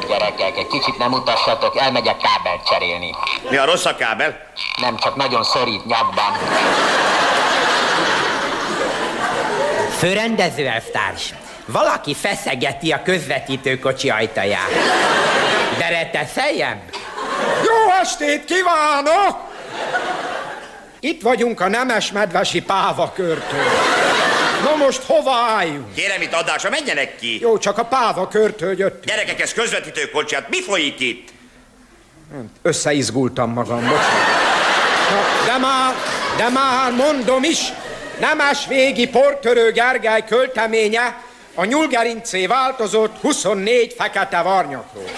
Gyerekek, 0.07 0.57
egy 0.57 0.67
kicsit 0.67 0.97
nem 0.97 1.13
utassatok, 1.13 1.77
elmegyek 1.77 2.17
kábelt 2.17 2.67
cserélni. 2.69 3.15
Mi 3.49 3.57
a 3.57 3.65
rossz 3.65 3.85
a 3.85 3.95
kábel? 3.95 4.37
Nem, 4.81 4.97
csak 4.97 5.15
nagyon 5.15 5.43
szorít 5.43 5.85
nyakban. 5.85 6.31
Főrendező 9.97 10.67
elvtárs. 10.67 11.33
Valaki 11.68 12.13
feszegeti 12.13 12.91
a 12.91 13.01
közvetítőkocsi 13.01 14.09
ajtaját. 14.09 14.70
Bereteszeljem? 15.78 16.82
Jó 17.63 17.91
estét 18.01 18.45
kívánok! 18.45 19.38
Itt 20.99 21.22
vagyunk 21.22 21.59
a 21.59 21.68
Nemes 21.68 22.11
Medvesi 22.11 22.61
Pávakörtől. 22.61 23.65
Na 24.63 24.76
most 24.76 25.03
hova 25.03 25.36
álljunk? 25.36 25.93
Kérem 25.93 26.22
itt 26.22 26.34
adásra, 26.34 26.70
menjenek 26.70 27.15
ki! 27.15 27.39
Jó, 27.41 27.57
csak 27.57 27.78
a 27.78 27.86
Pávakörtől 27.86 28.78
jött. 28.78 29.05
Gyerekek, 29.05 29.41
ez 29.41 29.53
közvetítőkocsi, 29.53 30.36
hát 30.36 30.49
mi 30.49 30.61
folyik 30.61 30.99
itt? 30.99 31.30
Összeizgultam 32.61 33.51
magam, 33.51 33.80
bocsánat. 33.80 34.45
Na, 35.09 35.45
de 35.45 35.57
már, 35.57 35.93
de 36.38 36.49
már 36.49 36.91
mondom 36.91 37.43
is, 37.43 37.59
Nemes 38.20 38.68
végi 38.68 39.07
portörő 39.07 39.72
Gergely 39.72 40.24
költeménye 40.26 41.22
a 41.59 41.65
nyulgerincé 41.65 42.45
változott 42.45 43.21
24 43.21 43.93
fekete 43.97 44.41
varnyakról. 44.41 45.09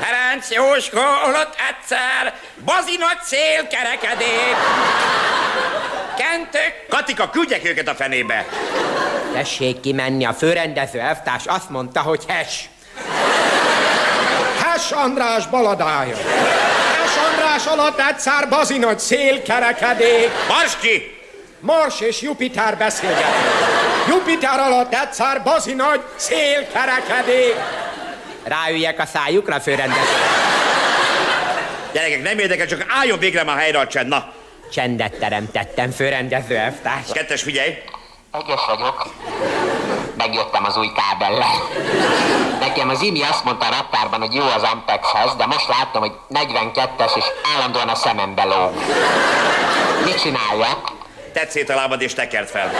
Ferenc 0.00 0.50
Jóska 0.50 1.22
alatt 1.22 1.54
egyszer, 1.70 2.34
bazi 2.64 2.96
nagy 2.98 3.18
szél 3.22 3.66
kerekedék. 3.66 4.56
Kentök. 6.16 6.86
Katika, 6.88 7.30
küldjek 7.30 7.64
őket 7.64 7.88
a 7.88 7.94
fenébe! 7.94 8.46
Tessék 9.32 9.80
kimenni, 9.80 10.24
a 10.24 10.32
főrendező 10.32 11.00
elvtárs 11.00 11.46
azt 11.46 11.70
mondta, 11.70 12.00
hogy 12.00 12.24
hes. 12.28 12.68
Hess 14.62 14.90
András 14.90 15.46
baladája. 15.46 16.16
Hess 16.16 17.16
András 17.30 17.66
alatt 17.66 18.00
egyszer 18.00 18.48
bazi 18.48 18.78
nagy 18.78 18.98
szél 18.98 19.42
kerekedék. 19.42 20.30
Mars 20.48 20.76
ki! 20.80 21.17
Mars 21.60 22.00
és 22.00 22.22
Jupiter 22.22 22.76
beszélgetnek. 22.76 23.34
Jupiter 24.08 24.60
alatt 24.60 24.94
egyszer 24.94 25.42
bazi 25.42 25.74
nagy 25.74 26.00
szél 26.16 26.66
kerekedék. 26.72 27.54
Ráüljek 28.44 28.98
a 28.98 29.06
szájukra, 29.06 29.60
főrendező. 29.60 30.16
Gyerekek, 31.92 32.22
nem 32.22 32.38
érdekel, 32.38 32.66
csak 32.66 32.84
álljon 32.88 33.18
végre 33.18 33.44
már 33.44 33.58
helyre 33.58 33.78
a 33.78 33.86
csend, 33.86 34.08
na! 34.08 34.32
Csendet 34.72 35.18
teremtettem, 35.18 35.90
főrendező 35.90 36.56
elvtárs. 36.56 37.12
Kettes, 37.12 37.42
figyelj! 37.42 37.74
Egyes 38.32 38.60
vagyok. 38.66 39.14
Megjöttem 40.16 40.64
az 40.64 40.76
új 40.76 40.88
kábellel. 40.92 41.68
Nekem 42.60 42.88
az 42.88 43.02
Imi 43.02 43.22
azt 43.22 43.44
mondta 43.44 43.66
a 43.66 43.70
raktárban, 43.70 44.20
hogy 44.20 44.34
jó 44.34 44.44
az 44.44 44.62
Ampexhez, 44.62 45.36
de 45.36 45.46
most 45.46 45.68
láttam, 45.68 46.00
hogy 46.00 46.12
42-es, 46.30 47.16
és 47.16 47.24
állandóan 47.54 47.88
a 47.88 47.94
szemembe 47.94 48.44
lóg. 48.44 48.72
Mit 50.04 50.20
csináljak? 50.20 50.97
Tedd 51.38 51.48
szét 51.48 51.70
a 51.70 51.74
lábad 51.74 52.02
és 52.02 52.14
tekerd 52.14 52.48
fel. 52.48 52.72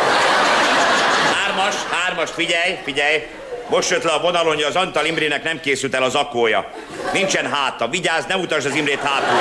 Hármas, 1.34 1.74
hármas, 1.90 2.30
figyelj, 2.30 2.78
figyelj! 2.84 3.26
Most 3.68 3.90
jött 3.90 4.02
le 4.02 4.10
a 4.10 4.20
vonalon, 4.20 4.54
hogy 4.54 4.62
az 4.62 4.76
Antal 4.76 5.04
Imrének 5.04 5.42
nem 5.42 5.60
készült 5.60 5.94
el 5.94 6.02
az 6.02 6.14
akója. 6.14 6.70
Nincsen 7.12 7.52
háta. 7.52 7.88
Vigyázz, 7.88 8.24
ne 8.28 8.36
utasd 8.36 8.66
az 8.66 8.74
Imrét 8.74 9.00
hátul. 9.00 9.38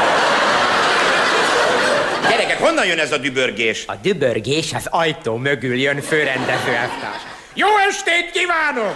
Gyerekek, 2.29 2.59
honnan 2.59 2.85
jön 2.85 2.99
ez 2.99 3.11
a 3.11 3.17
dübörgés? 3.17 3.83
A 3.87 3.95
dübörgés 4.01 4.73
az 4.73 4.87
ajtó 4.89 5.35
mögül 5.35 5.75
jön, 5.75 6.01
főrendező 6.01 6.71
elvtárs. 6.71 7.21
Jó 7.53 7.67
estét 7.89 8.31
kívánok! 8.31 8.95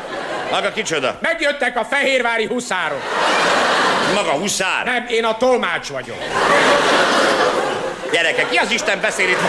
Maga 0.51 0.71
kicsoda? 0.71 1.17
Megjöttek 1.21 1.77
a 1.77 1.85
fehérvári 1.85 2.45
huszárok. 2.45 3.01
Maga 4.13 4.31
huszár? 4.31 4.85
Nem, 4.85 5.05
én 5.09 5.23
a 5.23 5.37
tolmács 5.37 5.87
vagyok. 5.87 6.17
Gyerekek, 8.11 8.49
ki 8.49 8.57
az 8.57 8.71
Isten 8.71 9.01
beszél 9.01 9.29
itt? 9.29 9.39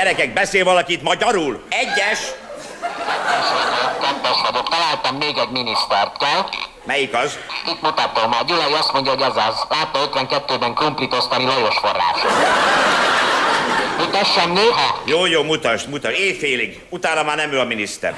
Gyerekek, 0.00 0.32
beszél 0.32 0.64
valaki 0.64 0.92
itt 0.92 1.02
magyarul? 1.02 1.62
Egyes. 1.68 2.18
Kettes 4.00 4.40
vagyok. 4.46 4.68
Találtam 4.68 5.16
még 5.16 5.36
egy 5.38 5.50
minisztert, 5.50 6.16
kell? 6.18 6.44
Melyik 6.84 7.14
az? 7.14 7.38
Itt 7.66 7.82
mutatom. 7.82 8.32
A 8.32 8.44
Gyulai 8.46 8.72
azt 8.72 8.92
mondja, 8.92 9.12
hogy 9.12 9.22
ez 9.22 9.36
az. 9.36 9.66
Látta 9.68 10.10
52-ben 10.12 10.74
krumplit 10.74 11.12
osztani 11.12 11.44
Lajos 11.44 11.78
forrás. 11.78 12.20
Mutassam 13.98 14.52
néha? 14.52 15.00
Jó, 15.04 15.26
jó, 15.26 15.42
mutasd, 15.42 15.88
mutasd. 15.88 16.18
Éjfélig. 16.18 16.80
Utána 16.88 17.22
már 17.22 17.36
nem 17.36 17.52
ő 17.52 17.58
a 17.58 17.64
miniszter. 17.64 18.14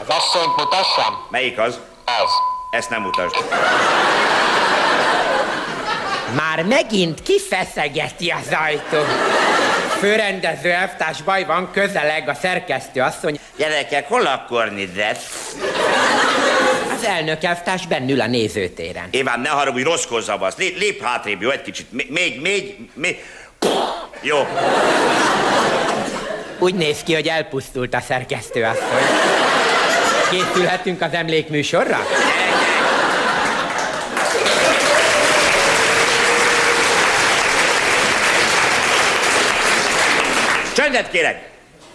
Az 0.00 0.16
asszonyt 0.16 0.56
mutassam? 0.56 1.26
Melyik 1.30 1.58
az? 1.58 1.78
Ez. 2.04 2.30
Ezt 2.70 2.90
nem 2.90 3.02
mutasd. 3.02 3.44
Már 6.36 6.62
megint 6.64 7.22
kifeszegeti 7.22 8.30
az 8.30 8.56
ajtó. 8.64 8.98
Főrendező 10.04 10.70
elvtárs 10.70 11.22
baj 11.22 11.44
van, 11.44 11.70
közeleg 11.72 12.28
a 12.28 12.34
szerkesztő 12.34 13.00
asszony. 13.00 13.38
Gyerekek, 13.56 14.08
hol 14.08 14.26
a 14.26 14.44
kornidret? 14.48 15.18
Az 16.96 17.04
elnök 17.04 17.44
elvtárs 17.44 17.86
bennül 17.86 18.20
a 18.20 18.26
nézőtéren. 18.26 19.08
Éván, 19.10 19.40
ne 19.40 19.48
haragudj, 19.48 19.82
rosszkor 19.82 20.22
zavasz. 20.22 20.56
Lép, 20.56 20.78
lép 20.78 21.02
hátrébb, 21.02 21.42
jó, 21.42 21.50
egy 21.50 21.62
kicsit. 21.62 21.92
Még, 21.92 22.10
még, 22.10 22.40
még, 22.40 22.76
még. 22.94 23.24
Jó. 24.20 24.36
Úgy 26.58 26.74
néz 26.74 27.02
ki, 27.02 27.14
hogy 27.14 27.26
elpusztult 27.26 27.94
a 27.94 28.00
szerkesztő 28.00 28.62
asszony. 28.62 29.04
Készülhetünk 30.30 31.02
az 31.02 31.12
emlékműsorra? 31.12 32.06
Csendet 40.94 41.12
kérek! 41.12 41.50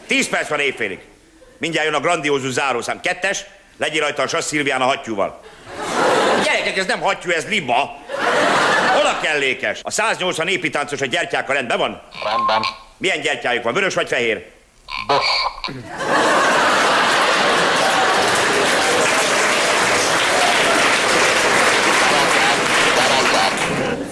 Tíz 0.07 0.29
perc 0.29 0.49
van 0.49 0.59
éjfélig. 0.59 0.99
Mindjárt 1.57 1.85
jön 1.85 1.95
a 1.95 1.99
grandiózus 1.99 2.51
zárószám. 2.51 3.01
Kettes, 3.01 3.45
legyél 3.77 4.01
rajta 4.01 4.21
a 4.21 4.27
Sass 4.27 4.45
Szilvián 4.45 4.81
a 4.81 4.85
hattyúval. 4.85 5.41
Gyerekek, 6.43 6.77
ez 6.77 6.85
nem 6.85 6.99
hattyú, 6.99 7.31
ez 7.31 7.47
liba. 7.47 7.97
Hol 8.93 9.05
a 9.05 9.19
kellékes? 9.21 9.79
A 9.81 9.91
180 9.91 10.47
építáncos 10.47 11.01
a 11.01 11.05
gyertyákkal 11.05 11.55
rendben 11.55 11.77
van? 11.77 12.01
Rendben. 12.23 12.65
Milyen 12.97 13.21
gyertyájuk 13.21 13.63
van, 13.63 13.73
vörös 13.73 13.93
vagy 13.93 14.07
fehér? 14.07 14.45
Bos. 15.07 15.25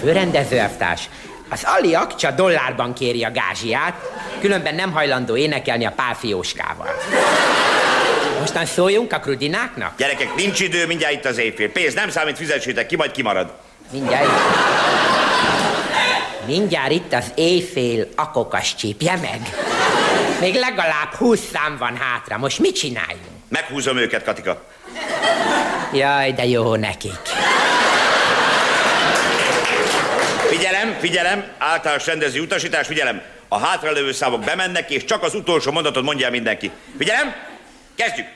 Főrendező 0.01 0.57
elvtárs, 0.57 1.09
az 1.49 1.63
Ali 1.63 1.95
Akcsa 1.95 2.31
dollárban 2.31 2.93
kéri 2.93 3.23
a 3.23 3.31
gázsiát, 3.31 3.93
különben 4.39 4.75
nem 4.75 4.91
hajlandó 4.91 5.35
énekelni 5.35 5.85
a 5.85 5.91
pálfióskával. 5.95 6.89
Mostan 8.39 8.65
szóljunk 8.65 9.13
a 9.13 9.19
krudináknak? 9.19 9.97
Gyerekek, 9.97 10.35
nincs 10.35 10.59
idő, 10.59 10.87
mindjárt 10.87 11.13
itt 11.13 11.25
az 11.25 11.37
éjfél. 11.37 11.71
Pénz 11.71 11.93
nem 11.93 12.09
számít, 12.09 12.37
fizessétek 12.37 12.87
ki, 12.87 12.95
majd 12.95 13.11
kimarad. 13.11 13.53
Mindjárt 13.91 14.25
itt. 14.25 14.31
Mindjárt 16.45 16.91
itt 16.91 17.13
az 17.13 17.31
éjfél 17.35 18.07
akokas 18.15 18.75
csípje 18.75 19.15
meg. 19.15 19.39
Még 20.39 20.55
legalább 20.55 21.13
húsz 21.17 21.49
szám 21.53 21.77
van 21.79 21.97
hátra. 21.97 22.37
Most 22.37 22.59
mit 22.59 22.75
csináljunk? 22.75 23.25
Meghúzom 23.49 23.97
őket, 23.97 24.23
Katika. 24.23 24.63
Jaj, 25.93 26.31
de 26.31 26.45
jó 26.45 26.75
nekik. 26.75 27.19
Figyelem, 30.99 31.45
általános 31.57 32.05
rendező 32.05 32.41
utasítás, 32.41 32.87
figyelem. 32.87 33.21
A 33.47 33.59
hátralevő 33.59 34.11
számok 34.11 34.43
bemennek, 34.43 34.89
és 34.89 35.05
csak 35.05 35.23
az 35.23 35.35
utolsó 35.35 35.71
mondatot 35.71 36.03
mondja 36.03 36.25
el 36.25 36.31
mindenki. 36.31 36.71
Figyelem, 36.97 37.35
kezdjük. 37.95 38.27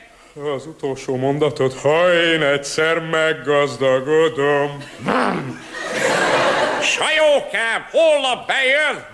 Az 0.54 0.66
utolsó 0.66 1.16
mondatot, 1.16 1.80
ha 1.80 2.12
én 2.12 2.42
egyszer 2.42 2.98
meggazdagodom. 2.98 4.84
Sajókám, 6.82 7.86
holnap 7.90 8.46
bejön. 8.46 9.06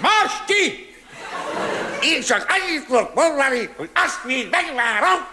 Mars 0.00 0.32
ki! 0.46 0.94
Én 2.02 2.22
csak 2.22 2.46
annyit 2.48 2.86
tudok 2.86 3.14
mondani, 3.14 3.70
hogy 3.76 3.90
azt 3.94 4.24
még 4.24 4.48
megvárom. 4.50 5.26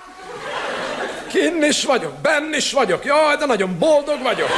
Kinn 1.28 1.64
is 1.64 1.84
vagyok, 1.84 2.14
benn 2.22 2.54
is 2.54 2.72
vagyok. 2.72 3.06
Jaj, 3.06 3.36
de 3.36 3.46
nagyon 3.46 3.78
boldog 3.80 4.22
vagyok. 4.22 4.50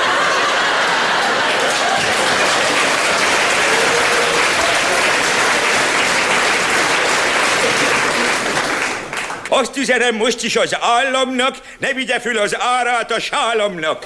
Azt 9.56 9.78
üzenem 9.78 10.16
most 10.16 10.44
is 10.44 10.56
az 10.56 10.78
államnak, 10.80 11.56
ne 11.78 11.94
vigye 11.94 12.20
föl 12.20 12.38
az 12.38 12.56
árát 12.60 13.12
a 13.12 13.20
sálamnak. 13.20 14.06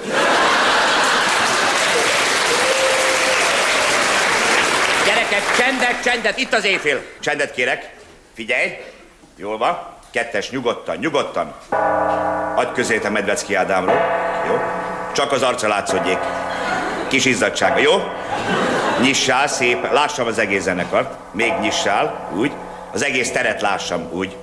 Gyerekek, 5.06 5.56
csendet, 5.58 6.04
csendet, 6.04 6.38
itt 6.38 6.54
az 6.54 6.66
éjfél. 6.66 7.02
Csendet 7.20 7.52
kérek. 7.52 7.90
Figyelj. 8.36 8.78
Jól 9.36 9.58
van. 9.58 9.96
Kettes, 10.12 10.50
nyugodtan, 10.50 10.98
nyugodtan. 10.98 11.56
Adj 12.56 12.72
közét 12.74 13.06
a 13.06 13.10
Medvecki 13.10 13.56
Ádámról. 13.56 14.02
Jó? 14.48 14.62
Csak 15.14 15.32
az 15.32 15.42
arca 15.42 15.68
látszódjék. 15.68 16.20
Kis 17.08 17.26
izzadsága, 17.26 17.80
jó? 17.80 18.04
Nyissál 19.02 19.48
szép, 19.48 19.92
lássam 19.92 20.28
az 20.28 20.38
egész 20.38 20.64
zenekart. 20.64 21.14
Még 21.34 21.54
nyissál, 21.62 22.30
úgy. 22.36 22.52
Az 22.94 23.04
egész 23.04 23.32
teret 23.32 23.62
lássam, 23.62 24.10
úgy. 24.12 24.36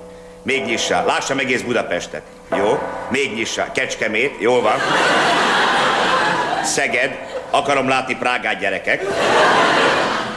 Még 0.45 0.64
nyissál, 0.64 1.05
lássam 1.05 1.38
egész 1.38 1.62
Budapestet. 1.62 2.22
Jó? 2.57 2.78
Még 3.09 3.34
nyissál. 3.34 3.72
Kecskemét, 3.72 4.34
jól 4.38 4.62
van. 4.62 4.78
Szeged, 6.62 7.18
akarom 7.51 7.88
látni 7.88 8.16
Prágát 8.16 8.59
gyerekek. 8.59 9.05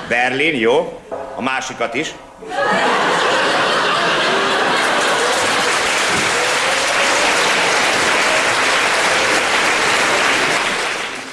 Berlin, 0.08 0.56
jó? 0.56 1.00
A 1.36 1.42
másikat 1.42 1.94
is. 1.94 2.14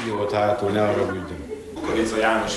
Jó 0.07 0.17
volt 0.17 0.33
hátul, 0.33 0.71
ne 0.71 0.83
arra 0.83 1.07
bűnjön. 1.07 1.45
Korica 1.87 2.17
János 2.17 2.53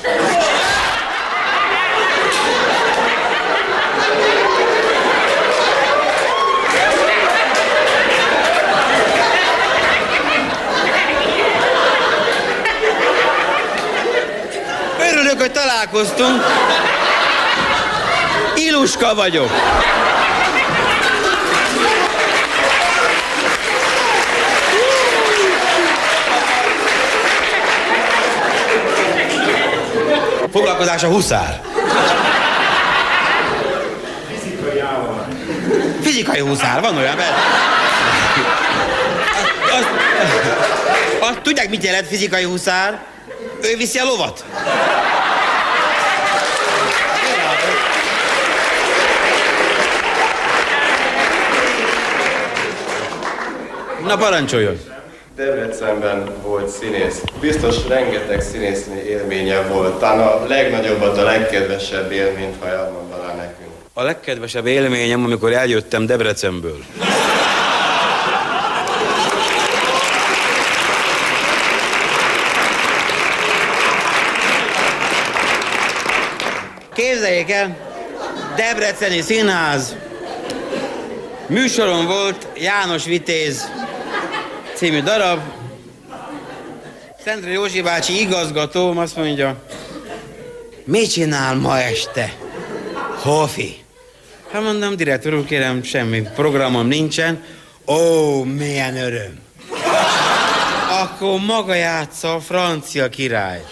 Örülök, 14.99 15.39
hogy 15.39 15.51
találkoztunk. 15.91 16.43
Iluska 18.55 19.15
vagyok. 19.15 19.49
A 31.03 31.07
huszár. 31.07 31.61
Fizikai 36.01 36.39
huszár, 36.39 36.81
van 36.81 36.97
olyan, 36.97 37.15
mert... 37.15 37.33
Azt, 39.71 39.89
azt, 41.19 41.41
tudják, 41.41 41.69
mit 41.69 41.83
jelent 41.83 42.07
fizikai 42.07 42.43
huszár? 42.43 42.99
Ő 43.61 43.75
viszi 43.77 43.99
a 43.99 44.05
lovat. 44.05 44.45
Na 54.07 54.17
parancsoljon! 54.17 54.79
Debrecenben 55.35 56.41
volt 56.41 56.69
színész. 56.69 57.21
Biztos 57.39 57.87
rengeteg 57.87 58.41
színésznyi 58.41 58.99
élménye 58.99 59.61
volt. 59.61 59.99
Talán 59.99 60.27
a 60.27 60.45
legnagyobbat, 60.45 61.17
a 61.17 61.23
legkedvesebb 61.23 62.11
élményt, 62.11 62.55
ha 62.59 62.67
elmondaná 62.67 63.33
nekünk. 63.33 63.69
A 63.93 64.03
legkedvesebb 64.03 64.65
élményem, 64.65 65.23
amikor 65.23 65.53
eljöttem 65.53 66.05
Debrecenből. 66.05 66.77
Képzeljék 76.93 77.51
el, 77.51 77.77
Debreceni 78.55 79.21
Színház. 79.21 79.95
Műsoron 81.47 82.05
volt 82.05 82.47
János 82.57 83.05
Vitéz 83.05 83.71
című 84.77 85.01
darab. 85.01 85.39
Szentre 87.23 87.51
Józsi 87.51 87.81
bácsi 87.81 88.19
igazgatóm 88.19 88.97
azt 88.97 89.15
mondja, 89.15 89.55
mit 90.83 91.11
csinál 91.11 91.55
ma 91.55 91.79
este? 91.79 92.33
Hofi. 93.21 93.77
Hát 94.51 94.61
mondom, 94.63 94.95
direktor 94.95 95.33
úr, 95.33 95.45
kérem, 95.45 95.83
semmi 95.83 96.21
programom 96.35 96.87
nincsen. 96.87 97.43
Ó, 97.85 98.43
milyen 98.43 98.97
öröm. 98.97 99.39
Akkor 100.89 101.39
maga 101.39 101.73
játsza 101.73 102.33
a 102.33 102.39
francia 102.39 103.09
királyt. 103.09 103.67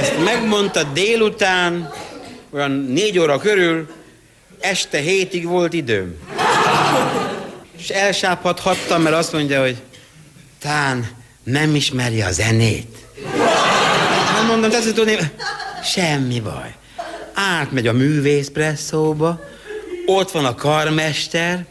Ezt 0.00 0.24
megmondta 0.24 0.82
délután, 0.82 1.90
olyan 2.50 2.70
négy 2.70 3.18
óra 3.18 3.38
körül, 3.38 3.88
este 4.60 4.98
hétig 4.98 5.46
volt 5.46 5.72
időm. 5.72 6.14
És 7.86 7.92
elsápadhattam, 7.92 9.02
mert 9.02 9.16
azt 9.16 9.32
mondja, 9.32 9.60
hogy 9.60 9.82
tán 10.60 11.08
nem 11.44 11.74
ismeri 11.74 12.22
a 12.22 12.32
zenét. 12.32 12.96
Hát 14.26 14.46
mondom, 14.46 14.70
te 14.70 14.92
tudni, 14.92 15.16
semmi 15.84 16.40
baj. 16.40 16.74
Átmegy 17.34 17.86
a 17.86 17.92
művészpresszóba, 17.92 19.40
ott 20.06 20.30
van 20.30 20.44
a 20.44 20.54
karmester, 20.54 21.66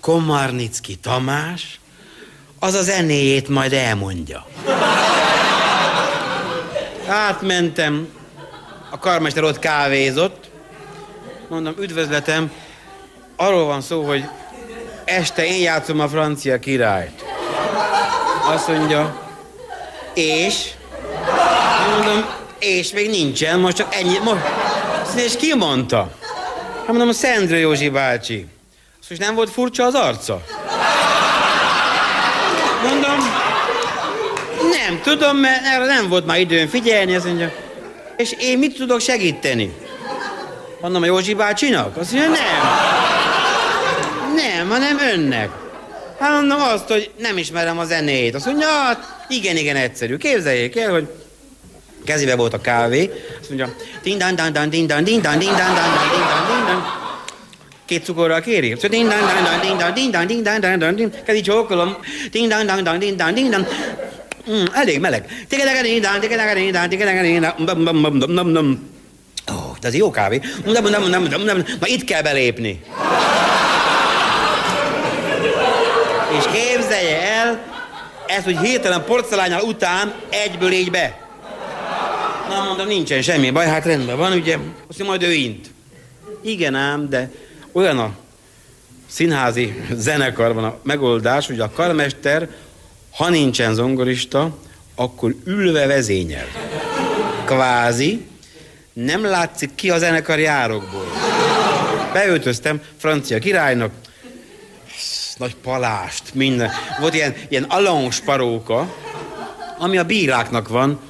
Komarnicki 0.00 0.96
Tamás, 0.96 1.80
az 2.58 2.74
a 2.74 2.82
zenéjét 2.82 3.48
majd 3.48 3.72
elmondja. 3.72 4.46
Átmentem, 7.06 8.08
a 8.90 8.98
karmester 8.98 9.42
ott 9.42 9.58
kávézott, 9.58 10.50
mondom, 11.48 11.74
üdvözletem, 11.78 12.52
arról 13.36 13.64
van 13.64 13.80
szó, 13.80 14.02
hogy 14.02 14.24
este 15.08 15.46
én 15.46 15.60
játszom 15.60 16.00
a 16.00 16.08
francia 16.08 16.58
királyt. 16.58 17.24
Azt 18.52 18.68
mondja, 18.68 19.20
és? 20.14 20.54
Mondom, 21.90 22.24
és 22.58 22.92
még 22.92 23.10
nincsen, 23.10 23.58
most 23.58 23.76
csak 23.76 23.94
ennyi. 23.94 24.18
Most, 24.18 24.40
és 25.16 25.36
ki 25.36 25.54
mondta? 25.54 26.10
Hát 26.76 26.86
mondom, 26.86 27.08
a 27.08 27.12
Szendre 27.12 27.58
Józsi 27.58 27.88
bácsi. 27.88 28.46
Azt 29.00 29.08
most 29.10 29.20
nem 29.20 29.34
volt 29.34 29.50
furcsa 29.50 29.84
az 29.84 29.94
arca? 29.94 30.42
Mondom, 32.82 33.18
nem 34.70 35.00
tudom, 35.02 35.36
mert 35.36 35.64
erre 35.64 35.86
nem 35.86 36.08
volt 36.08 36.26
már 36.26 36.40
időm 36.40 36.68
figyelni, 36.68 37.14
azt 37.14 37.24
mondja. 37.24 37.52
És 38.16 38.34
én 38.38 38.58
mit 38.58 38.76
tudok 38.76 39.00
segíteni? 39.00 39.74
Mondom, 40.80 41.02
a 41.02 41.06
Józsi 41.06 41.34
bácsinak? 41.34 41.96
Azt 41.96 42.12
mondja, 42.12 42.30
nem. 42.30 42.97
Nem, 44.38 44.68
hanem 44.68 44.98
önnek. 44.98 45.50
Hát 46.18 46.32
mondom 46.32 46.60
azt, 46.60 46.88
hogy 46.88 47.10
nem 47.18 47.38
ismerem 47.38 47.78
a 47.78 47.84
zenét. 47.84 48.34
Azt 48.34 48.46
mondja, 48.46 48.68
hát 48.68 49.24
igen, 49.28 49.56
igen, 49.56 49.76
egyszerű. 49.76 50.16
Képzeljék 50.16 50.76
el, 50.76 50.90
hogy 50.90 51.08
kezébe 52.04 52.36
volt 52.36 52.54
a 52.54 52.60
kávé. 52.60 53.10
Azt 53.40 53.48
mondja, 53.48 53.74
ding 54.02 54.18
dan 54.18 54.34
dan 54.34 54.52
dan 54.52 54.70
ding 54.70 54.88
dan 54.88 55.04
ding 55.04 55.22
dan 55.22 55.38
ding 55.38 55.56
dan 55.56 55.74
dan 55.74 55.88
dan 55.94 56.08
ding 56.10 56.24
dan 56.28 56.46
ding 56.46 56.66
dan. 56.66 56.82
Két 57.86 58.04
cukorral 58.04 58.40
kéri? 58.40 58.74
Szóval 58.74 58.90
ding 58.90 59.08
dan 59.08 59.20
dan 59.20 59.44
dan 59.44 59.60
ding 59.60 59.78
dan 59.78 59.94
ding 59.94 60.12
dan 60.12 60.26
ding 60.26 60.42
dan 60.42 60.60
dan 60.60 60.78
dan 60.78 60.94
ding. 60.94 61.12
Kezi 61.24 61.40
csókolom. 61.40 61.96
Ding 62.30 62.48
dan 62.48 62.66
dan 62.66 62.84
dan 62.84 62.98
ding 62.98 63.16
dan 63.16 63.34
ding 63.34 63.50
dan. 63.50 63.66
Mm, 64.46 64.64
elég 64.72 65.00
meleg. 65.00 65.24
Bum. 68.28 68.90
Ó, 69.52 69.76
ez 69.80 69.94
jó 69.94 70.10
kávé. 70.10 70.40
Ma 71.80 71.86
itt 71.86 72.04
kell 72.04 72.22
belépni. 72.22 72.80
És 76.38 76.44
képzelje 76.52 77.22
el, 77.22 77.60
ez, 78.28 78.44
hogy 78.44 78.58
hirtelen 78.58 79.04
porcelányal 79.04 79.60
után 79.60 80.14
egyből 80.28 80.72
így 80.72 80.90
be. 80.90 81.26
Na 82.48 82.64
mondom, 82.64 82.86
nincsen 82.86 83.22
semmi 83.22 83.50
baj, 83.50 83.66
hát 83.66 83.84
rendben 83.84 84.16
van, 84.16 84.32
ugye, 84.32 84.56
azt 84.88 85.04
majd 85.04 85.22
ő 85.22 85.32
int. 85.32 85.70
Igen 86.42 86.74
ám, 86.74 87.08
de 87.08 87.30
olyan 87.72 87.98
a 87.98 88.10
színházi 89.06 89.82
zenekarban 89.92 90.64
a 90.64 90.78
megoldás, 90.82 91.46
hogy 91.46 91.60
a 91.60 91.70
karmester, 91.70 92.48
ha 93.10 93.28
nincsen 93.28 93.74
zongorista, 93.74 94.56
akkor 94.94 95.34
ülve 95.44 95.86
vezényel. 95.86 96.46
Kvázi, 97.44 98.26
nem 98.92 99.24
látszik 99.24 99.74
ki 99.74 99.90
a 99.90 99.98
zenekar 99.98 100.38
járokból. 100.38 101.06
Beöltöztem 102.12 102.82
francia 102.96 103.38
királynak, 103.38 103.92
nagy 105.38 105.56
palást, 105.62 106.22
minden. 106.34 106.70
Volt 107.00 107.14
ilyen, 107.14 107.34
ilyen 107.48 107.62
alons 107.68 108.20
paróka, 108.20 108.94
ami 109.78 109.98
a 109.98 110.04
bíráknak 110.04 110.68
van, 110.68 111.00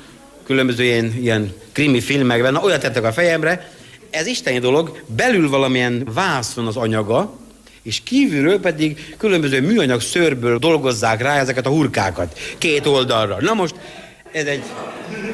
különböző 0.44 0.84
ilyen, 0.84 1.14
ilyen 1.20 1.54
krimi 1.72 2.00
filmekben, 2.00 2.52
na 2.52 2.60
olyat 2.60 2.80
tettek 2.80 3.04
a 3.04 3.12
fejemre, 3.12 3.70
ez 4.10 4.26
isteni 4.26 4.58
dolog, 4.58 5.02
belül 5.06 5.48
valamilyen 5.48 6.08
vászon 6.14 6.66
az 6.66 6.76
anyaga, 6.76 7.38
és 7.82 8.02
kívülről 8.02 8.60
pedig 8.60 9.14
különböző 9.18 9.60
műanyag 9.60 10.00
szőrből 10.00 10.58
dolgozzák 10.58 11.22
rá 11.22 11.38
ezeket 11.38 11.66
a 11.66 11.70
hurkákat 11.70 12.38
két 12.58 12.86
oldalra. 12.86 13.36
Na 13.40 13.54
most 13.54 13.74
ez 14.32 14.44
egy 14.44 14.62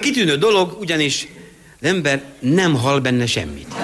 kitűnő 0.01 0.37
dolog, 0.37 0.77
ugyanis 0.81 1.29
az 1.81 1.89
ember 1.89 2.23
nem 2.39 2.75
hall 2.75 2.99
benne 2.99 3.27
semmit. 3.27 3.75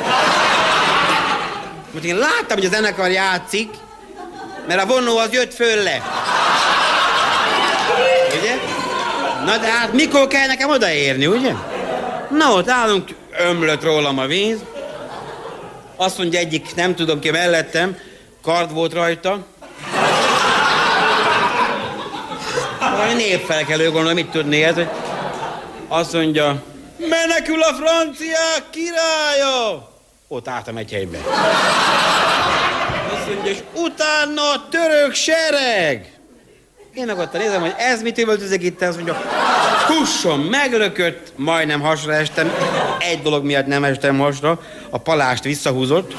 Most 1.93 2.05
én 2.05 2.17
láttam, 2.17 2.57
hogy 2.57 2.67
a 2.67 2.69
zenekar 2.69 3.11
játszik, 3.11 3.69
mert 4.67 4.83
a 4.83 4.87
vonó 4.87 5.19
az 5.19 5.33
jött 5.33 5.55
föl 5.55 5.83
le. 5.83 6.03
Ugye? 8.39 8.55
Na 9.45 9.57
de 9.57 9.71
hát 9.71 9.93
mikor 9.93 10.27
kell 10.27 10.47
nekem 10.47 10.71
odaérni, 10.71 11.27
ugye? 11.27 11.53
Na 12.31 12.53
ott 12.53 12.69
állunk, 12.69 13.09
ömlött 13.39 13.83
rólam 13.83 14.19
a 14.19 14.27
víz. 14.27 14.59
Azt 15.97 16.19
mondja 16.19 16.39
egyik, 16.39 16.75
nem 16.75 16.95
tudom 16.95 17.21
ki 17.21 17.31
mellettem, 17.31 17.97
kard 18.43 18.73
volt 18.73 18.93
rajta. 18.93 19.39
Valami 22.81 23.13
népfelkelő, 23.13 23.85
gondolom, 23.85 24.15
mit 24.15 24.31
tudni 24.31 24.63
ez, 24.63 24.75
hogy 24.75 24.89
azt 25.89 26.13
mondja, 26.13 26.63
menekül 26.97 27.63
a 27.63 27.75
franciák 27.75 28.63
királya! 28.71 29.89
Ott 30.29 30.49
álltam 30.49 30.77
egy 30.77 30.91
helyben. 30.91 31.21
Utána 33.75 34.43
a 34.43 34.69
török 34.71 35.15
sereg! 35.15 36.21
Én 36.95 37.07
meg 37.07 37.19
ott 37.19 37.33
nézem, 37.33 37.61
hogy 37.61 37.75
ez 37.79 38.03
mit 38.03 38.19
üvöltözik 38.19 38.63
itt, 38.63 38.83
azt 38.83 38.97
mondja, 38.97 39.23
kusson, 39.87 40.41
meglökött, 40.41 41.33
majdnem 41.37 41.81
hasra 41.81 42.15
estem. 42.15 42.53
Egy 42.99 43.23
dolog 43.23 43.45
miatt 43.45 43.67
nem 43.67 43.85
estem 43.85 44.19
hasra, 44.19 44.61
a 44.91 44.99
palást 44.99 45.45
visszahúzott. 45.45 46.15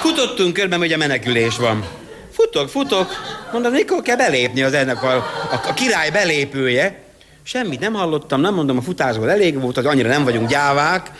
Futottunk 0.00 0.52
körben, 0.52 0.78
hogy 0.78 0.92
a 0.92 0.96
menekülés 0.96 1.56
van. 1.56 1.84
Futok, 2.32 2.68
futok, 2.68 3.10
mondom, 3.52 3.72
mikor 3.72 4.02
kell 4.02 4.16
belépni 4.16 4.62
az 4.62 4.72
ennek 4.72 5.02
a, 5.02 5.16
a, 5.16 5.60
a 5.68 5.74
király 5.74 6.10
belépője. 6.10 7.02
Semmit 7.42 7.80
nem 7.80 7.92
hallottam, 7.92 8.40
nem 8.40 8.54
mondom, 8.54 8.76
a 8.76 8.82
futásból 8.82 9.30
elég 9.30 9.60
volt, 9.60 9.74
hogy 9.74 9.86
annyira 9.86 10.08
nem 10.08 10.24
vagyunk 10.24 10.48
gyávák. 10.48 11.10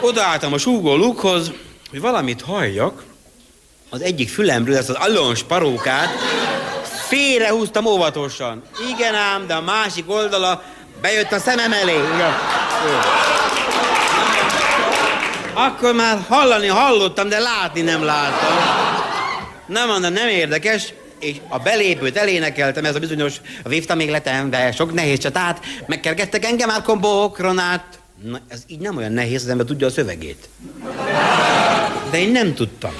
Odaálltam 0.00 0.52
a 0.52 0.58
súgó 0.58 0.96
lukhoz, 0.96 1.52
hogy 1.90 2.00
valamit 2.00 2.42
halljak. 2.42 3.02
Az 3.92 4.02
egyik 4.02 4.28
fülemről 4.28 4.76
ezt 4.76 4.88
az 4.88 4.96
allons 4.98 5.42
parókát 5.42 6.08
félrehúztam 7.08 7.86
óvatosan. 7.86 8.62
Igen 8.90 9.14
ám, 9.14 9.46
de 9.46 9.54
a 9.54 9.60
másik 9.60 10.10
oldala 10.10 10.62
bejött 11.00 11.32
a 11.32 11.38
szemem 11.38 11.72
elé. 11.72 11.92
Ja. 11.92 12.36
Akkor 15.54 15.94
már 15.94 16.18
hallani 16.28 16.66
hallottam, 16.66 17.28
de 17.28 17.38
látni 17.38 17.80
nem 17.80 18.04
láttam. 18.04 18.56
Nem 19.66 19.88
mondom, 19.88 20.12
nem 20.12 20.28
érdekes, 20.28 20.92
és 21.18 21.36
a 21.48 21.58
belépőt 21.58 22.16
elénekeltem, 22.16 22.84
ez 22.84 22.94
a 22.94 22.98
bizonyos 22.98 23.40
vívta 23.64 23.94
még 23.94 24.10
letembe, 24.10 24.72
sok 24.72 24.92
nehéz 24.92 25.18
csatát, 25.18 25.64
megkergettek 25.86 26.44
engem 26.44 26.68
már 26.68 26.82
kombókronát. 26.82 27.98
Na, 28.22 28.38
ez 28.48 28.62
így 28.66 28.78
nem 28.80 28.96
olyan 28.96 29.12
nehéz, 29.12 29.42
az 29.42 29.48
ember 29.48 29.66
tudja 29.66 29.86
a 29.86 29.90
szövegét. 29.90 30.48
De 32.10 32.18
én 32.18 32.30
nem 32.30 32.54
tudtam. 32.54 32.92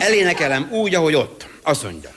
Elénekelem 0.00 0.68
úgy, 0.70 0.94
ahogy 0.94 1.14
ott. 1.14 1.46
Azt 1.62 1.82
mondja. 1.82 2.10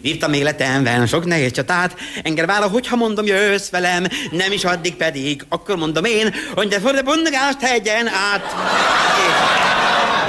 Vívtam 0.00 0.30
még 0.30 0.42
letemben 0.42 1.06
sok 1.06 1.24
nehéz 1.24 1.52
csatát, 1.52 1.96
engem 2.22 2.46
vála, 2.46 2.68
hogyha 2.68 2.96
mondom, 2.96 3.26
jössz 3.26 3.68
velem, 3.68 4.06
nem 4.30 4.52
is 4.52 4.64
addig 4.64 4.94
pedig, 4.94 5.44
akkor 5.48 5.76
mondom 5.76 6.04
én, 6.04 6.34
hogy 6.54 6.68
de 6.68 6.80
for 6.80 6.94
de 6.94 7.02
bundást 7.02 7.60
hegyen 7.60 8.06
át. 8.06 8.54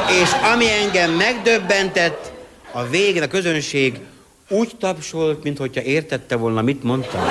És, 0.09 0.21
és 0.21 0.29
ami 0.53 0.65
engem 0.71 1.11
megdöbbentett, 1.11 2.31
a 2.71 2.87
végén 2.87 3.21
a 3.21 3.27
közönség 3.27 3.99
úgy 4.49 4.71
tapsolt, 4.79 5.43
mint 5.43 5.57
hogyha 5.57 5.81
értette 5.81 6.35
volna, 6.35 6.61
mit 6.61 6.83
mondtam. 6.83 7.21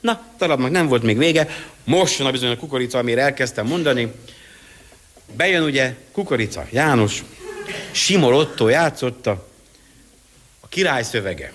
Na, 0.00 0.20
talán 0.38 0.60
nem 0.60 0.88
volt 0.88 1.02
még 1.02 1.18
vége. 1.18 1.48
Most 1.84 2.18
jön 2.18 2.30
bizony 2.30 2.50
a 2.50 2.56
kukorica, 2.56 2.98
amire 2.98 3.22
elkezdtem 3.22 3.66
mondani. 3.66 4.12
Bejön 5.36 5.62
ugye 5.62 5.94
kukorica, 6.12 6.66
János, 6.70 7.22
Simor 7.90 8.32
Otto 8.32 8.68
játszotta, 8.68 9.48
a 10.60 10.68
király 10.68 11.02
szövege. 11.02 11.52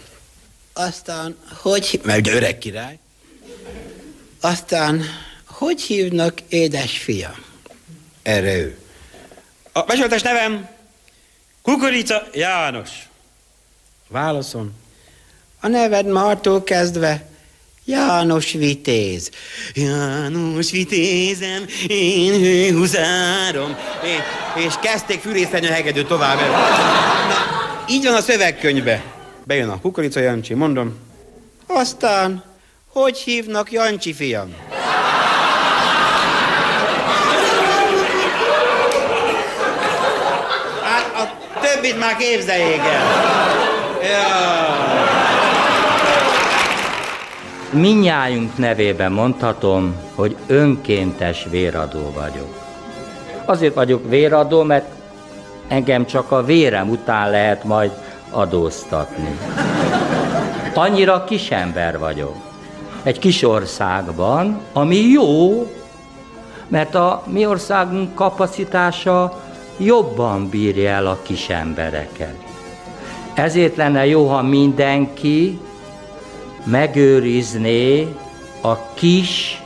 Aztán, 0.74 1.38
hogy, 1.56 2.02
mert 2.04 2.28
öreg 2.28 2.58
király, 2.58 2.98
aztán, 4.42 5.04
hogy 5.46 5.82
hívnak 5.82 6.42
édesfia? 6.48 7.36
Erre 8.22 8.56
ő. 8.56 8.78
A 9.72 9.82
besoltás 9.82 10.22
nevem 10.22 10.70
Kukorica 11.62 12.28
János. 12.34 12.90
Válaszom. 14.08 14.74
A 15.60 15.68
neved 15.68 16.06
Martól 16.06 16.64
kezdve 16.64 17.26
János 17.86 18.52
Vitéz. 18.52 19.30
János 19.74 20.72
Vitézem, 20.72 21.66
én 21.88 22.40
hőhuzárom. 22.40 23.76
És, 24.04 24.64
és 24.66 24.74
kezdték 24.82 25.22
fűrészenyő 25.22 25.68
hegedő 25.68 26.04
tovább. 26.04 26.38
Na, 26.40 27.86
így 27.90 28.06
van 28.06 28.14
a 28.14 28.22
szövegkönyvbe. 28.22 29.04
Bejön 29.44 29.70
a 29.70 29.80
kukorica 29.80 30.20
Jancsi, 30.20 30.54
mondom. 30.54 30.96
Aztán, 31.68 32.44
hogy 32.88 33.18
hívnak 33.18 33.72
Jancsi 33.72 34.14
fiam? 34.14 34.56
Hát 40.84 41.16
a 41.16 41.38
többit 41.62 42.00
már 42.00 42.16
képzeljék 42.16 42.78
el. 42.80 43.06
Ja. 44.04 44.93
Minnyájunk 47.74 48.58
nevében 48.58 49.12
mondhatom, 49.12 49.96
hogy 50.16 50.36
önkéntes 50.48 51.48
véradó 51.50 52.12
vagyok. 52.16 52.62
Azért 53.46 53.74
vagyok 53.74 54.10
véradó, 54.10 54.64
mert 54.64 54.86
engem 55.68 56.06
csak 56.06 56.32
a 56.32 56.44
vérem 56.44 56.90
után 56.90 57.30
lehet 57.30 57.64
majd 57.64 57.92
adóztatni. 58.30 59.38
Annyira 60.74 61.24
kisember 61.24 62.00
vagyok. 62.00 62.36
Egy 63.04 63.20
kis 63.20 63.44
országban, 63.44 64.60
ami 64.74 64.98
jó, 64.98 65.68
mert 66.68 66.96
a 66.96 67.24
mi 67.26 67.46
országunk 67.46 68.16
kapacitása 68.16 69.42
jobban 69.78 70.50
bírja 70.50 70.90
el 70.90 71.08
a 71.08 71.20
kis 71.22 71.50
embereket. 71.50 72.36
Ezért 73.34 73.76
lenne 73.76 74.06
jó, 74.06 74.28
ha 74.28 74.42
mindenki 74.42 75.60
megőrizné 76.64 78.08
a 78.62 78.94
kis 78.94 79.64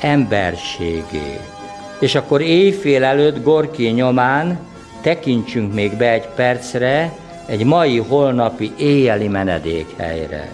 emberségét. 0.00 1.50
És 1.98 2.14
akkor 2.14 2.40
éjfél 2.40 3.04
előtt 3.04 3.42
Gorki 3.42 3.86
nyomán 3.86 4.58
tekintsünk 5.00 5.74
még 5.74 5.96
be 5.96 6.10
egy 6.10 6.26
percre 6.26 7.12
egy 7.46 7.64
mai 7.64 7.98
holnapi 7.98 8.72
éjjeli 8.76 9.28
menedékhelyre. 9.28 10.50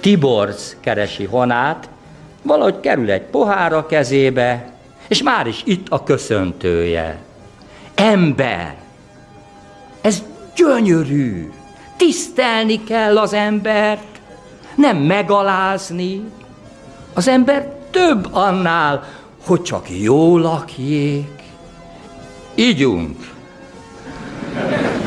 Tiborc 0.00 0.76
keresi 0.80 1.24
Honát, 1.24 1.88
valahogy 2.42 2.80
kerül 2.80 3.10
egy 3.10 3.22
pohár 3.22 3.72
a 3.72 3.86
kezébe, 3.86 4.72
és 5.08 5.22
már 5.22 5.46
is 5.46 5.62
itt 5.64 5.86
a 5.88 6.02
köszöntője. 6.02 7.18
Ember! 7.94 8.74
Ez 10.00 10.22
gyönyörű! 10.56 11.50
Tisztelni 11.96 12.84
kell 12.84 13.18
az 13.18 13.32
embert, 13.32 14.15
nem 14.76 14.96
megalázni. 14.96 16.24
Az 17.14 17.28
ember 17.28 17.74
több 17.90 18.28
annál, 18.30 19.04
hogy 19.46 19.62
csak 19.62 19.86
jó 19.90 20.38
lakjék. 20.38 21.42
Ígyunk 22.54 23.34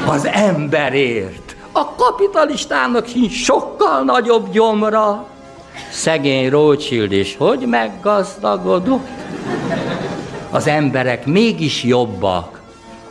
az 0.05 0.25
emberért. 0.25 1.55
A 1.71 1.95
kapitalistának 1.95 3.07
sincs 3.07 3.43
sokkal 3.43 4.03
nagyobb 4.03 4.51
gyomra. 4.51 5.27
Szegény 5.91 6.49
Rothschild 6.49 7.11
is 7.11 7.35
hogy 7.37 7.59
meggazdagodott? 7.59 9.07
Az 10.49 10.67
emberek 10.67 11.25
mégis 11.25 11.83
jobbak 11.83 12.61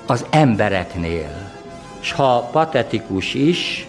az 0.06 0.24
embereknél. 0.30 1.50
S 2.00 2.12
ha 2.12 2.48
patetikus 2.52 3.34
is, 3.34 3.88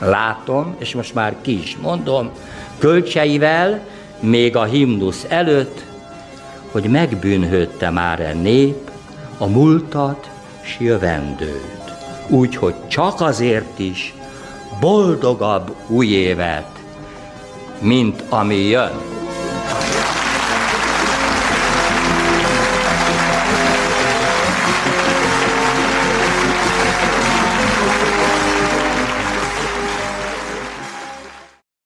látom, 0.00 0.74
és 0.78 0.94
most 0.94 1.14
már 1.14 1.34
ki 1.40 1.58
is 1.60 1.76
mondom, 1.80 2.30
kölcseivel, 2.78 3.80
még 4.20 4.56
a 4.56 4.64
himnusz 4.64 5.26
előtt, 5.28 5.84
hogy 6.70 6.84
megbűnhődte 6.84 7.90
már 7.90 8.20
a 8.20 8.32
nép 8.32 8.90
a 9.38 9.46
múltat 9.46 10.30
s 10.62 10.76
jövendőt. 10.78 11.92
Úgyhogy 12.28 12.74
csak 12.88 13.20
azért 13.20 13.78
is 13.78 14.14
boldogabb 14.80 15.74
új 15.86 16.06
évet, 16.06 16.70
mint 17.78 18.22
ami 18.28 18.56
jön. 18.56 19.19